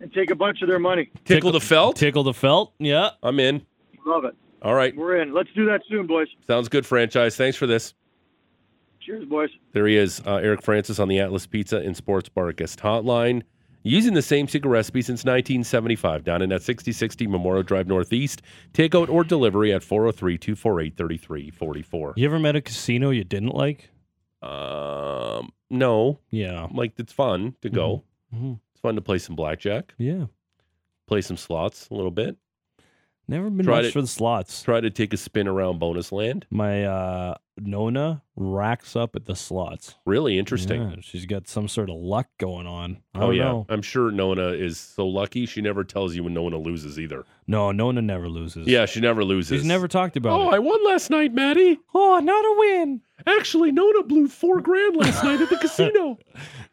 and 0.00 0.12
take 0.12 0.30
a 0.30 0.34
bunch 0.34 0.60
of 0.60 0.68
their 0.68 0.78
money. 0.80 1.08
Tickle 1.24 1.52
the 1.52 1.60
felt. 1.60 1.96
Tickle 1.96 2.24
the 2.24 2.34
felt. 2.34 2.74
Yeah. 2.78 3.10
I'm 3.22 3.38
in. 3.38 3.64
Love 4.04 4.24
it. 4.24 4.34
All 4.64 4.74
right, 4.74 4.96
We're 4.96 5.20
in. 5.20 5.34
Let's 5.34 5.50
do 5.54 5.66
that 5.66 5.82
soon, 5.88 6.06
boys. 6.06 6.28
sounds 6.46 6.68
good. 6.70 6.86
Franchise, 6.86 7.36
thanks 7.36 7.56
for 7.56 7.66
this. 7.66 7.92
Cheers, 9.00 9.26
boys. 9.26 9.50
There 9.72 9.86
he 9.86 9.96
is, 9.96 10.22
uh, 10.26 10.36
Eric 10.36 10.62
Francis 10.62 10.98
on 10.98 11.08
the 11.08 11.20
Atlas 11.20 11.46
Pizza 11.46 11.76
and 11.78 11.94
Sports 11.94 12.30
Bar 12.30 12.52
guest 12.52 12.78
hotline, 12.80 13.42
using 13.82 14.14
the 14.14 14.22
same 14.22 14.48
secret 14.48 14.70
recipe 14.70 15.02
since 15.02 15.22
1975. 15.26 16.24
Down 16.24 16.40
in 16.40 16.48
that 16.48 16.62
6060 16.62 17.26
Memorial 17.26 17.62
Drive 17.62 17.86
Northeast. 17.86 18.40
Takeout 18.72 19.10
or 19.10 19.22
delivery 19.22 19.74
at 19.74 19.82
403 19.82 20.38
248 20.38 20.96
3344. 20.96 22.14
You 22.16 22.24
ever 22.24 22.38
met 22.38 22.56
a 22.56 22.62
casino 22.62 23.10
you 23.10 23.24
didn't 23.24 23.54
like? 23.54 23.90
Um, 24.40 25.52
no, 25.68 26.20
Yeah. 26.30 26.68
like 26.72 26.94
it's 26.98 27.12
fun 27.12 27.54
to 27.60 27.68
go. 27.68 28.04
Mhm. 28.34 28.58
It's 28.72 28.80
fun 28.80 28.94
to 28.94 29.02
play 29.02 29.18
some 29.18 29.36
blackjack, 29.36 29.92
Yeah. 29.98 30.26
play 31.06 31.20
some 31.20 31.36
slots 31.36 31.90
a 31.90 31.94
little 31.94 32.10
bit. 32.10 32.38
Never 33.26 33.48
been 33.48 33.64
Tried 33.64 33.76
much 33.76 33.84
it. 33.86 33.92
for 33.92 34.00
the 34.02 34.06
slots. 34.06 34.62
Try 34.62 34.80
to 34.80 34.90
take 34.90 35.12
a 35.14 35.16
spin 35.16 35.48
around 35.48 35.78
bonus 35.78 36.12
land. 36.12 36.44
My 36.50 36.84
uh, 36.84 37.34
Nona 37.58 38.22
racks 38.36 38.96
up 38.96 39.16
at 39.16 39.24
the 39.24 39.34
slots. 39.34 39.94
Really 40.04 40.38
interesting. 40.38 40.82
Yeah, 40.90 40.96
she's 41.00 41.24
got 41.24 41.48
some 41.48 41.66
sort 41.66 41.88
of 41.88 41.96
luck 41.96 42.26
going 42.38 42.66
on. 42.66 42.98
Oh 43.14 43.30
yeah, 43.30 43.44
know. 43.44 43.66
I'm 43.70 43.80
sure 43.80 44.10
Nona 44.10 44.48
is 44.48 44.78
so 44.78 45.06
lucky. 45.06 45.46
She 45.46 45.62
never 45.62 45.84
tells 45.84 46.14
you 46.14 46.24
when 46.24 46.34
Nona 46.34 46.58
loses 46.58 46.98
either. 46.98 47.24
No, 47.46 47.72
Nona 47.72 48.02
never 48.02 48.28
loses. 48.28 48.66
Yeah, 48.66 48.84
she 48.84 49.00
never 49.00 49.24
loses. 49.24 49.60
She's 49.60 49.66
never 49.68 49.88
talked 49.88 50.16
about 50.18 50.38
Oh, 50.38 50.50
it. 50.50 50.56
I 50.56 50.58
won 50.58 50.84
last 50.84 51.08
night, 51.10 51.32
Maddie. 51.32 51.78
oh, 51.94 52.18
not 52.22 52.44
a 52.44 52.54
win. 52.58 53.00
Actually, 53.26 53.72
Nona 53.72 54.02
blew 54.02 54.28
four 54.28 54.60
grand 54.60 54.96
last 54.96 55.24
night 55.24 55.40
at 55.40 55.48
the 55.48 55.56
casino. 55.60 56.18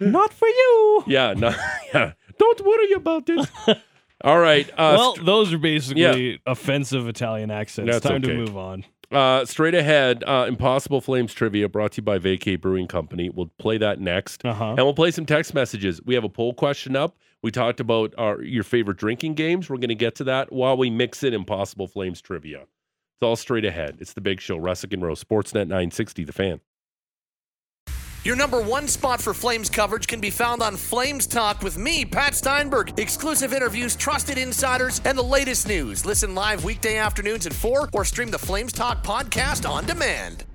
Not 0.02 0.34
for 0.34 0.48
you. 0.50 1.04
Yeah, 1.08 1.34
no, 1.34 1.56
yeah. 1.94 2.12
Don't 2.38 2.66
worry 2.66 2.92
about 2.94 3.30
it. 3.30 3.48
All 4.23 4.39
right. 4.39 4.69
Uh, 4.71 4.95
well, 4.97 5.15
st- 5.15 5.25
those 5.25 5.53
are 5.53 5.57
basically 5.57 6.39
offensive 6.45 7.07
Italian 7.07 7.51
accents. 7.51 7.91
That's 7.91 8.05
Time 8.05 8.17
okay. 8.23 8.27
to 8.27 8.38
move 8.38 8.57
on. 8.57 8.86
uh, 9.12 9.45
straight 9.45 9.73
ahead, 9.75 10.23
uh, 10.25 10.45
Impossible 10.47 11.01
Flames 11.01 11.34
trivia 11.34 11.67
brought 11.67 11.93
to 11.93 11.97
you 11.97 12.03
by 12.03 12.17
Vacate 12.17 12.62
Brewing 12.62 12.88
Company. 12.88 13.29
We'll 13.29 13.51
play 13.60 13.77
that 13.79 13.99
next. 13.99 14.45
Uh 14.45 14.53
huh. 14.53 14.69
And 14.69 14.77
we'll 14.79 14.93
play 14.93 15.12
some 15.12 15.25
text 15.25 15.53
messages. 15.53 16.01
We 16.05 16.15
have 16.15 16.23
a 16.23 16.29
poll 16.29 16.53
question 16.53 16.95
up. 16.95 17.17
We 17.43 17.49
talked 17.51 17.79
about 17.79 18.13
our 18.17 18.41
your 18.43 18.63
favorite 18.63 18.97
drinking 18.97 19.34
games. 19.34 19.69
We're 19.69 19.77
going 19.77 19.89
to 19.89 19.95
get 19.95 20.15
to 20.15 20.23
that 20.25 20.51
while 20.51 20.77
we 20.77 20.89
mix 20.91 21.23
in 21.23 21.34
Impossible 21.34 21.88
Flames 21.88 22.21
trivia. 22.21 22.62
It's 22.62 23.23
all 23.23 23.36
straight 23.36 23.65
ahead. 23.65 23.97
It's 23.99 24.13
the 24.13 24.21
big 24.21 24.39
show. 24.39 24.57
Russick 24.57 24.93
and 24.93 25.01
Rose, 25.03 25.23
Sportsnet 25.23 25.67
960, 25.67 26.23
The 26.23 26.31
Fan. 26.34 26.60
Your 28.23 28.36
number 28.36 28.62
one 28.62 28.88
spot 28.88 29.19
for 29.19 29.34
Flames 29.34 29.67
coverage 29.67 30.05
can 30.05 30.19
be 30.19 30.29
found 30.29 30.62
on 30.62 30.77
Flames 30.77 31.25
Talk 31.25 31.63
with 31.63 31.75
me, 31.75 32.05
Pat 32.05 32.36
Steinberg. 32.36 32.99
Exclusive 32.99 33.51
interviews, 33.51 33.95
trusted 33.95 34.38
insiders, 34.38 35.01
and 35.05 35.17
the 35.17 35.23
latest 35.23 35.67
news. 35.67 36.05
Listen 36.05 36.36
live 36.36 36.63
weekday 36.63 36.97
afternoons 36.97 37.47
at 37.47 37.53
4 37.53 37.89
or 37.93 38.05
stream 38.05 38.29
the 38.29 38.38
Flames 38.38 38.73
Talk 38.73 39.03
podcast 39.03 39.67
on 39.67 39.88
demand. 39.88 40.45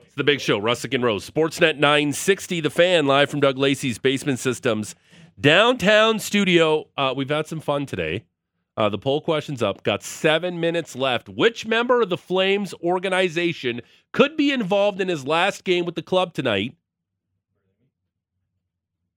It's 0.00 0.14
the 0.14 0.24
big 0.24 0.40
show, 0.40 0.58
Russick 0.58 0.94
and 0.94 1.04
Rose. 1.04 1.28
Sportsnet 1.28 1.76
960, 1.76 2.62
the 2.62 2.70
fan, 2.70 3.06
live 3.06 3.28
from 3.28 3.40
Doug 3.40 3.58
Lacey's 3.58 3.98
Basement 3.98 4.38
Systems 4.38 4.94
downtown 5.38 6.18
studio. 6.18 6.86
Uh, 6.96 7.12
we've 7.14 7.28
had 7.28 7.46
some 7.46 7.60
fun 7.60 7.84
today. 7.84 8.24
Uh, 8.78 8.88
the 8.88 8.96
poll 8.96 9.20
question's 9.20 9.60
up. 9.60 9.82
Got 9.82 10.04
seven 10.04 10.60
minutes 10.60 10.94
left. 10.94 11.28
Which 11.28 11.66
member 11.66 12.00
of 12.00 12.10
the 12.10 12.16
Flames 12.16 12.72
organization 12.74 13.80
could 14.12 14.36
be 14.36 14.52
involved 14.52 15.00
in 15.00 15.08
his 15.08 15.26
last 15.26 15.64
game 15.64 15.84
with 15.84 15.96
the 15.96 16.02
club 16.02 16.32
tonight? 16.32 16.76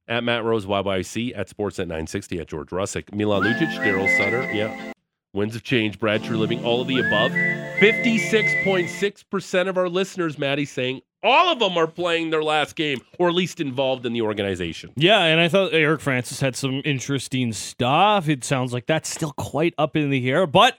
At 0.07 0.23
Matt 0.23 0.43
Rose 0.43 0.65
YYC, 0.65 1.37
at 1.37 1.47
Sportsnet 1.47 1.87
960, 1.87 2.39
at 2.39 2.47
George 2.47 2.69
Russick, 2.69 3.13
Milan 3.13 3.43
Lucic, 3.43 3.69
Daryl 3.83 4.09
Sutter, 4.17 4.51
yeah. 4.51 4.93
Winds 5.31 5.55
of 5.55 5.61
change, 5.61 5.99
Brad 5.99 6.23
Treliving, 6.23 6.65
all 6.65 6.81
of 6.81 6.87
the 6.87 6.97
above. 6.97 7.31
56.6% 7.31 9.69
of 9.69 9.77
our 9.77 9.87
listeners, 9.87 10.39
Maddie, 10.39 10.65
saying 10.65 11.01
all 11.23 11.51
of 11.51 11.59
them 11.59 11.77
are 11.77 11.87
playing 11.87 12.29
their 12.29 12.43
last 12.43 12.75
game, 12.75 13.01
or 13.19 13.29
at 13.29 13.35
least 13.35 13.59
involved 13.59 14.05
in 14.05 14.13
the 14.13 14.21
organization. 14.21 14.91
Yeah, 14.95 15.23
and 15.23 15.39
I 15.39 15.47
thought 15.47 15.73
Eric 15.73 16.01
Francis 16.01 16.39
had 16.39 16.55
some 16.55 16.81
interesting 16.83 17.53
stuff. 17.53 18.27
It 18.27 18.43
sounds 18.43 18.73
like 18.73 18.85
that's 18.87 19.09
still 19.09 19.33
quite 19.33 19.73
up 19.77 19.95
in 19.95 20.09
the 20.09 20.29
air, 20.29 20.47
but 20.47 20.77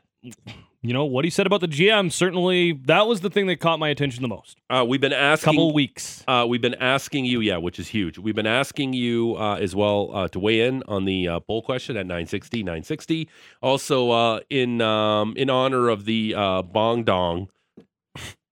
you 0.83 0.93
know 0.93 1.05
what 1.05 1.25
he 1.25 1.31
said 1.31 1.47
about 1.47 1.61
the 1.61 1.69
GM 1.69 2.11
certainly 2.13 2.73
that 2.87 3.07
was 3.07 3.21
the 3.21 3.31
thing 3.31 3.47
that 3.47 3.57
caught 3.61 3.79
my 3.79 3.89
attention 3.89 4.23
the 4.23 4.29
most. 4.29 4.59
Uh, 4.69 4.85
we've 4.87 5.01
been 5.01 5.13
asking 5.13 5.53
Couple 5.55 5.73
weeks. 5.73 6.25
Uh, 6.27 6.45
we've 6.49 6.61
been 6.61 6.75
asking 6.75 7.25
you, 7.25 7.41
yeah, 7.41 7.57
which 7.57 7.79
is 7.79 7.89
huge. 7.89 8.19
We've 8.19 8.35
been 8.35 8.47
asking 8.47 8.93
you 8.93 9.37
uh, 9.37 9.57
as 9.57 9.75
well 9.77 10.11
uh, 10.13 10.29
to 10.29 10.39
weigh 10.41 10.63
in 10.63 10.83
on 10.89 11.05
the 11.05 11.29
uh, 11.29 11.41
poll 11.41 11.63
question 11.63 11.97
at 11.97 12.07
960, 12.07 12.63
960. 12.63 13.29
Also, 13.63 14.11
uh, 14.11 14.41
in 14.51 14.81
um, 14.81 15.35
in 15.37 15.51
honor 15.51 15.89
of 15.89 16.05
the 16.05 16.35
uh, 16.37 16.63
bong 16.63 17.05
dong 17.05 17.49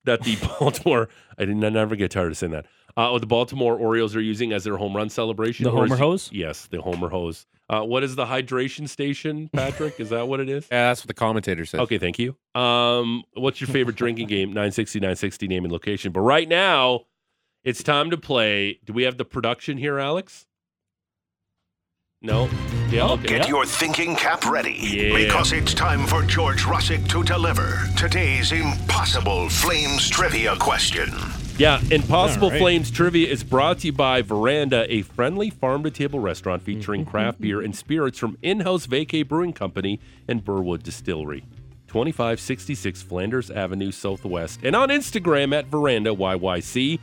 that 0.04 0.22
the 0.22 0.36
Baltimore, 0.60 1.08
I 1.40 1.46
didn't 1.46 1.64
I 1.64 1.70
never 1.70 1.96
get 1.96 2.10
tired 2.10 2.30
of 2.30 2.36
saying 2.36 2.52
that. 2.52 2.66
Uh, 2.96 3.16
the 3.18 3.26
Baltimore 3.26 3.76
Orioles 3.76 4.14
are 4.14 4.20
using 4.20 4.52
as 4.52 4.64
their 4.64 4.76
home 4.76 4.94
run 4.96 5.08
celebration. 5.08 5.64
The 5.64 5.70
Or 5.70 5.84
is- 5.86 5.90
Homer 5.90 6.00
hose? 6.00 6.30
Yes, 6.32 6.66
the 6.66 6.80
Homer 6.82 7.08
hose. 7.08 7.46
Uh, 7.68 7.82
what 7.82 8.02
is 8.02 8.16
the 8.16 8.26
hydration 8.26 8.88
station, 8.88 9.48
Patrick? 9.52 10.00
is 10.00 10.10
that 10.10 10.26
what 10.28 10.40
it 10.40 10.48
is? 10.48 10.66
Yeah, 10.72 10.88
that's 10.88 11.00
what 11.02 11.06
the 11.08 11.14
commentator 11.14 11.64
said. 11.64 11.80
Okay, 11.80 11.98
thank 11.98 12.18
you. 12.18 12.36
Um, 12.60 13.22
what's 13.34 13.60
your 13.60 13.68
favorite 13.68 13.96
drinking 13.96 14.26
game? 14.36 14.48
960, 14.48 14.98
960, 14.98 15.46
name 15.48 15.64
and 15.64 15.72
location. 15.72 16.10
But 16.12 16.20
right 16.20 16.48
now, 16.48 17.02
it's 17.64 17.82
time 17.82 18.10
to 18.10 18.16
play. 18.16 18.80
Do 18.84 18.92
we 18.92 19.04
have 19.04 19.18
the 19.18 19.24
production 19.24 19.78
here, 19.78 19.98
Alex? 19.98 20.46
No? 22.22 22.50
Yeah, 22.90 23.08
okay. 23.12 23.38
Get 23.38 23.48
your 23.48 23.64
thinking 23.64 24.14
cap 24.14 24.44
ready 24.44 24.76
Yeah. 24.78 25.16
because 25.16 25.52
it's 25.52 25.72
time 25.72 26.06
for 26.06 26.22
George 26.22 26.64
Russick 26.64 27.08
to 27.08 27.22
deliver 27.22 27.88
today's 27.96 28.52
impossible 28.52 29.48
Flames 29.48 30.06
trivia 30.10 30.54
question. 30.56 31.08
Yeah, 31.56 31.80
Impossible 31.90 32.46
All 32.46 32.50
right. 32.52 32.58
Flames 32.58 32.90
Trivia 32.90 33.28
is 33.28 33.44
brought 33.44 33.80
to 33.80 33.88
you 33.88 33.92
by 33.92 34.22
Veranda, 34.22 34.86
a 34.90 35.02
friendly 35.02 35.50
farm 35.50 35.82
to 35.82 35.90
table 35.90 36.18
restaurant 36.18 36.62
mm-hmm, 36.62 36.78
featuring 36.78 37.00
mm-hmm, 37.02 37.10
craft 37.10 37.40
beer 37.40 37.56
mm-hmm. 37.56 37.66
and 37.66 37.76
spirits 37.76 38.18
from 38.18 38.38
in 38.40 38.60
house 38.60 38.86
Vacay 38.86 39.28
Brewing 39.28 39.52
Company 39.52 40.00
and 40.26 40.42
Burwood 40.42 40.82
Distillery. 40.82 41.44
2566 41.88 43.02
Flanders 43.02 43.50
Avenue 43.50 43.92
Southwest. 43.92 44.60
And 44.62 44.74
on 44.74 44.88
Instagram 44.88 45.54
at 45.54 45.66
Veranda 45.66 46.10
YYC. 46.14 46.98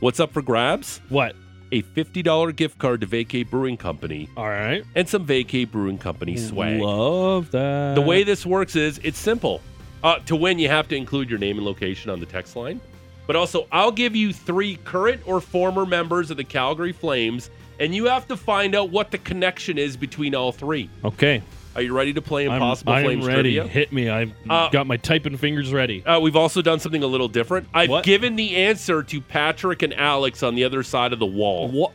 What's 0.00 0.18
up 0.18 0.32
for 0.32 0.42
grabs? 0.42 1.00
What? 1.08 1.36
A 1.72 1.82
$50 1.82 2.56
gift 2.56 2.78
card 2.78 3.00
to 3.00 3.06
Vacay 3.06 3.48
Brewing 3.48 3.76
Company 3.76 4.28
All 4.36 4.48
right. 4.48 4.84
and 4.94 5.08
some 5.08 5.26
Vacay 5.26 5.70
Brewing 5.70 5.98
Company 5.98 6.36
swag. 6.36 6.80
Love 6.80 7.50
that. 7.52 7.94
The 7.94 8.00
way 8.00 8.24
this 8.24 8.44
works 8.44 8.76
is 8.76 8.98
it's 9.04 9.18
simple. 9.18 9.60
Uh, 10.02 10.18
to 10.20 10.34
win, 10.34 10.58
you 10.58 10.68
have 10.68 10.88
to 10.88 10.96
include 10.96 11.30
your 11.30 11.38
name 11.38 11.58
and 11.58 11.66
location 11.66 12.10
on 12.10 12.20
the 12.20 12.26
text 12.26 12.56
line. 12.56 12.80
But 13.26 13.36
also, 13.36 13.68
I'll 13.70 13.92
give 13.92 14.16
you 14.16 14.32
three 14.32 14.76
current 14.84 15.20
or 15.26 15.40
former 15.40 15.86
members 15.86 16.30
of 16.30 16.36
the 16.36 16.44
Calgary 16.44 16.92
Flames, 16.92 17.50
and 17.78 17.94
you 17.94 18.06
have 18.06 18.26
to 18.28 18.36
find 18.36 18.74
out 18.74 18.90
what 18.90 19.10
the 19.12 19.18
connection 19.18 19.78
is 19.78 19.96
between 19.96 20.34
all 20.34 20.50
three. 20.50 20.90
Okay. 21.04 21.42
Are 21.76 21.82
you 21.82 21.94
ready 21.94 22.12
to 22.14 22.20
play 22.22 22.44
Impossible 22.46 22.54
I'm, 22.54 22.62
Impossible 22.62 22.92
I'm 22.92 23.04
Flames 23.04 23.26
ready. 23.26 23.54
trivia? 23.54 23.66
Hit 23.66 23.92
me. 23.92 24.08
I've 24.08 24.32
Uh, 24.48 24.68
got 24.70 24.86
my 24.88 24.96
typing 24.96 25.36
fingers 25.36 25.72
ready. 25.72 26.04
Uh, 26.04 26.18
we've 26.18 26.34
also 26.36 26.62
done 26.62 26.80
something 26.80 27.02
a 27.02 27.06
little 27.06 27.28
different. 27.28 27.68
I've 27.72 27.88
What? 27.90 28.04
given 28.04 28.34
the 28.36 28.56
answer 28.56 29.02
to 29.04 29.20
Patrick 29.20 29.82
and 29.82 29.94
Alex 29.94 30.42
on 30.42 30.56
the 30.56 30.64
other 30.64 30.82
side 30.82 31.12
of 31.12 31.18
the 31.20 31.26
wall. 31.26 31.68
What? 31.68 31.92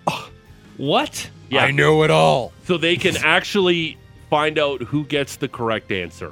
What? 0.78 1.30
Yeah. 1.50 1.64
I 1.66 1.72
know 1.72 2.04
it 2.04 2.12
all. 2.12 2.54
So 2.66 2.78
they 2.78 2.96
can 2.96 3.16
actually 3.18 3.98
find 4.30 4.58
out 4.58 4.82
who 4.82 5.04
gets 5.04 5.36
the 5.36 5.48
correct 5.48 5.92
answer. 5.92 6.32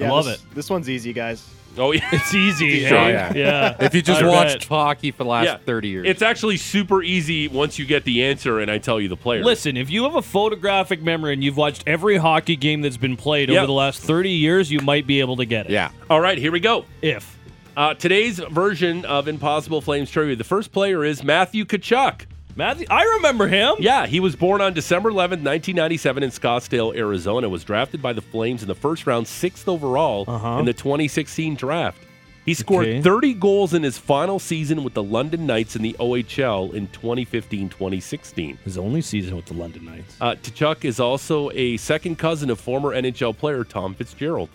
I 0.00 0.08
love 0.08 0.26
this, 0.26 0.36
it. 0.36 0.54
This 0.54 0.70
one's 0.70 0.88
easy, 0.88 1.12
guys. 1.12 1.44
Oh, 1.78 1.92
yeah. 1.92 2.08
It's 2.12 2.34
easy. 2.34 2.84
Eh? 2.84 2.90
yeah. 2.90 3.32
yeah. 3.34 3.76
If 3.80 3.94
you 3.94 4.02
just 4.02 4.22
I 4.22 4.26
watched 4.26 4.60
bet. 4.60 4.68
hockey 4.68 5.10
for 5.10 5.24
the 5.24 5.30
last 5.30 5.44
Yeah. 5.46 5.56
30 5.58 5.88
years. 5.88 6.06
It's 6.08 6.22
actually 6.22 6.56
super 6.56 7.02
easy 7.02 7.48
once 7.48 7.78
you 7.78 7.84
get 7.86 8.04
the 8.04 8.24
answer 8.24 8.58
and 8.60 8.70
I 8.70 8.78
tell 8.78 9.00
you 9.00 9.08
the 9.08 9.16
player. 9.16 9.44
Listen, 9.44 9.76
if 9.76 9.90
you 9.90 10.04
have 10.04 10.14
a 10.16 10.22
photographic 10.22 11.02
memory 11.02 11.32
and 11.34 11.42
you've 11.44 11.56
watched 11.56 11.84
every 11.86 12.16
hockey 12.16 12.56
game 12.56 12.80
that's 12.82 12.96
been 12.96 13.16
played 13.16 13.48
Yep. 13.48 13.58
over 13.58 13.66
the 13.66 13.72
last 13.72 14.00
30 14.02 14.30
years, 14.30 14.70
you 14.70 14.80
might 14.80 15.06
be 15.06 15.20
able 15.20 15.36
to 15.36 15.44
get 15.44 15.66
it. 15.66 15.72
yeah. 15.72 15.90
All 16.10 16.20
right, 16.20 16.38
here 16.38 16.52
we 16.52 16.60
go. 16.60 16.84
If. 17.02 17.36
Uh, 17.76 17.94
today's 17.94 18.38
version 18.40 19.04
of 19.04 19.28
Impossible 19.28 19.80
Flames 19.80 20.10
trivia. 20.10 20.34
The 20.34 20.42
first 20.42 20.72
player 20.72 21.04
is 21.04 21.22
Matthew 21.22 21.64
Tkachuk. 21.64 22.22
Matthew, 22.58 22.86
I 22.90 23.04
remember 23.04 23.46
him. 23.46 23.76
Yeah, 23.78 24.06
he 24.08 24.18
was 24.18 24.34
born 24.34 24.60
on 24.60 24.74
December 24.74 25.10
11, 25.10 25.38
1997 25.44 26.24
in 26.24 26.30
Scottsdale, 26.30 26.92
Arizona. 26.96 27.48
Was 27.48 27.62
drafted 27.62 28.02
by 28.02 28.12
the 28.12 28.20
Flames 28.20 28.62
in 28.62 28.68
the 28.68 28.74
first 28.74 29.06
round, 29.06 29.28
sixth 29.28 29.68
overall 29.68 30.24
Uh-huh. 30.26 30.58
in 30.58 30.64
the 30.64 30.72
2016 30.72 31.54
draft. 31.54 31.98
He 32.44 32.54
scored 32.54 32.86
Okay. 32.88 33.00
30 33.00 33.34
goals 33.34 33.74
in 33.74 33.84
his 33.84 33.96
final 33.96 34.40
season 34.40 34.82
with 34.82 34.94
the 34.94 35.02
London 35.04 35.46
Knights 35.46 35.76
in 35.76 35.82
the 35.82 35.94
OHL 36.00 36.72
in 36.74 36.88
2015-2016. 36.88 38.56
His 38.64 38.76
only 38.76 39.02
season 39.02 39.36
with 39.36 39.44
the 39.46 39.54
London 39.54 39.84
Knights. 39.84 40.16
Uh, 40.20 40.34
Tkachuk 40.34 40.84
is 40.84 40.98
also 40.98 41.50
a 41.52 41.76
second 41.76 42.18
cousin 42.18 42.50
of 42.50 42.58
former 42.58 42.92
NHL 42.92 43.34
player 43.36 43.62
Tom 43.64 43.94
Fitzgerald. 43.94 44.48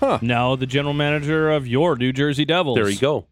Huh. 0.00 0.20
Now 0.22 0.56
the 0.56 0.66
general 0.66 0.94
manager 0.94 1.50
of 1.50 1.66
your 1.66 1.96
New 1.96 2.12
Jersey 2.12 2.44
Devils. 2.46 2.76
There 2.76 2.88
you 2.88 2.98
go. 2.98 3.26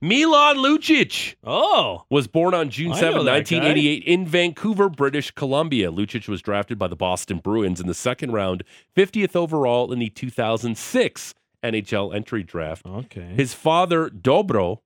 Milan 0.00 0.56
Lucic. 0.56 1.34
Oh. 1.44 2.04
was 2.10 2.26
born 2.26 2.54
on 2.54 2.70
June 2.70 2.92
I 2.92 3.00
7, 3.00 3.14
know 3.18 3.24
that 3.24 3.32
1988, 3.32 4.04
in 4.04 4.26
Vancouver, 4.26 4.88
British 4.88 5.30
Columbia. 5.32 5.90
Lucic 5.90 6.28
was 6.28 6.40
drafted 6.40 6.78
by 6.78 6.88
the 6.88 6.96
Boston 6.96 7.38
Bruins 7.38 7.80
in 7.80 7.86
the 7.86 7.94
second 7.94 8.32
round, 8.32 8.62
50th 8.96 9.34
overall 9.34 9.92
in 9.92 9.98
the 9.98 10.10
2006 10.10 11.34
NHL 11.62 12.14
entry 12.14 12.42
draft. 12.42 12.86
Okay. 12.86 13.32
His 13.34 13.54
father, 13.54 14.08
Dobro, 14.08 14.78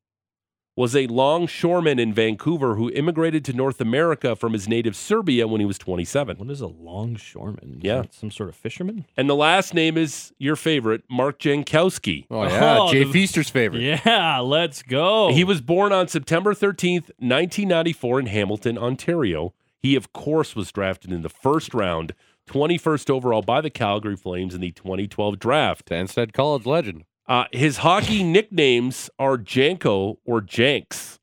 was 0.75 0.97
a 0.97 1.07
longshoreman 1.09 1.99
in 1.99 2.15
Vancouver 2.15 2.77
who 2.77 2.91
immigrated 2.93 3.45
to 3.45 3.53
North 3.53 3.79
America 3.81 4.35
from 4.35 4.55
his 4.55 4.67
native 4.67 4.97
Serbia 4.97 5.47
when 5.47 5.61
he 5.61 5.67
was 5.67 5.77
27. 5.77 6.39
what 6.39 6.51
is 6.51 6.63
a 6.63 6.67
longshoreman? 6.67 7.75
Is 7.79 7.85
Yeah. 7.85 8.05
some 8.11 8.31
sort 8.31 8.49
of 8.49 8.57
fisherman? 8.57 9.05
And 9.17 9.29
the 9.29 9.37
last 9.37 9.75
name 9.75 9.99
is 9.99 10.33
your 10.39 10.57
favorite, 10.57 11.03
Mark 11.11 11.39
Jankowski. 11.39 12.25
Oh, 12.31 12.45
yeah. 12.45 12.79
Oh, 12.81 12.91
Jay 12.91 13.05
the- 13.05 13.13
Feaster's 13.13 13.51
favorite. 13.51 13.83
Yeah, 13.83 14.39
let's 14.41 14.83
go. 14.83 15.33
He 15.33 15.45
was 15.45 15.61
born 15.61 15.93
on 15.93 16.09
September 16.09 16.55
13th, 16.55 17.11
1994, 17.19 18.21
in 18.21 18.27
Hamilton, 18.27 18.79
Ontario. 18.79 19.53
He, 19.79 19.95
of 19.97 20.13
course, 20.13 20.57
was 20.57 20.73
drafted 20.73 21.13
in 21.13 21.23
the 21.23 21.29
first 21.29 21.75
round, 21.75 22.15
21st 22.47 23.11
overall 23.11 23.43
by 23.43 23.61
the 23.61 23.71
Calgary 23.71 24.17
Flames 24.17 24.55
in 24.55 24.61
the 24.61 24.71
2012 24.73 25.39
draft. 25.39 25.87
Stanstead 25.87 26.33
College 26.33 26.65
legend. 26.67 27.05
Uh, 27.29 27.45
his 27.53 27.79
hockey 27.79 28.23
nicknames 28.23 29.09
are 29.19 29.37
Janko 29.39 30.19
or 30.25 30.41
Janks. 30.41 31.19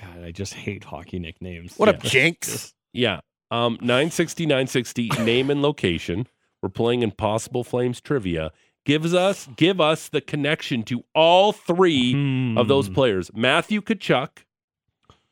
God, 0.00 0.22
I 0.24 0.30
just 0.32 0.54
hate 0.54 0.84
hockey 0.84 1.18
nicknames. 1.18 1.74
What 1.76 1.88
Yeah. 1.88 1.94
up, 1.94 2.02
Jinx? 2.02 2.74
Yeah. 2.92 3.20
Um, 3.50 3.78
960, 3.80 4.44
960, 4.46 5.08
name 5.20 5.50
and 5.50 5.62
location. 5.62 6.26
We're 6.62 6.68
playing 6.68 7.02
Impossible 7.02 7.64
Flames 7.64 8.00
trivia. 8.00 8.52
Gives 8.84 9.14
us, 9.14 9.48
give 9.56 9.80
us 9.80 10.08
the 10.08 10.20
connection 10.20 10.82
to 10.84 11.02
all 11.14 11.52
three 11.52 12.12
of 12.56 12.68
those 12.68 12.86
Hmm. 12.86 12.94
players 12.94 13.30
Matthew 13.34 13.80
Tkachuk, 13.80 14.44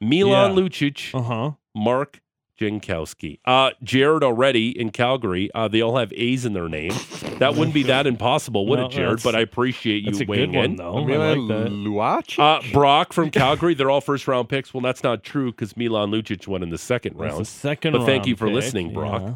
Milan 0.00 0.56
Yeah. 0.56 0.62
Lucic, 0.62 1.14
Uh 1.14 1.22
huh. 1.22 1.50
Mark 1.74 2.20
Jankowski. 2.60 3.40
Uh, 3.44 3.70
Jared 3.82 4.22
already 4.22 4.78
in 4.78 4.90
Calgary. 4.90 5.50
Uh, 5.54 5.66
they 5.68 5.80
all 5.80 5.96
have 5.96 6.12
A's 6.12 6.44
in 6.46 6.52
their 6.52 6.68
name. 6.68 6.92
That 7.38 7.54
wouldn't 7.56 7.74
be 7.74 7.82
that 7.84 8.06
impossible, 8.06 8.66
would 8.68 8.78
No, 8.80 8.86
it, 8.86 8.92
Jared? 8.92 9.22
But 9.24 9.34
I 9.34 9.40
appreciate 9.40 10.04
you 10.04 10.12
That's 10.12 10.20
a 10.22 10.24
weighing 10.24 10.52
good 10.52 10.56
one, 10.58 10.64
in. 10.66 10.76
though. 10.76 10.98
I 10.98 11.04
Milan 11.04 11.48
like 11.48 11.58
that. 11.64 11.72
Luac? 11.72 12.38
Uh, 12.38 12.72
Brock 12.72 13.12
from 13.12 13.30
Calgary. 13.30 13.74
They're 13.74 13.90
all 13.90 14.00
first 14.00 14.28
round 14.28 14.48
picks. 14.48 14.72
Well, 14.72 14.82
that's 14.82 15.02
not 15.02 15.22
true 15.24 15.50
because 15.50 15.76
Milan 15.76 16.10
Lucic 16.10 16.46
won 16.46 16.62
in 16.62 16.70
the 16.70 16.78
second 16.78 17.14
That's 17.18 17.30
the 17.32 17.34
round. 17.38 17.46
second 17.46 17.92
But 17.94 18.06
thank 18.06 18.26
you 18.26 18.36
for 18.36 18.46
pick, 18.46 18.54
listening, 18.54 18.92
Brock. 18.92 19.22
yeah. 19.22 19.34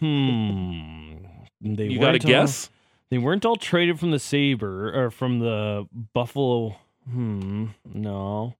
Hmm. 0.00 1.14
They 1.60 1.86
You 1.86 1.98
got 1.98 2.08
a 2.10 2.12
weren't 2.12 2.24
all- 2.24 2.30
guess? 2.30 2.70
They 3.10 3.18
weren't 3.18 3.44
all 3.46 3.56
traded 3.56 3.98
from 3.98 4.10
the 4.10 4.18
Saber 4.18 4.92
or 4.94 5.10
from 5.10 5.38
the 5.40 5.88
Buffalo. 6.12 6.76
Hmm. 7.10 7.68
No. 7.92 8.54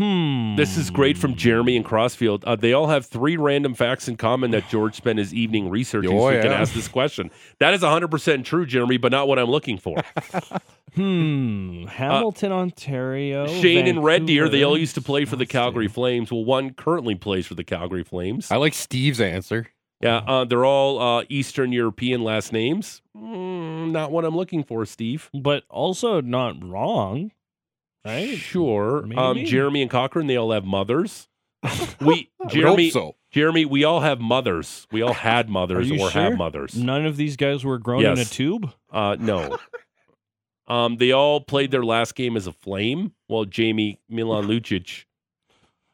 Hmm. 0.00 0.56
This 0.56 0.78
is 0.78 0.88
great 0.88 1.18
from 1.18 1.34
Jeremy 1.34 1.76
and 1.76 1.84
Crossfield. 1.84 2.42
Uh, 2.46 2.56
they 2.56 2.72
all 2.72 2.86
have 2.86 3.04
three 3.04 3.36
random 3.36 3.74
facts 3.74 4.08
in 4.08 4.16
common 4.16 4.50
that 4.52 4.66
George 4.70 4.94
spent 4.94 5.18
his 5.18 5.34
evening 5.34 5.68
researching 5.68 6.16
Oh, 6.16 6.30
so 6.30 6.36
he 6.36 6.40
can 6.40 6.52
ask 6.52 6.72
this 6.72 6.88
question. 6.88 7.30
That 7.58 7.74
is 7.74 7.82
100% 7.82 8.42
true, 8.46 8.64
Jeremy, 8.64 8.96
but 8.96 9.12
not 9.12 9.28
what 9.28 9.38
I'm 9.38 9.50
looking 9.50 9.76
for. 9.76 10.02
Hmm. 10.96 11.84
Hamilton, 11.84 12.50
Ontario. 12.50 13.46
Shane 13.46 13.86
and 13.86 14.02
Red 14.02 14.26
Deer, 14.26 14.48
they 14.48 14.64
all 14.64 14.76
used 14.76 14.96
to 14.96 15.00
play 15.00 15.24
for 15.24 15.36
the 15.36 15.46
Calgary 15.46 15.86
Flames. 15.86 16.32
Well, 16.32 16.44
one 16.44 16.74
currently 16.74 17.14
plays 17.14 17.46
for 17.46 17.54
the 17.54 17.62
Calgary 17.62 18.02
Flames. 18.02 18.50
I 18.50 18.56
like 18.56 18.74
Steve's 18.74 19.20
answer. 19.20 19.68
Yeah, 20.00 20.16
uh, 20.16 20.44
they're 20.46 20.64
all 20.64 21.00
uh, 21.00 21.24
Eastern 21.28 21.70
European 21.70 22.24
last 22.24 22.52
names. 22.52 23.02
Mm, 23.16 23.92
not 23.92 24.10
what 24.10 24.24
I'm 24.24 24.34
looking 24.34 24.64
for, 24.64 24.84
Steve. 24.84 25.30
But 25.32 25.62
also 25.70 26.20
not 26.20 26.60
wrong. 26.60 27.30
Right? 28.04 28.36
Sure. 28.36 29.04
Um, 29.18 29.44
Jeremy 29.44 29.82
and 29.82 29.90
Cochrane, 29.90 30.26
they 30.26 30.36
all 30.36 30.52
have 30.52 30.64
mothers. 30.64 31.28
We, 32.00 32.30
Jeremy, 32.48 32.88
so. 32.88 33.16
Jeremy, 33.30 33.66
we 33.66 33.84
all 33.84 34.00
have 34.00 34.20
mothers. 34.20 34.86
We 34.90 35.02
all 35.02 35.12
had 35.30 35.50
mothers 35.50 35.90
or 35.90 35.98
sure? 35.98 36.10
have 36.10 36.38
mothers. 36.38 36.74
None 36.74 37.04
of 37.04 37.18
these 37.18 37.36
guys 37.36 37.62
were 37.62 37.78
grown 37.78 38.04
in 38.06 38.18
a 38.18 38.24
tube? 38.24 38.72
Uh, 38.90 39.16
no. 39.20 39.58
um, 40.66 40.96
they 40.96 41.12
all 41.12 41.42
played 41.42 41.70
their 41.70 41.84
last 41.84 42.14
game 42.14 42.38
as 42.38 42.46
a 42.46 42.52
flame. 42.52 43.12
Well, 43.28 43.44
Jamie 43.44 44.00
Milan 44.08 44.46
Lucic. 44.46 45.04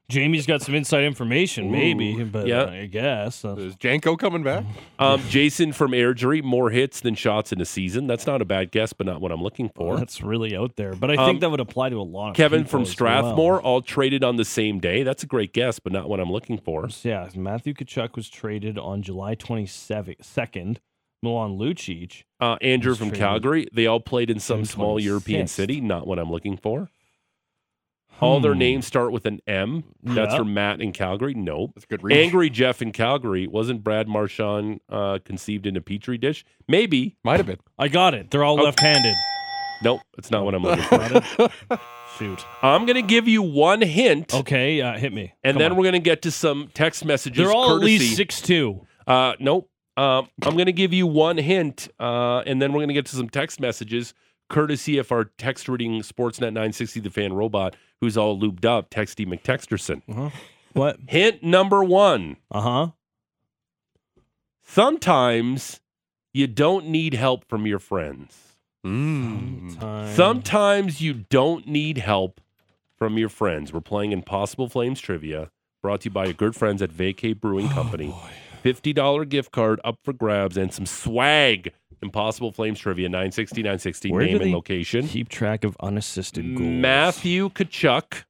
Jamie's 0.08 0.46
got 0.46 0.62
some 0.62 0.74
inside 0.76 1.02
information, 1.02 1.72
maybe, 1.72 2.22
but 2.22 2.46
yeah. 2.46 2.66
I 2.66 2.86
guess. 2.86 3.44
uh, 3.44 3.56
Is 3.56 3.74
Janko 3.74 4.16
coming 4.16 4.44
back? 4.44 4.64
Um, 5.00 5.20
Jason 5.28 5.72
from 5.72 5.90
Airdrie, 5.90 6.44
more 6.44 6.70
hits 6.70 7.00
than 7.00 7.16
shots 7.16 7.52
in 7.52 7.60
a 7.60 7.64
season. 7.64 8.06
That's 8.06 8.24
not 8.24 8.40
a 8.40 8.44
bad 8.44 8.70
guess, 8.70 8.92
but 8.92 9.04
not 9.06 9.20
what 9.20 9.32
I'm 9.32 9.42
looking 9.42 9.68
for. 9.68 9.96
that's 9.96 10.22
really 10.22 10.56
out 10.56 10.76
there. 10.76 10.94
But 10.94 11.10
I 11.10 11.16
Um, 11.16 11.26
think 11.26 11.40
that 11.40 11.50
would 11.50 11.58
apply 11.58 11.88
to 11.88 12.00
a 12.00 12.02
lot 12.02 12.30
of 12.30 12.36
Kevin 12.36 12.64
from 12.66 12.84
Strathmore, 12.84 13.54
well. 13.54 13.60
all 13.62 13.82
traded 13.82 14.22
on 14.22 14.36
the 14.36 14.44
same 14.44 14.78
day. 14.78 15.02
That's 15.02 15.24
a 15.24 15.26
great 15.26 15.52
guess, 15.52 15.80
but 15.80 15.92
not 15.92 16.08
what 16.08 16.20
I'm 16.20 16.30
looking 16.30 16.58
for. 16.58 16.88
Yeah, 17.02 17.28
Matthew 17.34 17.74
Tkachuk 17.74 18.14
was 18.14 18.28
traded 18.28 18.78
on 18.78 19.02
July 19.02 19.34
22nd. 19.34 20.76
Milan 21.22 21.58
Lucic. 21.58 22.22
Uh, 22.40 22.56
Andrew 22.60 22.94
from 22.94 23.08
traded 23.08 23.18
Calgary, 23.20 23.66
they 23.72 23.86
all 23.86 24.00
played 24.00 24.30
in 24.30 24.38
some 24.38 24.64
small 24.64 25.00
European 25.00 25.46
city. 25.48 25.80
Not 25.80 26.06
what 26.06 26.18
I'm 26.18 26.30
looking 26.30 26.56
for. 26.56 26.90
All 28.20 28.40
their 28.40 28.52
Hmm. 28.54 28.58
names 28.58 28.86
start 28.86 29.12
with 29.12 29.26
an 29.26 29.40
M. 29.46 29.84
That's 30.02 30.32
Yeah. 30.32 30.38
from 30.38 30.54
Matt 30.54 30.80
in 30.80 30.92
Calgary. 30.92 31.34
Nope. 31.34 31.72
That's 31.74 31.84
a 31.84 31.88
good 31.88 32.02
reach. 32.02 32.16
Angry 32.16 32.48
Jeff 32.50 32.80
in 32.80 32.92
Calgary. 32.92 33.46
Wasn't 33.46 33.84
Brad 33.84 34.08
Marchand 34.08 34.80
uh, 34.88 35.18
conceived 35.24 35.66
in 35.66 35.76
a 35.76 35.80
petri 35.80 36.16
dish? 36.18 36.44
Maybe. 36.66 37.16
Might 37.24 37.38
have 37.38 37.46
been. 37.46 37.58
I 37.78 37.88
got 37.88 38.14
it. 38.14 38.30
They're 38.30 38.44
all 38.44 38.54
Okay. 38.54 38.64
left-handed. 38.64 39.14
Nope. 39.82 40.00
It's 40.16 40.30
not 40.30 40.44
what 40.44 40.54
I'm 40.54 40.62
looking 40.62 40.84
for. 40.84 41.50
Shoot. 42.18 42.46
I'm 42.62 42.86
going 42.86 42.96
to 42.96 43.02
give 43.02 43.28
you 43.28 43.42
one 43.42 43.82
hint, 43.82 44.32
Okay, 44.32 44.80
uh, 44.80 44.96
hit 44.96 45.12
me. 45.12 45.34
and 45.44 45.54
Come 45.54 45.58
then 45.60 45.70
on. 45.72 45.76
we're 45.76 45.82
going 45.84 45.92
to 45.92 45.98
get 45.98 46.22
to 46.22 46.30
some 46.30 46.70
text 46.72 47.04
messages. 47.04 47.36
They're 47.44 47.52
all 47.54 47.78
courtesy. 47.78 47.96
at 47.96 48.00
least 48.00 48.16
six 48.16 48.40
two. 48.40 48.86
Uh, 49.06 49.34
nope. 49.38 49.68
Um, 49.98 50.28
I'm 50.42 50.54
going 50.54 50.66
to 50.66 50.72
give 50.72 50.94
you 50.94 51.06
one 51.06 51.36
hint, 51.36 51.88
uh, 52.00 52.38
and 52.46 52.60
then 52.62 52.72
we're 52.72 52.78
going 52.80 52.88
to 52.88 52.94
get 52.94 53.06
to 53.06 53.16
some 53.16 53.28
text 53.28 53.60
messages, 53.60 54.14
courtesy 54.48 54.98
of 54.98 55.10
our 55.12 55.24
text 55.24 55.68
reading 55.68 56.00
Sportsnet 56.02 56.52
960 56.52 57.00
the 57.00 57.10
fan 57.10 57.32
robot, 57.32 57.76
who's 58.00 58.16
all 58.16 58.38
lubed 58.38 58.64
up, 58.64 58.90
Texty 58.90 59.26
McTexterson. 59.26 60.32
What? 60.72 60.98
Hint 61.08 61.42
number 61.42 61.82
one: 61.82 62.36
Uh 62.50 62.60
huh. 62.60 62.86
Sometimes 64.62 65.80
you 66.34 66.46
don't 66.46 66.88
need 66.88 67.14
help 67.14 67.48
from 67.48 67.66
your 67.66 67.78
friends. 67.78 68.56
Mm. 68.84 70.14
Sometimes 70.14 71.00
you 71.00 71.14
don't 71.14 71.66
need 71.66 71.98
help 71.98 72.40
from 72.96 73.18
your 73.18 73.28
friends. 73.28 73.72
We're 73.72 73.80
playing 73.80 74.12
Impossible 74.12 74.68
Flames 74.68 75.00
trivia, 75.00 75.50
brought 75.82 76.02
to 76.02 76.04
you 76.06 76.10
by 76.10 76.26
your 76.26 76.34
good 76.34 76.54
friends 76.54 76.82
at 76.82 76.90
Vacay 76.90 77.38
Brewing 77.38 77.68
Company. 77.68 78.14
$50 78.64 79.28
gift 79.28 79.52
card 79.52 79.80
up 79.84 79.98
for 80.02 80.12
grabs 80.12 80.56
and 80.56 80.72
some 80.72 80.86
swag. 80.86 81.72
Impossible 82.02 82.52
Flames 82.52 82.78
trivia, 82.78 83.08
960, 83.08 83.62
960, 83.62 84.10
Where 84.12 84.20
do 84.20 84.32
name 84.32 84.42
and 84.42 84.52
location. 84.52 85.08
Keep 85.08 85.28
track 85.28 85.64
of 85.64 85.76
unassisted 85.80 86.56
goals. 86.56 86.68
Matthew 86.70 87.48
Tkachuk, 87.50 88.24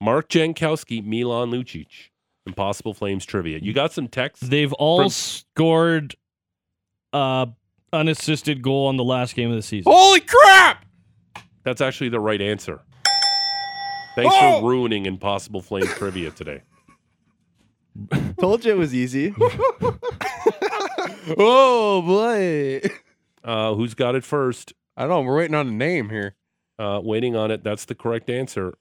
Mark 0.00 0.28
Jankowski, 0.28 1.04
Milan 1.04 1.50
Lucic. 1.50 2.10
Impossible 2.46 2.94
Flames 2.94 3.24
trivia. 3.24 3.58
You 3.60 3.72
got 3.72 3.92
some 3.92 4.06
texts? 4.08 4.48
They've 4.48 4.72
all 4.74 5.00
From- 5.00 5.08
scored 5.10 6.14
uh 7.12 7.46
unassisted 7.92 8.62
goal 8.62 8.86
on 8.88 8.96
the 8.96 9.04
last 9.04 9.34
game 9.34 9.50
of 9.50 9.56
the 9.56 9.62
season. 9.62 9.90
Holy 9.92 10.20
crap! 10.20 10.84
That's 11.64 11.80
actually 11.80 12.10
the 12.10 12.20
right 12.20 12.40
answer. 12.40 12.80
Thanks 14.14 14.34
Oh! 14.36 14.60
for 14.60 14.68
ruining 14.68 15.06
Impossible 15.06 15.60
Flames 15.60 15.92
trivia 15.94 16.30
today. 16.30 16.62
Told 18.40 18.64
you 18.64 18.72
it 18.72 18.78
was 18.78 18.94
easy. 18.94 19.34
oh 21.38 22.02
boy. 22.02 22.88
Uh, 23.44 23.74
who's 23.74 23.94
got 23.94 24.14
it 24.14 24.24
first? 24.24 24.72
I 24.96 25.02
don't 25.02 25.10
know. 25.10 25.20
We're 25.22 25.36
waiting 25.38 25.54
on 25.54 25.68
a 25.68 25.72
name 25.72 26.10
here. 26.10 26.34
Uh, 26.78 27.00
waiting 27.02 27.36
on 27.36 27.50
it. 27.50 27.62
That's 27.64 27.84
the 27.84 27.94
correct 27.94 28.28
answer. 28.30 28.74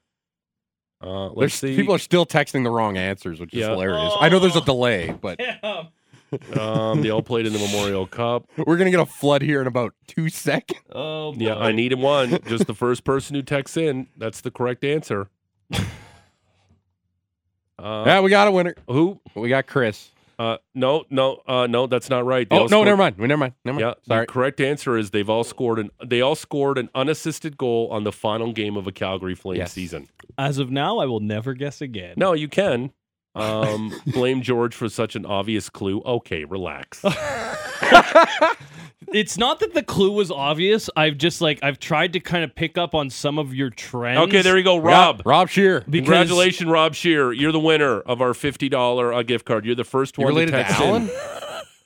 Uh, 1.04 1.28
let's 1.28 1.60
There's, 1.60 1.74
see. 1.74 1.76
people 1.76 1.94
are 1.94 2.00
still 2.00 2.26
texting 2.26 2.64
the 2.64 2.70
wrong 2.72 2.98
answers, 2.98 3.40
which 3.40 3.54
is 3.54 3.60
Yeah. 3.60 3.70
hilarious. 3.70 4.14
I 4.20 4.30
know 4.30 4.40
there's 4.40 4.56
a 4.56 4.62
delay, 4.66 5.16
but 5.22 5.40
um, 6.58 7.02
they 7.02 7.10
all 7.10 7.22
played 7.22 7.46
in 7.46 7.54
the 7.54 7.60
Memorial 7.60 8.08
Cup. 8.08 8.48
we're 8.66 8.78
gonna 8.78 8.92
get 8.92 9.00
a 9.02 9.06
flood 9.06 9.42
here 9.42 9.62
in 9.62 9.68
about 9.68 9.94
two 10.08 10.30
seconds. 10.30 10.80
Oh, 10.92 11.34
Yeah, 11.36 11.56
I 11.58 11.72
needed 11.74 12.00
one. 12.00 12.40
Just 12.48 12.66
the 12.68 12.74
first 12.74 13.04
person 13.04 13.36
who 13.36 13.42
texts 13.44 13.78
in. 13.78 14.08
That's 14.18 14.42
the 14.42 14.52
correct 14.52 14.84
answer. 14.84 15.30
Uh, 17.78 18.04
yeah, 18.08 18.22
we 18.22 18.30
got 18.30 18.48
a 18.48 18.52
winner. 18.52 18.74
Who? 18.88 19.20
We 19.36 19.50
got 19.50 19.68
Chris. 19.68 20.10
Uh, 20.38 20.58
no, 20.74 21.06
no, 21.10 21.42
uh, 21.48 21.68
no. 21.68 21.88
That's 21.88 22.10
not 22.10 22.26
right. 22.26 22.50
They 22.50 22.56
Oh 22.56 22.62
no, 22.62 22.68
scored- 22.68 22.86
never 22.86 22.98
mind. 22.98 23.18
Never 23.18 23.38
mind. 23.38 23.54
Never 23.64 23.80
mind. 23.80 23.96
Yeah, 24.00 24.08
Sorry. 24.08 24.22
the 24.26 24.32
correct 24.32 24.60
answer 24.62 24.98
is 24.98 25.12
they've 25.12 25.30
all 25.30 25.44
scored 25.44 25.80
an 25.80 25.92
they 26.06 26.22
all 26.22 26.36
scored 26.36 26.78
an 26.78 26.90
unassisted 26.94 27.58
goal 27.58 27.88
on 27.92 28.04
the 28.04 28.12
final 28.12 28.52
game 28.54 28.76
of 28.78 28.88
a 28.88 28.92
Calgary 28.92 29.36
Flames 29.36 29.58
Yes. 29.60 29.74
season. 29.74 30.08
As 30.38 30.58
of 30.58 30.70
now, 30.72 30.98
I 31.00 31.06
will 31.06 31.20
never 31.22 31.54
guess 31.54 31.82
again. 31.82 32.16
No, 32.18 32.34
you 32.34 32.48
can. 32.48 32.92
Um, 33.38 33.92
blame 34.08 34.42
George 34.42 34.74
for 34.74 34.88
such 34.88 35.18
an 35.18 35.26
obvious 35.26 35.70
clue. 35.70 36.02
Okay, 36.06 36.46
relax. 36.46 37.04
It's 39.14 39.38
not 39.38 39.60
that 39.60 39.74
the 39.74 39.84
clue 39.84 40.12
was 40.12 40.32
obvious. 40.32 40.90
I've 40.96 41.18
just 41.18 41.42
like 41.42 41.60
I've 41.64 41.80
tried 41.80 42.14
to 42.14 42.20
kind 42.20 42.44
of 42.44 42.54
pick 42.56 42.78
up 42.78 42.96
on 42.96 43.10
some 43.10 43.38
of 43.38 43.54
your 43.54 43.70
trends. 43.70 44.20
Okay, 44.28 44.42
there 44.42 44.58
you 44.58 44.64
go, 44.64 44.76
We 44.76 44.90
got 44.90 45.18
Rob. 45.18 45.22
Rob 45.26 45.50
Shear. 45.50 45.82
Because- 45.82 46.06
Congratulations, 46.08 46.70
Rob 46.70 46.96
Shear. 46.96 47.32
You're 47.34 47.52
the 47.52 47.60
winner 47.60 48.00
of 48.02 48.22
our 48.22 48.34
fifty 48.34 48.70
dollar 48.70 49.14
uh, 49.14 49.24
gift 49.24 49.46
card. 49.46 49.66
You're 49.66 49.76
the 49.76 49.84
first 49.84 50.18
You 50.18 50.24
one 50.26 50.34
related 50.34 50.52
to 50.52 50.58
to 50.58 50.64
text 50.64 50.82
Alan? 50.82 51.04
in. 51.04 51.10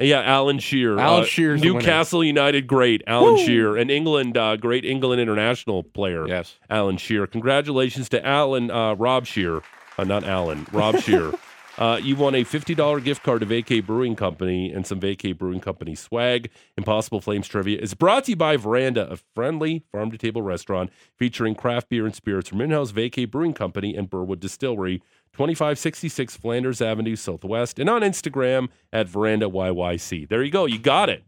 Yeah, 0.01 0.21
Alan 0.21 0.59
Shear. 0.59 0.97
Alan 0.97 1.23
uh, 1.23 1.25
Shear's 1.25 1.59
the. 1.59 1.73
Newcastle 1.73 2.23
United 2.23 2.67
great. 2.67 3.03
Alan 3.05 3.35
Shear, 3.35 3.75
an 3.75 3.89
England 3.89 4.37
uh, 4.37 4.55
great 4.55 4.85
England 4.85 5.19
international 5.19 5.83
player. 5.83 6.25
Yes. 6.25 6.55
Alan 6.69 6.95
Shear. 6.95 7.27
Congratulations 7.27 8.07
to 8.07 8.25
Alan 8.25 8.71
uh, 8.71 8.93
Rob 8.95 9.25
Shear, 9.25 9.61
uh, 9.97 10.05
not 10.05 10.23
Alan 10.23 10.65
Rob 10.71 10.99
Shear. 11.01 11.33
Uh, 11.79 11.97
you 12.03 12.13
won 12.17 12.35
a 12.35 12.43
$50 12.43 13.01
gift 13.05 13.23
card 13.23 13.39
to 13.39 13.45
Vacay 13.45 13.83
Brewing 13.85 14.13
Company 14.13 14.69
and 14.69 14.85
some 14.85 14.99
Vacay 14.99 15.35
Brewing 15.35 15.61
Company 15.61 15.95
swag. 15.95 16.49
Impossible 16.77 17.21
Flames 17.21 17.47
Trivia 17.47 17.79
is 17.79 17.93
brought 17.93 18.25
to 18.25 18.31
you 18.31 18.35
by 18.35 18.57
Veranda, 18.57 19.09
a 19.09 19.15
friendly 19.33 19.85
farm 19.89 20.11
to 20.11 20.17
table 20.17 20.41
restaurant 20.41 20.91
featuring 21.17 21.55
craft 21.55 21.87
beer 21.87 22.05
and 22.05 22.13
spirits 22.13 22.49
from 22.49 22.59
in-house 22.59 22.91
Vacay 22.91 23.31
Brewing 23.31 23.53
Company 23.53 23.95
and 23.95 24.09
Burwood 24.09 24.41
Distillery, 24.41 24.97
2566 25.31 26.35
Flanders 26.35 26.81
Avenue 26.81 27.15
Southwest, 27.15 27.79
and 27.79 27.89
on 27.89 28.01
Instagram 28.01 28.67
at 28.91 29.07
Veranda 29.07 29.47
YYC. 29.47 30.27
There 30.27 30.43
you 30.43 30.51
go. 30.51 30.65
You 30.65 30.79
got 30.79 31.09
it. 31.09 31.23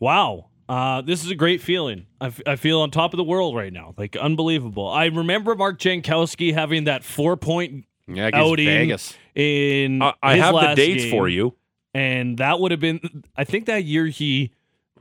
Wow. 0.00 0.46
Uh, 0.68 1.02
this 1.02 1.24
is 1.24 1.30
a 1.30 1.34
great 1.36 1.60
feeling. 1.60 2.06
I, 2.20 2.26
f- 2.26 2.40
I 2.46 2.56
feel 2.56 2.80
on 2.80 2.90
top 2.90 3.12
of 3.12 3.16
the 3.18 3.24
world 3.24 3.54
right 3.54 3.72
now. 3.72 3.94
Like, 3.96 4.16
unbelievable. 4.16 4.88
I 4.88 5.04
remember 5.06 5.54
Mark 5.54 5.78
Jankowski 5.78 6.52
having 6.52 6.84
that 6.84 7.04
four 7.04 7.36
point 7.36 7.84
Yeah, 8.08 8.26
against 8.26 8.44
outing 8.50 8.66
Vegas. 8.66 9.14
In. 9.34 10.02
I, 10.02 10.14
I 10.22 10.36
have 10.36 10.54
the 10.54 10.74
dates 10.74 11.04
game, 11.04 11.10
for 11.10 11.28
you. 11.28 11.54
And 11.94 12.38
that 12.38 12.60
would 12.60 12.70
have 12.70 12.80
been, 12.80 13.24
I 13.36 13.44
think 13.44 13.66
that 13.66 13.84
year 13.84 14.06
he 14.06 14.52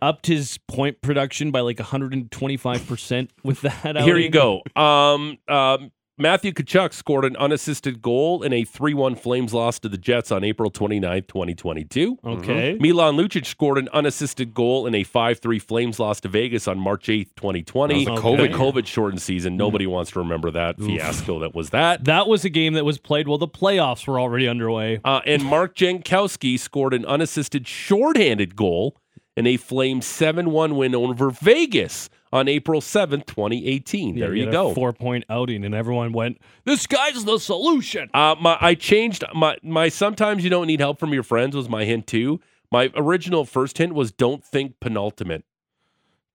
upped 0.02 0.28
his 0.28 0.58
point 0.68 1.02
production 1.02 1.52
by 1.52 1.62
like 1.62 1.78
125% 1.78 3.30
with 3.44 3.62
that. 3.62 4.02
Here 4.02 4.18
you 4.18 4.30
go. 4.30 4.62
Um, 4.76 5.38
um, 5.48 5.92
Matthew 6.22 6.51
Tkachuk 6.51 6.93
scored 6.93 7.26
an 7.26 7.36
unassisted 7.38 8.01
goal 8.01 8.43
in 8.43 8.53
a 8.53 8.63
3 8.63 8.93
1 8.93 9.15
Flames 9.15 9.53
loss 9.53 9.80
to 9.80 9.89
the 9.89 9.97
Jets 9.97 10.32
on 10.32 10.43
April 10.43 10.69
29th, 10.69 11.28
2022. 11.28 12.19
Okay. 12.24 12.78
Milan 12.80 13.15
Lucic 13.15 13.45
scored 13.47 13.80
an 13.80 13.89
unassisted 13.91 14.53
goal 14.53 14.86
in 14.86 14.93
a 14.93 15.03
5 15.03 15.39
3 15.39 15.57
Flames 15.59 15.99
loss 15.99 16.22
to 16.22 16.30
Vegas 16.30 16.67
on 16.67 16.78
March 16.78 17.07
8th, 17.07 17.36
2020. 17.36 18.05
That 18.05 18.11
was 18.11 18.22
the 18.22 18.28
COVID. 18.28 18.53
COVID 18.53 18.86
shortened 18.86 19.22
season. 19.22 19.57
Nobody 19.57 19.88
wants 19.88 20.11
to 20.11 20.19
remember 20.19 20.51
that 20.51 20.78
fiasco 20.78 21.39
that 21.39 21.55
was 21.55 21.72
that. 21.72 22.05
That 22.05 22.28
was 22.28 22.45
a 22.45 22.49
game 22.49 22.74
that 22.74 22.86
was 22.86 22.99
played 22.99 23.28
while 23.28 23.39
the 23.39 23.47
playoffs 23.47 24.07
were 24.07 24.19
already 24.19 24.47
underway. 24.47 25.01
Uh, 25.03 25.22
and 25.26 25.43
Mark 25.43 25.76
Jankowski 25.76 26.59
scored 26.59 26.93
an 26.93 27.05
unassisted 27.05 27.67
shorthanded 27.67 28.55
goal 28.55 28.95
in 29.36 29.47
a 29.47 29.57
Flames 29.57 30.05
7 30.05 30.51
1 30.51 30.76
win 30.76 30.93
over 30.93 31.32
Vegas 31.32 32.09
on 32.34 32.48
April 32.48 32.82
7th, 32.82 33.26
2018. 33.26 34.16
Yeah, 34.16 34.26
there 34.26 34.36
you 34.36 34.50
go. 34.52 34.72
A 34.72 34.74
four 34.74 34.94
point 34.94 35.26
outing, 35.30 35.64
and 35.66 35.76
everyone 35.76 36.12
went, 36.14 36.40
"This 36.64 36.88
guy's 36.88 37.24
the 37.26 37.40
solution." 37.40 38.10
Uh, 38.14 38.36
my 38.40 38.58
I 38.62 38.76
changed 38.76 39.24
my 39.34 39.58
my. 39.64 39.90
Sometimes 39.90 40.44
you 40.44 40.50
don't 40.50 40.68
need 40.68 40.80
help 40.80 41.00
from 41.00 41.14
your 41.14 41.24
friends 41.24 41.56
was 41.56 41.68
my 41.70 41.86
hint 41.86 42.08
too. 42.08 42.40
My 42.72 42.90
original 42.96 43.44
first 43.46 43.78
hint 43.78 43.94
was 43.94 44.12
don't 44.12 44.44
think 44.44 44.80
penultimate. 44.80 45.44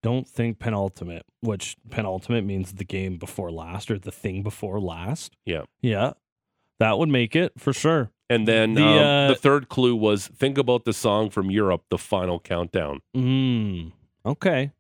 Don't 0.03 0.29
think 0.29 0.59
penultimate, 0.59 1.25
which 1.41 1.77
penultimate 1.91 2.45
means 2.45 2.75
the 2.75 2.85
game 2.85 3.17
before 3.17 3.51
last 3.51 3.91
or 3.91 3.99
the 3.99 4.13
thing 4.13 4.43
before 4.43 4.79
last. 4.79 5.35
Yeah. 5.45 5.63
Yeah, 5.81 6.13
that 6.79 6.99
would 6.99 7.09
make 7.09 7.35
it 7.35 7.55
for 7.59 7.73
sure. 7.73 8.11
And 8.29 8.47
then 8.47 8.75
The, 8.75 8.83
um, 8.85 8.99
uh, 8.99 9.29
the 9.29 9.35
third 9.35 9.69
clue 9.69 9.97
was 9.97 10.27
think 10.29 10.59
about 10.59 10.85
the 10.85 10.93
song 10.93 11.31
from 11.31 11.51
Europe, 11.51 11.85
the 11.89 11.99
final 11.99 12.39
countdown. 12.39 13.01
Mm, 13.17 13.93
okay. 14.25 14.73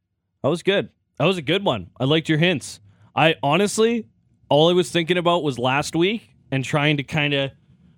That 0.42 0.48
was 0.48 0.62
good. 0.62 0.90
That 1.18 1.24
was 1.24 1.38
a 1.38 1.42
good 1.42 1.64
one. 1.64 1.90
I 1.98 2.04
liked 2.04 2.28
your 2.28 2.38
hints. 2.38 2.80
I 3.14 3.36
honestly, 3.42 4.06
all 4.48 4.68
I 4.68 4.72
was 4.74 4.90
thinking 4.90 5.16
about 5.18 5.42
was 5.42 5.58
last 5.58 5.96
week 5.96 6.28
and 6.50 6.64
trying 6.64 6.98
to 6.98 7.02
kind 7.02 7.32
of 7.34 7.50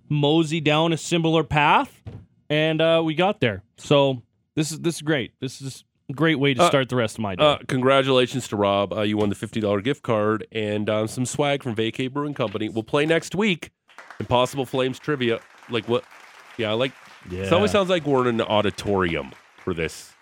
mosey 0.09 0.61
down 0.61 0.93
a 0.93 0.97
similar 0.97 1.43
path, 1.45 2.01
and 2.49 2.81
uh, 2.81 3.03
we 3.05 3.15
got 3.15 3.41
there. 3.41 3.63
So 3.77 4.23
this 4.55 4.71
is 4.73 4.81
this 4.81 4.97
is 4.97 5.03
great. 5.03 5.33
This 5.41 5.61
is 5.61 5.85
a 6.09 6.13
great 6.13 6.37
way 6.39 6.55
to 6.55 6.63
Uh, 6.63 6.69
start 6.69 6.89
the 6.89 6.97
rest 6.97 7.17
of 7.17 7.23
my 7.23 7.35
day. 7.35 7.45
Uh, 7.45 7.59
congratulations 7.67 8.47
to 8.49 8.57
Rob. 8.57 8.93
Uh, 8.93 9.03
you 9.03 9.17
won 9.17 9.29
the 9.29 9.35
fifty 9.35 9.61
dollar 9.61 9.81
gift 9.81 10.03
card 10.03 10.47
and 10.53 10.89
um, 10.89 11.09
some 11.09 11.27
swag 11.27 11.63
from 11.63 11.75
Vacay 11.75 12.11
Brewing 12.13 12.35
Company. 12.35 12.69
We'll 12.69 12.85
play 12.85 13.05
next 13.05 13.35
week. 13.35 13.71
Impossible 14.21 14.65
Flames 14.65 14.99
trivia. 14.99 15.41
Like 15.69 15.89
what? 15.89 16.05
Yeah, 16.57 16.71
I 16.71 16.75
like. 16.75 16.93
It 17.31 17.53
always 17.53 17.71
Yeah. 17.71 17.73
sounds 17.73 17.91
like 17.91 18.07
we're 18.07 18.29
in 18.29 18.41
an 18.41 18.47
auditorium 18.47 19.33
for 19.59 19.75
this. 19.75 20.15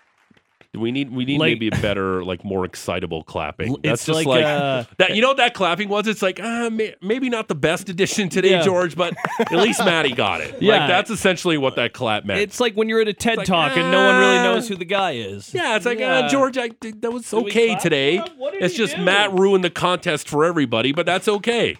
We 0.73 0.91
need 0.91 1.11
we 1.11 1.25
need 1.25 1.39
Like- 1.39 1.51
maybe 1.53 1.67
a 1.69 1.81
better 1.81 2.23
like 2.23 2.43
more 2.43 2.65
excitable 2.65 3.23
clapping. 3.23 3.75
That's 3.83 4.05
just 4.05 4.15
like, 4.15 4.27
like, 4.27 4.45
uh, 4.45 4.83
that. 4.97 5.15
You 5.15 5.21
know 5.21 5.29
what 5.29 5.37
that 5.37 5.53
clapping 5.53 5.89
was? 5.89 6.07
It's 6.07 6.21
like 6.21 6.39
uh, 6.39 6.69
may, 6.69 6.95
maybe 7.01 7.29
not 7.29 7.47
the 7.47 7.55
best 7.55 7.89
edition 7.89 8.29
today, 8.29 8.51
Yeah. 8.51 8.61
George, 8.63 8.95
but 8.95 9.15
at 9.39 9.51
least 9.51 9.79
Maddie 9.83 10.13
got 10.13 10.41
it. 10.41 10.61
Yeah. 10.61 10.77
like 10.79 10.87
that's 10.87 11.09
essentially 11.09 11.57
what 11.57 11.75
that 11.77 11.93
clap 11.93 12.25
meant. 12.25 12.41
It's 12.41 12.59
like 12.59 12.75
when 12.75 12.89
you're 12.89 13.01
at 13.01 13.07
a 13.07 13.13
TED 13.13 13.37
like, 13.37 13.47
talk 13.47 13.77
and 13.77 13.91
no 13.91 14.05
one 14.05 14.19
really 14.19 14.37
ah. 14.37 14.43
knows 14.43 14.67
who 14.67 14.75
the 14.75 14.85
guy 14.85 15.11
is. 15.11 15.53
Yeah, 15.53 15.75
it's 15.75 15.85
like, 15.85 15.99
Yeah. 15.99 16.19
Uh, 16.19 16.29
George, 16.29 16.57
I, 16.57 16.69
that 16.99 17.11
was 17.11 17.29
Did 17.29 17.45
okay 17.47 17.75
today. 17.75 18.17
for 18.17 18.23
him? 18.25 18.37
What 18.37 18.53
did 18.53 18.63
It's 18.63 18.75
just 18.75 18.95
do? 18.95 19.03
Matt 19.03 19.33
ruined 19.33 19.63
the 19.63 19.69
contest 19.69 20.27
for 20.29 20.45
everybody, 20.45 20.91
but 20.91 21.05
that's 21.05 21.27
okay. 21.27 21.77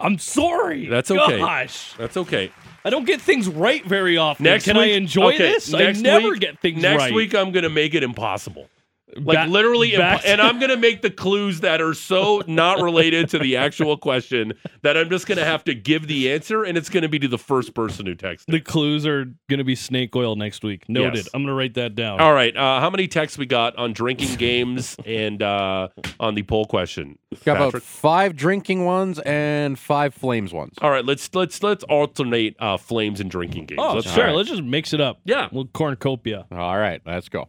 I'm 0.00 0.18
sorry. 0.18 0.86
That's 0.86 1.10
okay. 1.10 1.38
Gosh, 1.38 1.94
That's 1.98 2.16
okay. 2.16 2.50
I 2.84 2.90
don't 2.90 3.04
get 3.04 3.20
things 3.20 3.48
right 3.48 3.84
very 3.84 4.16
often. 4.16 4.44
Next 4.44 4.64
Can 4.64 4.76
week, 4.76 4.86
I 4.92 4.96
enjoy 4.96 5.34
okay, 5.34 5.38
this? 5.38 5.72
I 5.72 5.92
never 5.92 6.30
week- 6.30 6.40
get 6.40 6.58
things 6.58 6.82
Next 6.82 6.98
right. 6.98 7.04
Next 7.06 7.14
week, 7.14 7.34
I'm 7.34 7.52
going 7.52 7.62
to 7.62 7.70
make 7.70 7.94
it 7.94 8.02
impossible. 8.02 8.68
Like 9.16 9.36
Back- 9.36 9.48
literally, 9.48 9.92
impo- 9.92 9.98
back- 9.98 10.22
and 10.24 10.40
I'm 10.40 10.58
going 10.58 10.70
to 10.70 10.76
make 10.76 11.02
the 11.02 11.10
clues 11.10 11.60
that 11.60 11.80
are 11.80 11.94
so 11.94 12.42
not 12.46 12.80
related 12.80 13.28
to 13.30 13.38
the 13.38 13.56
actual 13.58 13.96
question 13.96 14.54
that 14.82 14.96
I'm 14.96 15.10
just 15.10 15.26
going 15.26 15.38
to 15.38 15.44
have 15.44 15.64
to 15.64 15.74
give 15.74 16.06
the 16.06 16.32
answer, 16.32 16.64
and 16.64 16.78
it's 16.78 16.88
going 16.88 17.02
to 17.02 17.08
be 17.08 17.18
to 17.18 17.28
the 17.28 17.38
first 17.38 17.74
person 17.74 18.06
who 18.06 18.14
texts. 18.14 18.46
The 18.48 18.60
clues 18.60 19.06
are 19.06 19.26
going 19.48 19.58
to 19.58 19.64
be 19.64 19.74
snake 19.74 20.16
oil 20.16 20.36
next 20.36 20.64
week. 20.64 20.88
Noted. 20.88 21.16
Yes. 21.16 21.28
I'm 21.34 21.42
going 21.42 21.48
to 21.48 21.54
write 21.54 21.74
that 21.74 21.94
down. 21.94 22.20
All 22.20 22.32
right, 22.32 22.56
uh, 22.56 22.80
how 22.80 22.90
many 22.90 23.06
texts 23.08 23.38
we 23.38 23.46
got 23.46 23.76
on 23.76 23.92
drinking 23.92 24.36
games 24.36 24.96
and 25.06 25.42
uh, 25.42 25.88
on 26.18 26.34
the 26.34 26.42
poll 26.42 26.64
question? 26.64 27.18
Got 27.44 27.56
about 27.56 27.82
five 27.82 28.36
drinking 28.36 28.84
ones 28.84 29.18
and 29.20 29.78
five 29.78 30.14
flames 30.14 30.52
ones. 30.52 30.74
All 30.80 30.90
right, 30.90 31.04
let's 31.04 31.34
let's 31.34 31.62
let's 31.62 31.84
alternate 31.84 32.56
uh, 32.58 32.76
flames 32.76 33.20
and 33.20 33.30
drinking 33.30 33.66
games. 33.66 33.80
Oh, 33.82 33.94
let's 33.94 34.06
sure. 34.06 34.24
try. 34.24 34.32
Let's 34.32 34.48
just 34.48 34.62
mix 34.62 34.92
it 34.92 35.00
up. 35.00 35.20
Yeah. 35.24 35.48
We'll 35.52 35.66
cornucopia. 35.66 36.46
All 36.50 36.78
right, 36.78 37.00
let's 37.04 37.28
go. 37.28 37.46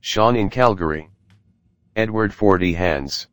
Sean 0.00 0.36
in 0.36 0.50
Calgary. 0.50 1.08
Edward 1.96 2.32
40 2.32 2.72
hands. 2.74 3.26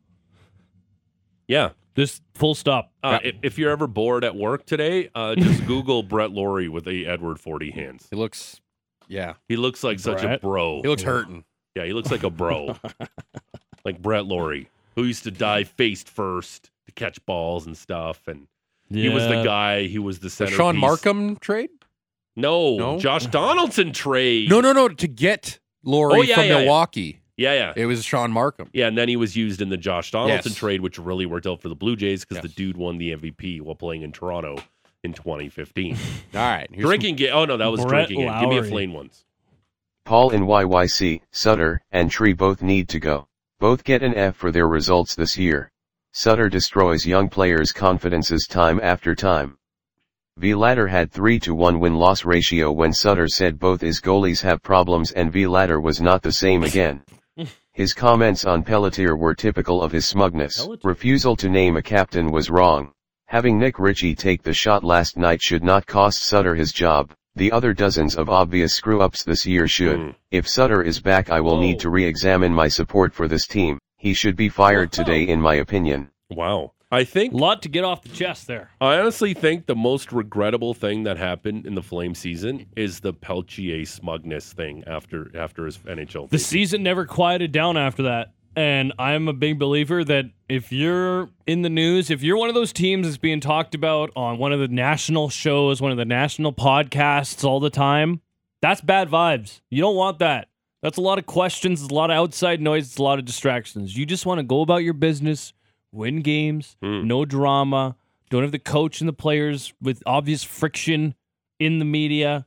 Yeah. 1.46 1.70
Just 1.96 2.22
full 2.34 2.54
stop. 2.54 2.92
Uh, 3.02 3.18
if, 3.24 3.34
if 3.42 3.58
you're 3.58 3.70
ever 3.72 3.86
bored 3.88 4.22
at 4.24 4.36
work 4.36 4.64
today, 4.66 5.10
uh, 5.16 5.34
just 5.34 5.66
Google 5.66 6.02
Brett 6.04 6.30
Lawrie 6.30 6.68
with 6.68 6.84
the 6.84 7.06
Edward 7.06 7.40
Forty 7.40 7.72
hands. 7.72 8.06
He 8.08 8.16
looks, 8.16 8.60
yeah, 9.08 9.34
He 9.48 9.56
looks 9.56 9.82
like 9.82 9.98
such 9.98 10.22
a 10.22 10.38
bro. 10.40 10.80
he 10.82 10.88
looks 10.88 11.02
hurting. 11.02 11.42
Yeah, 11.74 11.86
he 11.86 11.92
looks 11.92 12.12
like 12.12 12.22
a 12.22 12.30
bro, 12.30 12.76
like 13.84 14.00
Brett 14.00 14.26
Lawrie, 14.26 14.68
who 14.94 15.02
used 15.04 15.24
to 15.24 15.32
dive 15.32 15.68
face 15.70 16.04
first 16.04 16.70
to 16.86 16.92
catch 16.92 17.24
balls 17.26 17.66
and 17.66 17.76
stuff. 17.76 18.28
And 18.28 18.46
he 18.90 19.08
was 19.08 19.24
the 19.26 19.42
guy. 19.42 19.88
He 19.88 19.98
was 19.98 20.20
the 20.20 20.24
The 20.26 20.30
center. 20.30 20.52
Shaun 20.52 20.76
Marcum 20.76 21.40
trade? 21.40 21.70
No, 22.36 22.76
No? 22.78 22.98
Josh 23.00 23.26
Donaldson 23.26 23.92
trade. 23.92 24.50
No, 24.50 24.60
no, 24.60 24.72
no. 24.72 24.88
To 24.88 25.08
get 25.08 25.58
Lawrie 25.84 26.18
Oh, 26.18 26.22
yeah, 26.22 26.34
from 26.34 26.44
yeah, 26.44 26.50
yeah. 26.50 26.58
Milwaukee, 26.60 27.20
Yeah, 27.36 27.52
yeah. 27.54 27.72
it 27.76 27.86
was 27.86 28.04
Shaun 28.04 28.32
Marcum. 28.32 28.68
Yeah, 28.72 28.88
and 28.88 28.96
then 28.98 29.08
he 29.08 29.16
was 29.16 29.36
used 29.36 29.60
in 29.62 29.68
the 29.68 29.76
Josh 29.76 30.10
Donaldson 30.10 30.50
Yes. 30.50 30.58
trade, 30.58 30.80
which 30.80 30.98
really 30.98 31.26
worked 31.26 31.46
out 31.46 31.60
for 31.62 31.68
the 31.68 31.74
Blue 31.76 31.96
Jays 31.96 32.24
because 32.24 32.42
the 32.42 32.48
dude 32.48 32.76
won 32.76 32.98
the 32.98 33.12
MVP 33.14 33.60
while 33.60 33.74
playing 33.76 34.02
in 34.02 34.12
Toronto 34.12 34.58
in 35.04 35.12
2015. 35.12 35.96
All 36.34 36.40
right, 36.40 36.68
here's 36.72 36.84
drinking 36.86 37.16
game. 37.16 37.30
Oh 37.32 37.44
no, 37.44 37.56
that 37.56 37.66
was 37.68 37.84
Brett 37.84 38.08
drinking 38.08 38.26
game. 38.26 38.40
Give 38.40 38.48
me 38.50 38.58
a 38.58 38.64
flame 38.64 38.92
ones. 38.92 39.24
Paul 40.04 40.30
and 40.30 40.44
YYC, 40.46 41.20
Sutter, 41.30 41.82
and 41.92 42.10
Tree 42.10 42.32
both 42.32 42.62
need 42.62 42.88
to 42.88 42.98
go. 42.98 43.28
Both 43.60 43.84
get 43.84 44.02
an 44.02 44.14
F 44.14 44.36
for 44.36 44.50
their 44.50 44.66
results 44.66 45.14
this 45.14 45.36
year. 45.36 45.70
Sutter 46.12 46.48
destroys 46.48 47.06
young 47.06 47.28
players' 47.28 47.72
confidences 47.72 48.46
time 48.48 48.80
after 48.82 49.14
time. 49.14 49.57
Vladar 50.38 50.88
had 50.88 51.10
3 51.10 51.40
to 51.40 51.54
1 51.54 51.80
win-loss 51.80 52.24
ratio 52.24 52.70
when 52.70 52.92
Sutter 52.92 53.26
said 53.26 53.58
both 53.58 53.80
his 53.80 54.00
goalies 54.00 54.40
have 54.42 54.62
problems 54.62 55.10
and 55.10 55.32
Vladar 55.32 55.82
was 55.82 56.00
not 56.00 56.22
the 56.22 56.30
same 56.30 56.62
again. 56.62 57.02
His 57.72 57.92
comments 57.92 58.44
on 58.44 58.62
Pelletier 58.64 59.16
were 59.16 59.34
typical 59.34 59.82
of 59.82 59.92
his 59.92 60.06
smugness. 60.06 60.58
Pelletier. 60.64 60.88
Refusal 60.88 61.36
to 61.36 61.48
name 61.48 61.76
a 61.76 61.82
captain 61.82 62.30
was 62.30 62.50
wrong. 62.50 62.92
Having 63.26 63.58
Nick 63.58 63.78
Ritchie 63.78 64.14
take 64.16 64.42
the 64.42 64.52
shot 64.52 64.82
last 64.82 65.16
night 65.16 65.40
should 65.42 65.62
not 65.62 65.86
cost 65.86 66.22
Sutter 66.22 66.54
his 66.56 66.72
job. 66.72 67.12
The 67.36 67.52
other 67.52 67.72
dozens 67.72 68.16
of 68.16 68.28
obvious 68.28 68.74
screw-ups 68.74 69.22
this 69.22 69.46
year 69.46 69.68
should. 69.68 69.98
Mm. 69.98 70.14
If 70.32 70.48
Sutter 70.48 70.82
is 70.82 71.00
back 71.00 71.30
I 71.30 71.40
will 71.40 71.56
Oh. 71.56 71.60
need 71.60 71.78
to 71.80 71.90
re-examine 71.90 72.52
my 72.52 72.66
support 72.68 73.12
for 73.12 73.28
this 73.28 73.46
team. 73.46 73.78
He 73.96 74.12
should 74.14 74.34
be 74.36 74.48
fired 74.48 74.90
today 74.92 75.28
in 75.28 75.40
my 75.40 75.56
opinion. 75.56 76.10
Wow. 76.30 76.72
I 76.90 77.04
think 77.04 77.34
A 77.34 77.36
lot 77.36 77.62
to 77.62 77.68
get 77.68 77.84
off 77.84 78.02
the 78.02 78.08
chest 78.08 78.46
there. 78.46 78.70
I 78.80 78.98
honestly 78.98 79.34
think 79.34 79.66
the 79.66 79.76
most 79.76 80.10
regrettable 80.10 80.72
thing 80.72 81.02
that 81.04 81.18
happened 81.18 81.66
in 81.66 81.74
the 81.74 81.82
Flame 81.82 82.14
season 82.14 82.66
is 82.76 83.00
the 83.00 83.12
Pelletier 83.12 83.84
smugness 83.84 84.52
thing 84.54 84.84
after 84.86 85.30
after 85.36 85.66
his 85.66 85.78
NHL. 85.78 86.30
The 86.30 86.36
debut. 86.36 86.38
season 86.38 86.82
never 86.82 87.04
quieted 87.04 87.52
down 87.52 87.76
after 87.76 88.04
that. 88.04 88.32
And 88.56 88.92
I'm 88.98 89.28
a 89.28 89.32
big 89.32 89.58
believer 89.58 90.02
that 90.02 90.24
if 90.48 90.72
you're 90.72 91.28
in 91.46 91.62
the 91.62 91.70
news, 91.70 92.10
if 92.10 92.22
you're 92.22 92.36
one 92.38 92.48
of 92.48 92.56
those 92.56 92.72
teams 92.72 93.06
that's 93.06 93.18
being 93.18 93.38
talked 93.40 93.74
about 93.74 94.10
on 94.16 94.38
one 94.38 94.52
of 94.52 94.58
the 94.58 94.66
national 94.66 95.28
shows, 95.28 95.80
one 95.80 95.92
of 95.92 95.98
the 95.98 96.04
national 96.04 96.52
podcasts 96.52 97.44
all 97.44 97.60
the 97.60 97.70
time, 97.70 98.20
that's 98.60 98.80
bad 98.80 99.10
vibes. 99.10 99.60
You 99.70 99.82
don't 99.82 99.94
want 99.94 100.18
that. 100.18 100.48
That's 100.82 100.96
a 100.96 101.00
lot 101.00 101.18
of 101.18 101.26
questions, 101.26 101.82
a 101.82 101.94
lot 101.94 102.10
of 102.10 102.16
outside 102.16 102.60
noise, 102.60 102.86
it's 102.86 102.98
a 102.98 103.02
lot 103.02 103.18
of 103.18 103.24
distractions. 103.24 103.96
You 103.96 104.06
just 104.06 104.26
want 104.26 104.38
to 104.38 104.44
go 104.44 104.62
about 104.62 104.78
your 104.78 104.94
business, 104.94 105.52
win 105.92 106.20
games, 106.20 106.76
Hmm. 106.82 107.06
no 107.06 107.24
drama, 107.24 107.96
don't 108.30 108.42
have 108.42 108.52
the 108.52 108.58
coach 108.58 109.00
and 109.00 109.08
the 109.08 109.12
players 109.14 109.72
with 109.80 110.02
obvious 110.06 110.44
friction 110.44 111.14
in 111.58 111.78
the 111.78 111.84
media. 111.84 112.46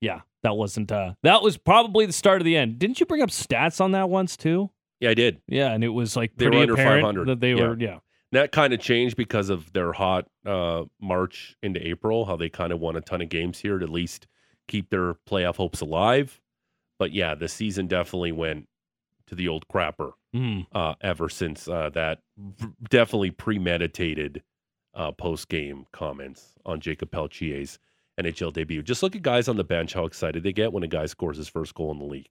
Yeah, 0.00 0.22
that 0.42 0.56
wasn't 0.56 0.90
uh 0.90 1.14
that 1.22 1.42
was 1.42 1.56
probably 1.56 2.06
the 2.06 2.12
start 2.12 2.40
of 2.40 2.44
the 2.44 2.56
end. 2.56 2.78
Didn't 2.78 2.98
you 3.00 3.06
bring 3.06 3.22
up 3.22 3.30
stats 3.30 3.80
on 3.80 3.92
that 3.92 4.08
once 4.08 4.36
too? 4.36 4.70
yeah, 5.00 5.10
I 5.10 5.14
did. 5.14 5.40
Yeah, 5.48 5.72
and 5.72 5.82
it 5.82 5.88
was 5.88 6.14
like 6.16 6.36
They 6.36 6.46
were 6.46 6.50
pretty 6.52 6.62
under 6.62 6.74
apparent 6.74 7.02
500. 7.02 7.28
that 7.28 7.40
they 7.40 7.54
Yeah. 7.54 7.68
were 7.68 7.76
yeah. 7.78 7.98
That 8.32 8.50
kind 8.52 8.72
of 8.72 8.80
changed 8.80 9.16
because 9.16 9.50
of 9.50 9.70
their 9.74 9.92
hot 9.92 10.26
uh, 10.46 10.84
March 11.00 11.54
into 11.62 11.86
April. 11.86 12.24
How 12.24 12.36
they 12.36 12.48
kind 12.48 12.72
of 12.72 12.80
won 12.80 12.96
a 12.96 13.00
ton 13.02 13.20
of 13.20 13.28
games 13.28 13.58
here 13.58 13.78
to 13.78 13.84
at 13.84 13.90
least 13.90 14.26
keep 14.68 14.88
their 14.88 15.14
playoff 15.28 15.56
hopes 15.56 15.80
alive. 15.82 16.40
But 16.98 17.12
yeah, 17.12 17.34
the 17.34 17.48
season 17.48 17.88
definitely 17.88 18.32
went 18.32 18.68
to 19.32 19.36
the 19.36 19.48
old 19.48 19.66
crapper. 19.66 20.12
Mm. 20.34 20.66
uh, 20.72 20.94
ever 21.02 21.28
since 21.28 21.68
uh, 21.68 21.90
that 21.90 22.20
definitely 22.88 23.30
premeditated 23.30 24.42
uh, 24.94 25.12
post 25.12 25.50
game 25.50 25.84
comments 25.92 26.54
on 26.64 26.80
Jakob 26.80 27.10
Pelletier's 27.10 27.78
NHL 28.18 28.50
debut. 28.50 28.82
Just 28.82 29.02
look 29.02 29.14
at 29.14 29.20
guys 29.20 29.48
on 29.48 29.58
the 29.58 29.64
bench, 29.64 29.92
how 29.92 30.06
excited 30.06 30.42
they 30.42 30.54
get 30.54 30.72
when 30.72 30.84
a 30.84 30.88
guy 30.88 31.04
scores 31.04 31.36
his 31.36 31.48
first 31.48 31.74
goal 31.74 31.90
in 31.90 31.98
the 31.98 32.06
league. 32.06 32.30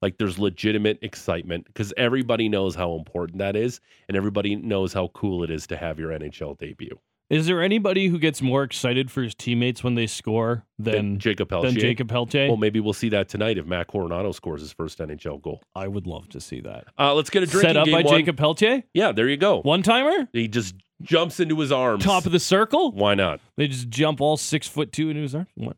Like 0.00 0.16
there's 0.16 0.38
legitimate 0.38 0.98
excitement 1.02 1.66
because 1.66 1.92
everybody 1.98 2.48
knows 2.48 2.74
how 2.74 2.94
important 2.94 3.38
that 3.38 3.54
is, 3.54 3.80
and 4.08 4.16
everybody 4.16 4.56
knows 4.56 4.94
how 4.94 5.08
cool 5.08 5.44
it 5.44 5.50
is 5.50 5.66
to 5.66 5.76
have 5.76 5.98
your 5.98 6.12
NHL 6.12 6.56
debut. 6.58 6.98
Is 7.28 7.46
there 7.46 7.60
anybody 7.60 8.06
who 8.06 8.20
gets 8.20 8.40
more 8.40 8.62
excited 8.62 9.10
for 9.10 9.22
his 9.22 9.34
teammates 9.34 9.82
when 9.82 9.96
they 9.96 10.06
score 10.06 10.64
Than 10.78 10.94
than 10.94 11.18
Jakob 11.18 11.48
Pelletier. 11.48 11.72
than 11.72 11.80
Jakob 11.80 12.08
Pelletier? 12.08 12.46
Well, 12.46 12.56
maybe 12.56 12.78
we'll 12.78 12.92
see 12.92 13.08
that 13.08 13.28
tonight 13.28 13.58
if 13.58 13.66
Matt 13.66 13.88
Coronato 13.88 14.32
scores 14.32 14.60
his 14.60 14.72
first 14.72 14.98
NHL 15.00 15.42
goal. 15.42 15.60
I 15.74 15.88
would 15.88 16.06
love 16.06 16.28
to 16.30 16.40
see 16.40 16.60
that. 16.60 16.84
Uh, 16.96 17.14
let's 17.14 17.30
get 17.30 17.42
a 17.42 17.46
drink. 17.46 17.66
Set 17.66 17.76
up 17.76 17.86
game 17.86 17.94
by 17.94 18.02
one. 18.02 18.20
Jakob 18.20 18.36
Pelletier? 18.36 18.84
Yeah, 18.94 19.10
there 19.10 19.28
you 19.28 19.36
go. 19.36 19.60
One 19.62 19.82
timer? 19.82 20.28
He 20.32 20.46
just 20.46 20.76
jumps 21.02 21.40
into 21.40 21.58
his 21.58 21.72
arms. 21.72 22.04
Top 22.04 22.26
of 22.26 22.32
the 22.32 22.38
circle? 22.38 22.92
Why 22.92 23.14
not? 23.14 23.40
They 23.56 23.66
just 23.66 23.88
jump 23.88 24.20
all 24.20 24.36
six 24.36 24.68
foot 24.68 24.92
two 24.92 25.10
into 25.10 25.22
his 25.22 25.34
arms? 25.34 25.48
What? 25.56 25.76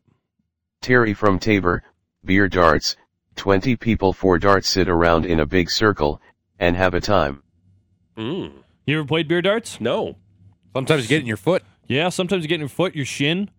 Terry 0.81 1.15
from 1.15 1.39
Taber, 1.39 1.83
beer 2.23 2.47
darts, 2.47 2.95
20 3.37 3.75
people 3.75 4.13
four 4.13 4.37
darts 4.37 4.69
sit 4.69 4.87
around 4.87 5.25
in 5.25 5.39
a 5.39 5.45
big 5.47 5.71
circle, 5.71 6.21
and 6.59 6.75
have 6.75 6.93
a 6.93 7.01
time. 7.01 7.41
Mm. 8.15 8.51
You 8.85 8.99
ever 8.99 9.07
played 9.07 9.27
beer 9.27 9.41
darts? 9.41 9.81
No. 9.81 10.15
Sometimes 10.73 11.03
you 11.03 11.09
get 11.09 11.17
it 11.17 11.21
in 11.21 11.27
your 11.27 11.37
foot. 11.37 11.63
Yeah, 11.87 12.09
sometimes 12.09 12.43
you 12.43 12.47
get 12.49 12.55
in 12.55 12.61
your 12.61 12.69
foot, 12.69 12.95
your 12.95 13.05
shin. 13.05 13.49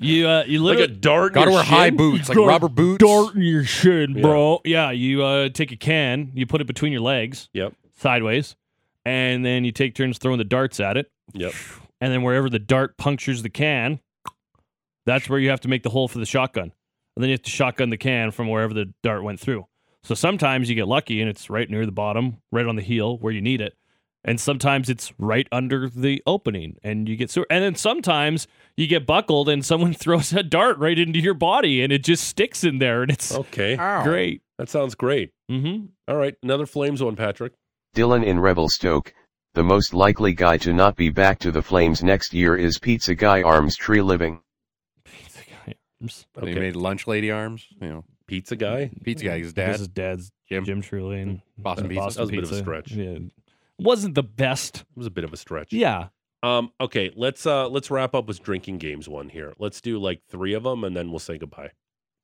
You 0.00 0.28
uh, 0.28 0.44
you 0.46 0.62
look 0.62 0.78
Like 0.78 0.90
a 0.90 0.92
dart. 0.92 1.32
in 1.32 1.34
Got 1.34 1.44
to 1.46 1.50
your 1.50 1.54
wear 1.58 1.64
high 1.64 1.90
boots, 1.90 2.28
like 2.28 2.36
Dart- 2.36 2.48
rubber 2.48 2.68
boots. 2.68 3.02
dart 3.02 3.34
in 3.34 3.42
your 3.42 3.64
shin, 3.64 4.14
Yeah. 4.16 4.22
bro. 4.22 4.60
Yeah, 4.64 4.90
you 4.90 5.22
uh, 5.22 5.48
take 5.48 5.72
a 5.72 5.76
can, 5.76 6.32
you 6.34 6.46
put 6.46 6.60
it 6.60 6.66
between 6.66 6.92
your 6.92 7.00
legs, 7.00 7.48
Yep. 7.54 7.72
sideways, 7.96 8.56
and 9.04 9.44
then 9.44 9.64
you 9.64 9.72
take 9.72 9.94
turns 9.94 10.18
throwing 10.18 10.38
the 10.38 10.44
darts 10.44 10.80
at 10.80 10.96
it. 10.96 11.10
Yep. 11.32 11.52
And 12.00 12.12
then 12.12 12.22
wherever 12.22 12.50
the 12.50 12.58
dart 12.58 12.98
punctures 12.98 13.42
the 13.42 13.48
can, 13.48 14.00
that's 15.06 15.28
where 15.30 15.38
you 15.38 15.48
have 15.50 15.60
to 15.60 15.68
make 15.68 15.82
the 15.82 15.90
hole 15.90 16.08
for 16.08 16.18
the 16.18 16.26
shotgun. 16.26 16.72
And 17.14 17.22
then 17.22 17.28
you 17.30 17.34
have 17.34 17.42
to 17.42 17.50
shotgun 17.50 17.88
the 17.90 17.96
can 17.96 18.30
from 18.32 18.48
wherever 18.48 18.74
the 18.74 18.92
dart 19.02 19.22
went 19.22 19.40
through. 19.40 19.66
So 20.02 20.14
sometimes 20.14 20.68
you 20.68 20.74
get 20.74 20.86
lucky 20.88 21.20
and 21.20 21.30
it's 21.30 21.48
right 21.48 21.68
near 21.70 21.86
the 21.86 21.92
bottom, 21.92 22.38
right 22.52 22.66
on 22.66 22.76
the 22.76 22.82
heel 22.82 23.16
where 23.18 23.32
you 23.32 23.40
need 23.40 23.60
it. 23.60 23.74
And 24.26 24.40
sometimes 24.40 24.90
it's 24.90 25.14
right 25.18 25.46
under 25.52 25.88
the 25.88 26.22
opening 26.26 26.76
and 26.82 27.08
you 27.08 27.14
get 27.16 27.30
sewer. 27.30 27.46
And 27.48 27.62
then 27.62 27.76
sometimes 27.76 28.48
you 28.76 28.86
get 28.88 29.06
buckled 29.06 29.48
and 29.48 29.64
someone 29.64 29.94
throws 30.02 30.32
a 30.32 30.42
dart 30.42 30.78
right 30.78 30.98
into 30.98 31.20
your 31.20 31.32
body 31.34 31.80
and 31.82 31.92
it 31.92 32.04
just 32.04 32.24
sticks 32.26 32.64
in 32.64 32.78
there 32.78 33.02
and 33.02 33.10
it's 33.12 33.32
Okay. 33.32 33.76
great. 34.02 34.42
That 34.58 34.68
sounds 34.68 34.94
great. 34.96 35.30
Mm-hmm. 35.50 35.86
All 36.08 36.16
right. 36.16 36.34
Another 36.42 36.66
Flames 36.66 37.02
one, 37.02 37.14
Patrick. 37.14 37.52
Dylan 37.94 38.24
in 38.24 38.40
Revelstoke, 38.40 39.14
the 39.54 39.62
most 39.62 39.94
likely 39.94 40.34
guy 40.34 40.58
to 40.58 40.72
not 40.72 40.96
be 40.96 41.08
back 41.08 41.38
to 41.38 41.52
the 41.52 41.62
Flames 41.62 42.02
next 42.02 42.34
year 42.34 42.56
is 42.56 42.78
Pizza 42.78 43.14
Guy 43.14 43.42
Arms 43.42 43.78
Treliving. 43.78 44.40
Pizza 45.04 45.40
guy 45.48 45.74
arms 46.00 46.26
okay. 46.36 46.52
He 46.52 46.58
made 46.58 46.74
lunch 46.76 47.06
lady 47.06 47.30
arms. 47.30 47.64
You 47.80 47.88
know, 47.88 48.04
Pizza 48.26 48.56
guy. 48.56 48.90
pizza 49.04 49.24
guy. 49.26 49.38
His 49.38 49.52
dad 49.52 49.78
His 49.78 49.88
dad, 49.88 49.94
dad's 49.94 50.32
Jim. 50.48 50.64
Jim 50.64 50.82
Treliving 50.82 51.22
and 51.22 51.40
Boston 51.56 51.86
uh, 51.86 51.88
Pizza. 51.90 52.00
Boston 52.00 52.16
That 52.16 52.20
was 52.22 52.30
a 52.30 52.32
bit 52.32 52.44
of 52.44 52.52
a 52.52 52.56
stretch. 52.62 52.92
Yeah. 52.92 53.18
Wasn't 53.78 54.14
the 54.14 54.22
best. 54.22 54.78
It 54.78 54.96
was 54.96 55.06
a 55.06 55.10
bit 55.10 55.24
of 55.24 55.32
a 55.32 55.36
stretch. 55.36 55.72
Yeah. 55.72 56.08
Um. 56.42 56.70
Okay. 56.80 57.10
Let's 57.14 57.46
uh. 57.46 57.68
Let's 57.68 57.90
wrap 57.90 58.14
up 58.14 58.26
with 58.26 58.42
drinking 58.42 58.78
games 58.78 59.08
one 59.08 59.28
here. 59.28 59.54
Let's 59.58 59.80
do 59.80 59.98
like 59.98 60.22
three 60.28 60.54
of 60.54 60.62
them, 60.62 60.84
and 60.84 60.96
then 60.96 61.10
we'll 61.10 61.18
say 61.18 61.38
goodbye. 61.38 61.70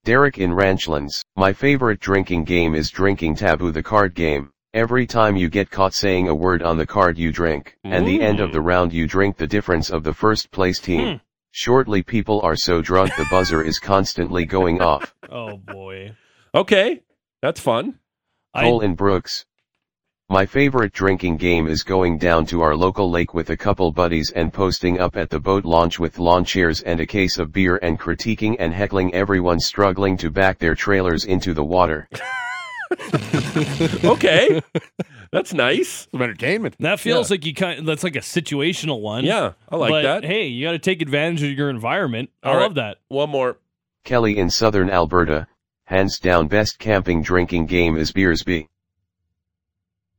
Derek 0.04 0.38
in 0.38 0.50
Ranchlands, 0.50 1.24
my 1.36 1.52
favorite 1.52 2.00
drinking 2.00 2.44
game 2.44 2.74
is 2.74 2.90
Drinking 2.90 3.36
Taboo 3.36 3.70
the 3.70 3.84
card 3.84 4.14
game. 4.14 4.50
Every 4.74 5.06
time 5.06 5.36
you 5.36 5.48
get 5.48 5.70
caught 5.70 5.94
saying 5.94 6.28
a 6.28 6.34
word 6.34 6.62
on 6.62 6.76
the 6.78 6.86
card 6.86 7.18
you 7.18 7.30
drink, 7.30 7.76
and 7.84 8.06
the 8.06 8.20
end 8.22 8.40
of 8.40 8.52
the 8.52 8.60
round 8.60 8.92
you 8.92 9.06
drink 9.06 9.36
the 9.36 9.46
difference 9.46 9.90
of 9.90 10.02
the 10.02 10.14
first 10.14 10.50
place 10.50 10.80
team. 10.80 11.20
Shortly 11.52 12.02
people 12.02 12.40
are 12.40 12.56
so 12.56 12.80
drunk 12.80 13.14
the 13.16 13.26
buzzer 13.30 13.62
is 13.62 13.78
constantly 13.78 14.44
going 14.46 14.80
off. 14.80 15.14
Oh 15.30 15.56
boy. 15.56 16.14
Okay. 16.54 17.00
That's 17.40 17.58
fun. 17.60 17.98
I 18.52 18.64
Cole 18.64 18.80
in 18.80 18.94
Brooks. 18.94 19.46
My 20.32 20.46
favorite 20.46 20.94
drinking 20.94 21.36
game 21.36 21.66
is 21.66 21.82
going 21.82 22.16
down 22.16 22.46
to 22.46 22.62
our 22.62 22.74
local 22.74 23.10
lake 23.10 23.34
with 23.34 23.50
a 23.50 23.56
couple 23.56 23.92
buddies 23.92 24.30
and 24.30 24.50
posting 24.50 24.98
up 24.98 25.14
at 25.14 25.28
the 25.28 25.38
boat 25.38 25.66
launch 25.66 25.98
with 25.98 26.18
lawn 26.18 26.46
chairs 26.46 26.80
and 26.80 26.98
a 27.00 27.06
case 27.06 27.38
of 27.38 27.52
beer 27.52 27.78
and 27.82 28.00
critiquing 28.00 28.56
and 28.58 28.72
heckling 28.72 29.12
everyone 29.12 29.60
struggling 29.60 30.16
to 30.16 30.30
back 30.30 30.58
their 30.58 30.74
trailers 30.74 31.26
into 31.26 31.52
the 31.52 31.62
water. 31.62 32.08
Okay. 34.04 34.60
That's 35.32 35.54
nice. 35.54 36.08
Some 36.10 36.20
entertainment. 36.20 36.76
that 36.80 37.00
feels 37.00 37.30
like 37.30 37.46
you 37.46 37.54
kind 37.54 37.88
that's 37.88 38.04
like 38.04 38.16
a 38.16 38.20
situational 38.20 39.00
one. 39.00 39.24
Yeah, 39.24 39.52
I 39.70 39.76
like 39.76 39.90
but, 39.90 40.02
that. 40.02 40.24
Hey, 40.24 40.48
you 40.48 40.66
got 40.66 40.72
to 40.72 40.78
take 40.78 41.00
advantage 41.00 41.42
of 41.42 41.52
your 41.52 41.70
environment. 41.70 42.28
I 42.42 42.50
All 42.50 42.56
right. 42.56 42.62
love 42.64 42.74
that. 42.74 42.98
One 43.08 43.30
more. 43.30 43.56
Kelly 44.04 44.36
in 44.36 44.50
southern 44.50 44.90
Alberta, 44.90 45.46
hands 45.84 46.18
down 46.18 46.48
best 46.48 46.78
camping 46.78 47.22
drinking 47.22 47.64
game 47.64 47.96
is 47.96 48.12
Beersby. 48.12 48.68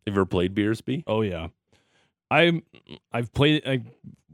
Have 0.06 0.14
you 0.16 0.22
ever 0.22 0.26
played 0.26 0.54
Beersby? 0.56 1.04
Oh 1.08 1.22
yeah. 1.22 1.48
I 2.32 2.62
I've 3.12 3.34
played 3.34 3.64
I, 3.66 3.84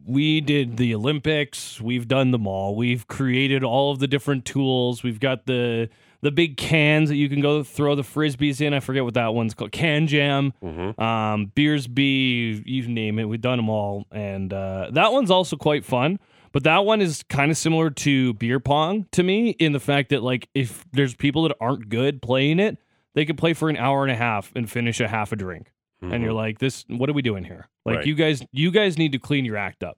we 0.06 0.42
did 0.42 0.78
the 0.78 0.96
Olympics, 0.96 1.80
we've 1.80 2.08
done 2.08 2.32
them 2.32 2.48
all. 2.48 2.76
We've 2.76 3.08
created 3.08 3.64
all 3.64 3.92
of 3.92 4.00
the 4.00 4.08
different 4.08 4.46
tools. 4.46 5.04
We've 5.04 5.20
got 5.20 5.46
the 5.46 5.90
the 6.22 6.32
big 6.32 6.58
cans 6.58 7.10
that 7.10 7.16
you 7.16 7.30
can 7.30 7.40
go 7.42 7.64
throw 7.64 7.96
the 7.96 8.02
frisbees 8.02 8.60
in. 8.60 8.74
I 8.74 8.80
forget 8.82 9.04
what 9.06 9.14
that 9.14 9.34
one's 9.34 9.54
called. 9.54 9.72
Can 9.72 10.08
Jam, 10.08 10.54
Mm-hmm. 10.64 11.02
um, 11.02 11.52
Beersby, 11.56 12.62
you 12.66 12.88
name 12.88 13.20
it. 13.20 13.26
We've 13.26 13.40
done 13.40 13.58
them 13.58 13.70
all, 13.70 14.06
and 14.12 14.52
uh, 14.54 14.90
that 14.94 15.12
one's 15.14 15.32
also 15.32 15.56
quite 15.56 15.86
fun. 15.86 16.20
But 16.52 16.64
that 16.64 16.84
one 16.84 17.00
is 17.00 17.24
kind 17.30 17.52
of 17.52 17.58
similar 17.58 17.90
to 17.92 18.34
beer 18.34 18.60
pong 18.60 19.06
to 19.12 19.22
me 19.24 19.52
in 19.52 19.72
the 19.72 19.80
fact 19.80 20.10
that 20.10 20.24
like 20.24 20.50
if 20.56 20.84
there's 20.92 21.14
people 21.16 21.44
that 21.44 21.56
aren't 21.62 21.90
good 21.90 22.22
playing 22.24 22.60
it, 22.60 22.78
they 23.16 23.26
could 23.26 23.38
play 23.38 23.54
for 23.54 23.70
an 23.70 23.78
hour 23.78 24.04
and 24.04 24.12
a 24.12 24.16
half 24.16 24.52
and 24.56 24.70
finish 24.70 25.00
a 25.00 25.08
half 25.08 25.32
a 25.32 25.36
drink 25.36 25.72
and 26.02 26.24
you're 26.24 26.32
like, 26.34 26.60
"This, 26.60 26.86
what 26.88 27.10
are 27.10 27.14
we 27.14 27.22
doing 27.22 27.44
here? 27.44 27.68
Like, 27.86 27.94
Mm-hmm. 27.94 27.98
Right. 27.98 28.06
you 28.08 28.16
guys, 28.16 28.42
you 28.54 28.72
guys 28.72 28.98
need 28.98 29.12
to 29.12 29.20
clean 29.20 29.44
your 29.44 29.58
act 29.58 29.84
up." 29.84 29.98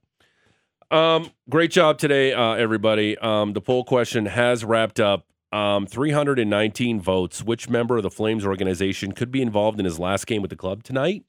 Um, 0.90 1.30
great 1.48 1.70
job 1.70 1.98
today, 1.98 2.32
uh, 2.32 2.54
everybody. 2.54 3.16
Um, 3.18 3.52
the 3.52 3.60
poll 3.60 3.84
question 3.84 4.26
has 4.26 4.64
wrapped 4.64 4.98
up. 4.98 5.26
Um, 5.52 5.86
319 5.86 7.00
votes. 7.00 7.42
Which 7.44 7.68
member 7.68 7.98
of 7.98 8.02
the 8.02 8.10
Flames 8.10 8.44
organization 8.44 9.12
could 9.12 9.30
be 9.30 9.40
involved 9.42 9.78
in 9.78 9.84
his 9.84 9.98
last 10.00 10.26
game 10.26 10.42
with 10.42 10.48
the 10.50 10.56
club 10.56 10.82
tonight? 10.82 11.24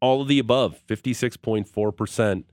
All 0.00 0.20
of 0.22 0.26
the 0.28 0.38
above. 0.40 0.82
56.4% 0.88 2.44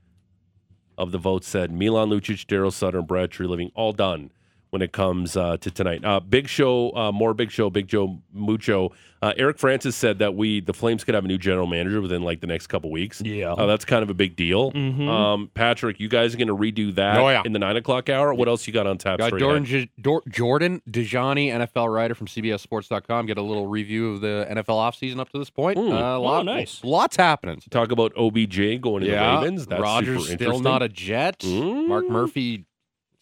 of 0.96 1.10
the 1.10 1.18
votes 1.18 1.48
said 1.48 1.72
Milan 1.72 2.10
Lucic, 2.10 2.46
Daryl 2.46 2.72
Sutter, 2.72 2.98
and 2.98 3.06
Brad 3.08 3.30
Treliving 3.30 3.70
all 3.74 3.92
done 3.92 4.30
when 4.72 4.80
it 4.80 4.90
comes 4.90 5.36
uh, 5.36 5.58
to 5.58 5.70
tonight. 5.70 6.02
Uh, 6.02 6.18
big 6.18 6.48
show, 6.48 6.96
uh, 6.96 7.12
more 7.12 7.34
big 7.34 7.50
show, 7.50 7.68
Big 7.68 7.86
Joe 7.86 8.18
Mucho. 8.32 8.90
Uh, 9.20 9.34
Eric 9.36 9.58
Francis 9.58 9.94
said 9.94 10.18
that 10.20 10.34
we, 10.34 10.60
the 10.60 10.72
Flames, 10.72 11.04
could 11.04 11.14
have 11.14 11.26
a 11.26 11.28
new 11.28 11.36
general 11.36 11.66
manager 11.66 12.00
within 12.00 12.22
like 12.22 12.40
the 12.40 12.46
next 12.46 12.68
couple 12.68 12.90
weeks. 12.90 13.20
Yeah. 13.20 13.52
Uh, 13.52 13.66
that's 13.66 13.84
kind 13.84 14.02
of 14.02 14.08
a 14.08 14.14
big 14.14 14.34
deal. 14.34 14.72
Mhm. 14.72 15.06
Um, 15.06 15.50
Patrick, 15.52 16.00
you 16.00 16.08
guys 16.08 16.34
are 16.34 16.38
going 16.38 16.48
to 16.48 16.56
redo 16.56 16.92
that 16.94 17.18
Oh, 17.18 17.28
yeah. 17.28 17.42
in 17.44 17.52
the 17.52 17.58
nine 17.58 17.76
o'clock 17.76 18.08
hour. 18.08 18.32
What 18.32 18.48
else 18.48 18.66
you 18.66 18.72
got 18.72 18.86
on 18.86 18.96
tap? 18.96 19.18
Got 19.18 19.38
Jordan? 19.38 19.66
J- 19.66 19.90
Dor- 20.00 20.22
Jordan 20.26 20.80
Dajani, 20.90 21.48
NFL 21.50 21.92
writer 21.92 22.14
from 22.14 22.26
CBSSports.com. 22.26 23.26
Get 23.26 23.36
a 23.36 23.42
little 23.42 23.66
review 23.66 24.14
of 24.14 24.22
the 24.22 24.46
NFL 24.50 24.78
offseason 24.78 25.20
up 25.20 25.28
to 25.32 25.38
this 25.38 25.50
point. 25.50 25.76
Mm. 25.78 25.92
Uh, 25.92 26.12
Oh, 26.16 26.22
lot, 26.22 26.44
nice. 26.46 26.80
Lots 26.82 27.16
happening. 27.16 27.60
Talk 27.70 27.90
about 27.92 28.12
OBJ 28.16 28.80
going 28.80 29.02
to 29.04 29.10
yeah, 29.10 29.34
the 29.36 29.40
Ravens. 29.42 29.66
That's 29.66 29.82
Rodgers 29.82 30.30
still 30.30 30.60
not 30.60 30.82
a 30.82 30.88
Jet. 30.88 31.40
Mm. 31.40 31.88
Mark 31.88 32.08
Murphy 32.08 32.64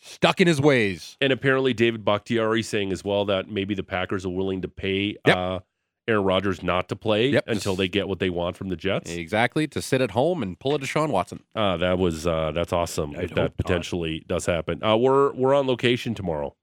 stuck 0.01 0.41
in 0.41 0.47
his 0.47 0.61
ways. 0.61 1.17
and 1.21 1.33
apparently 1.33 1.73
David 1.75 2.05
Bakhtiari 2.05 2.63
saying 2.63 2.93
as 2.93 3.05
well 3.05 3.25
that 3.27 3.49
maybe 3.51 3.75
the 3.75 3.83
Packers 3.83 4.25
are 4.27 4.31
willing 4.31 4.63
to 4.63 4.69
pay 4.69 5.17
Yep. 5.27 5.37
uh, 5.37 5.61
Aaron 6.09 6.25
Rodgers 6.25 6.63
not 6.63 6.89
to 6.89 6.97
play 6.97 7.29
Yep. 7.29 7.45
until 7.47 7.77
they 7.77 7.87
get 7.87 8.09
what 8.09 8.19
they 8.19 8.31
want 8.31 8.57
from 8.57 8.69
the 8.69 8.77
Jets. 8.77 9.11
Exactly 9.13 9.69
to 9.69 9.81
sit 9.81 10.01
at 10.01 10.11
home 10.13 10.43
and 10.43 10.59
pull 10.59 10.75
a 10.75 10.79
Deshaun 10.79 11.11
Watson. 11.11 11.45
Uh, 11.55 11.77
that 11.77 11.99
was 11.99 12.27
uh, 12.27 12.51
that's 12.53 12.73
awesome. 12.73 13.15
I'd 13.17 13.25
if 13.25 13.31
that 13.35 13.37
not. 13.43 13.57
potentially 13.57 14.25
does 14.27 14.47
happen. 14.47 14.83
Uh, 14.83 14.97
we're 14.97 15.33
we're 15.35 15.55
on 15.55 15.67
location 15.69 16.15
tomorrow. 16.15 16.57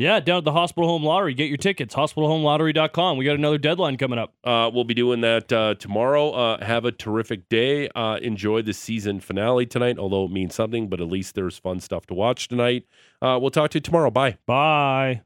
Yeah, 0.00 0.18
down 0.18 0.38
at 0.38 0.44
the 0.44 0.52
Hospital 0.52 0.88
Home 0.88 1.04
Lottery. 1.04 1.34
Get 1.34 1.48
your 1.48 1.58
tickets. 1.58 1.94
HospitalHomeLottery.com. 1.94 3.18
We 3.18 3.26
got 3.26 3.36
another 3.36 3.58
deadline 3.58 3.98
coming 3.98 4.18
up. 4.18 4.32
Uh, 4.42 4.70
we'll 4.72 4.84
be 4.84 4.94
doing 4.94 5.20
that 5.20 5.52
uh, 5.52 5.74
tomorrow. 5.74 6.30
Uh, 6.30 6.64
have 6.64 6.86
a 6.86 6.90
terrific 6.90 7.50
day. 7.50 7.90
Uh, 7.94 8.16
enjoy 8.22 8.62
the 8.62 8.72
season 8.72 9.20
finale 9.20 9.66
tonight, 9.66 9.98
although 9.98 10.24
it 10.24 10.30
means 10.30 10.54
something, 10.54 10.88
but 10.88 11.02
at 11.02 11.08
least 11.08 11.34
there's 11.34 11.58
fun 11.58 11.80
stuff 11.80 12.06
to 12.06 12.14
watch 12.14 12.48
tonight. 12.48 12.86
Uh, 13.20 13.38
we'll 13.38 13.50
talk 13.50 13.72
to 13.72 13.76
you 13.76 13.82
tomorrow. 13.82 14.10
Bye. 14.10 14.38
Bye. 14.46 15.20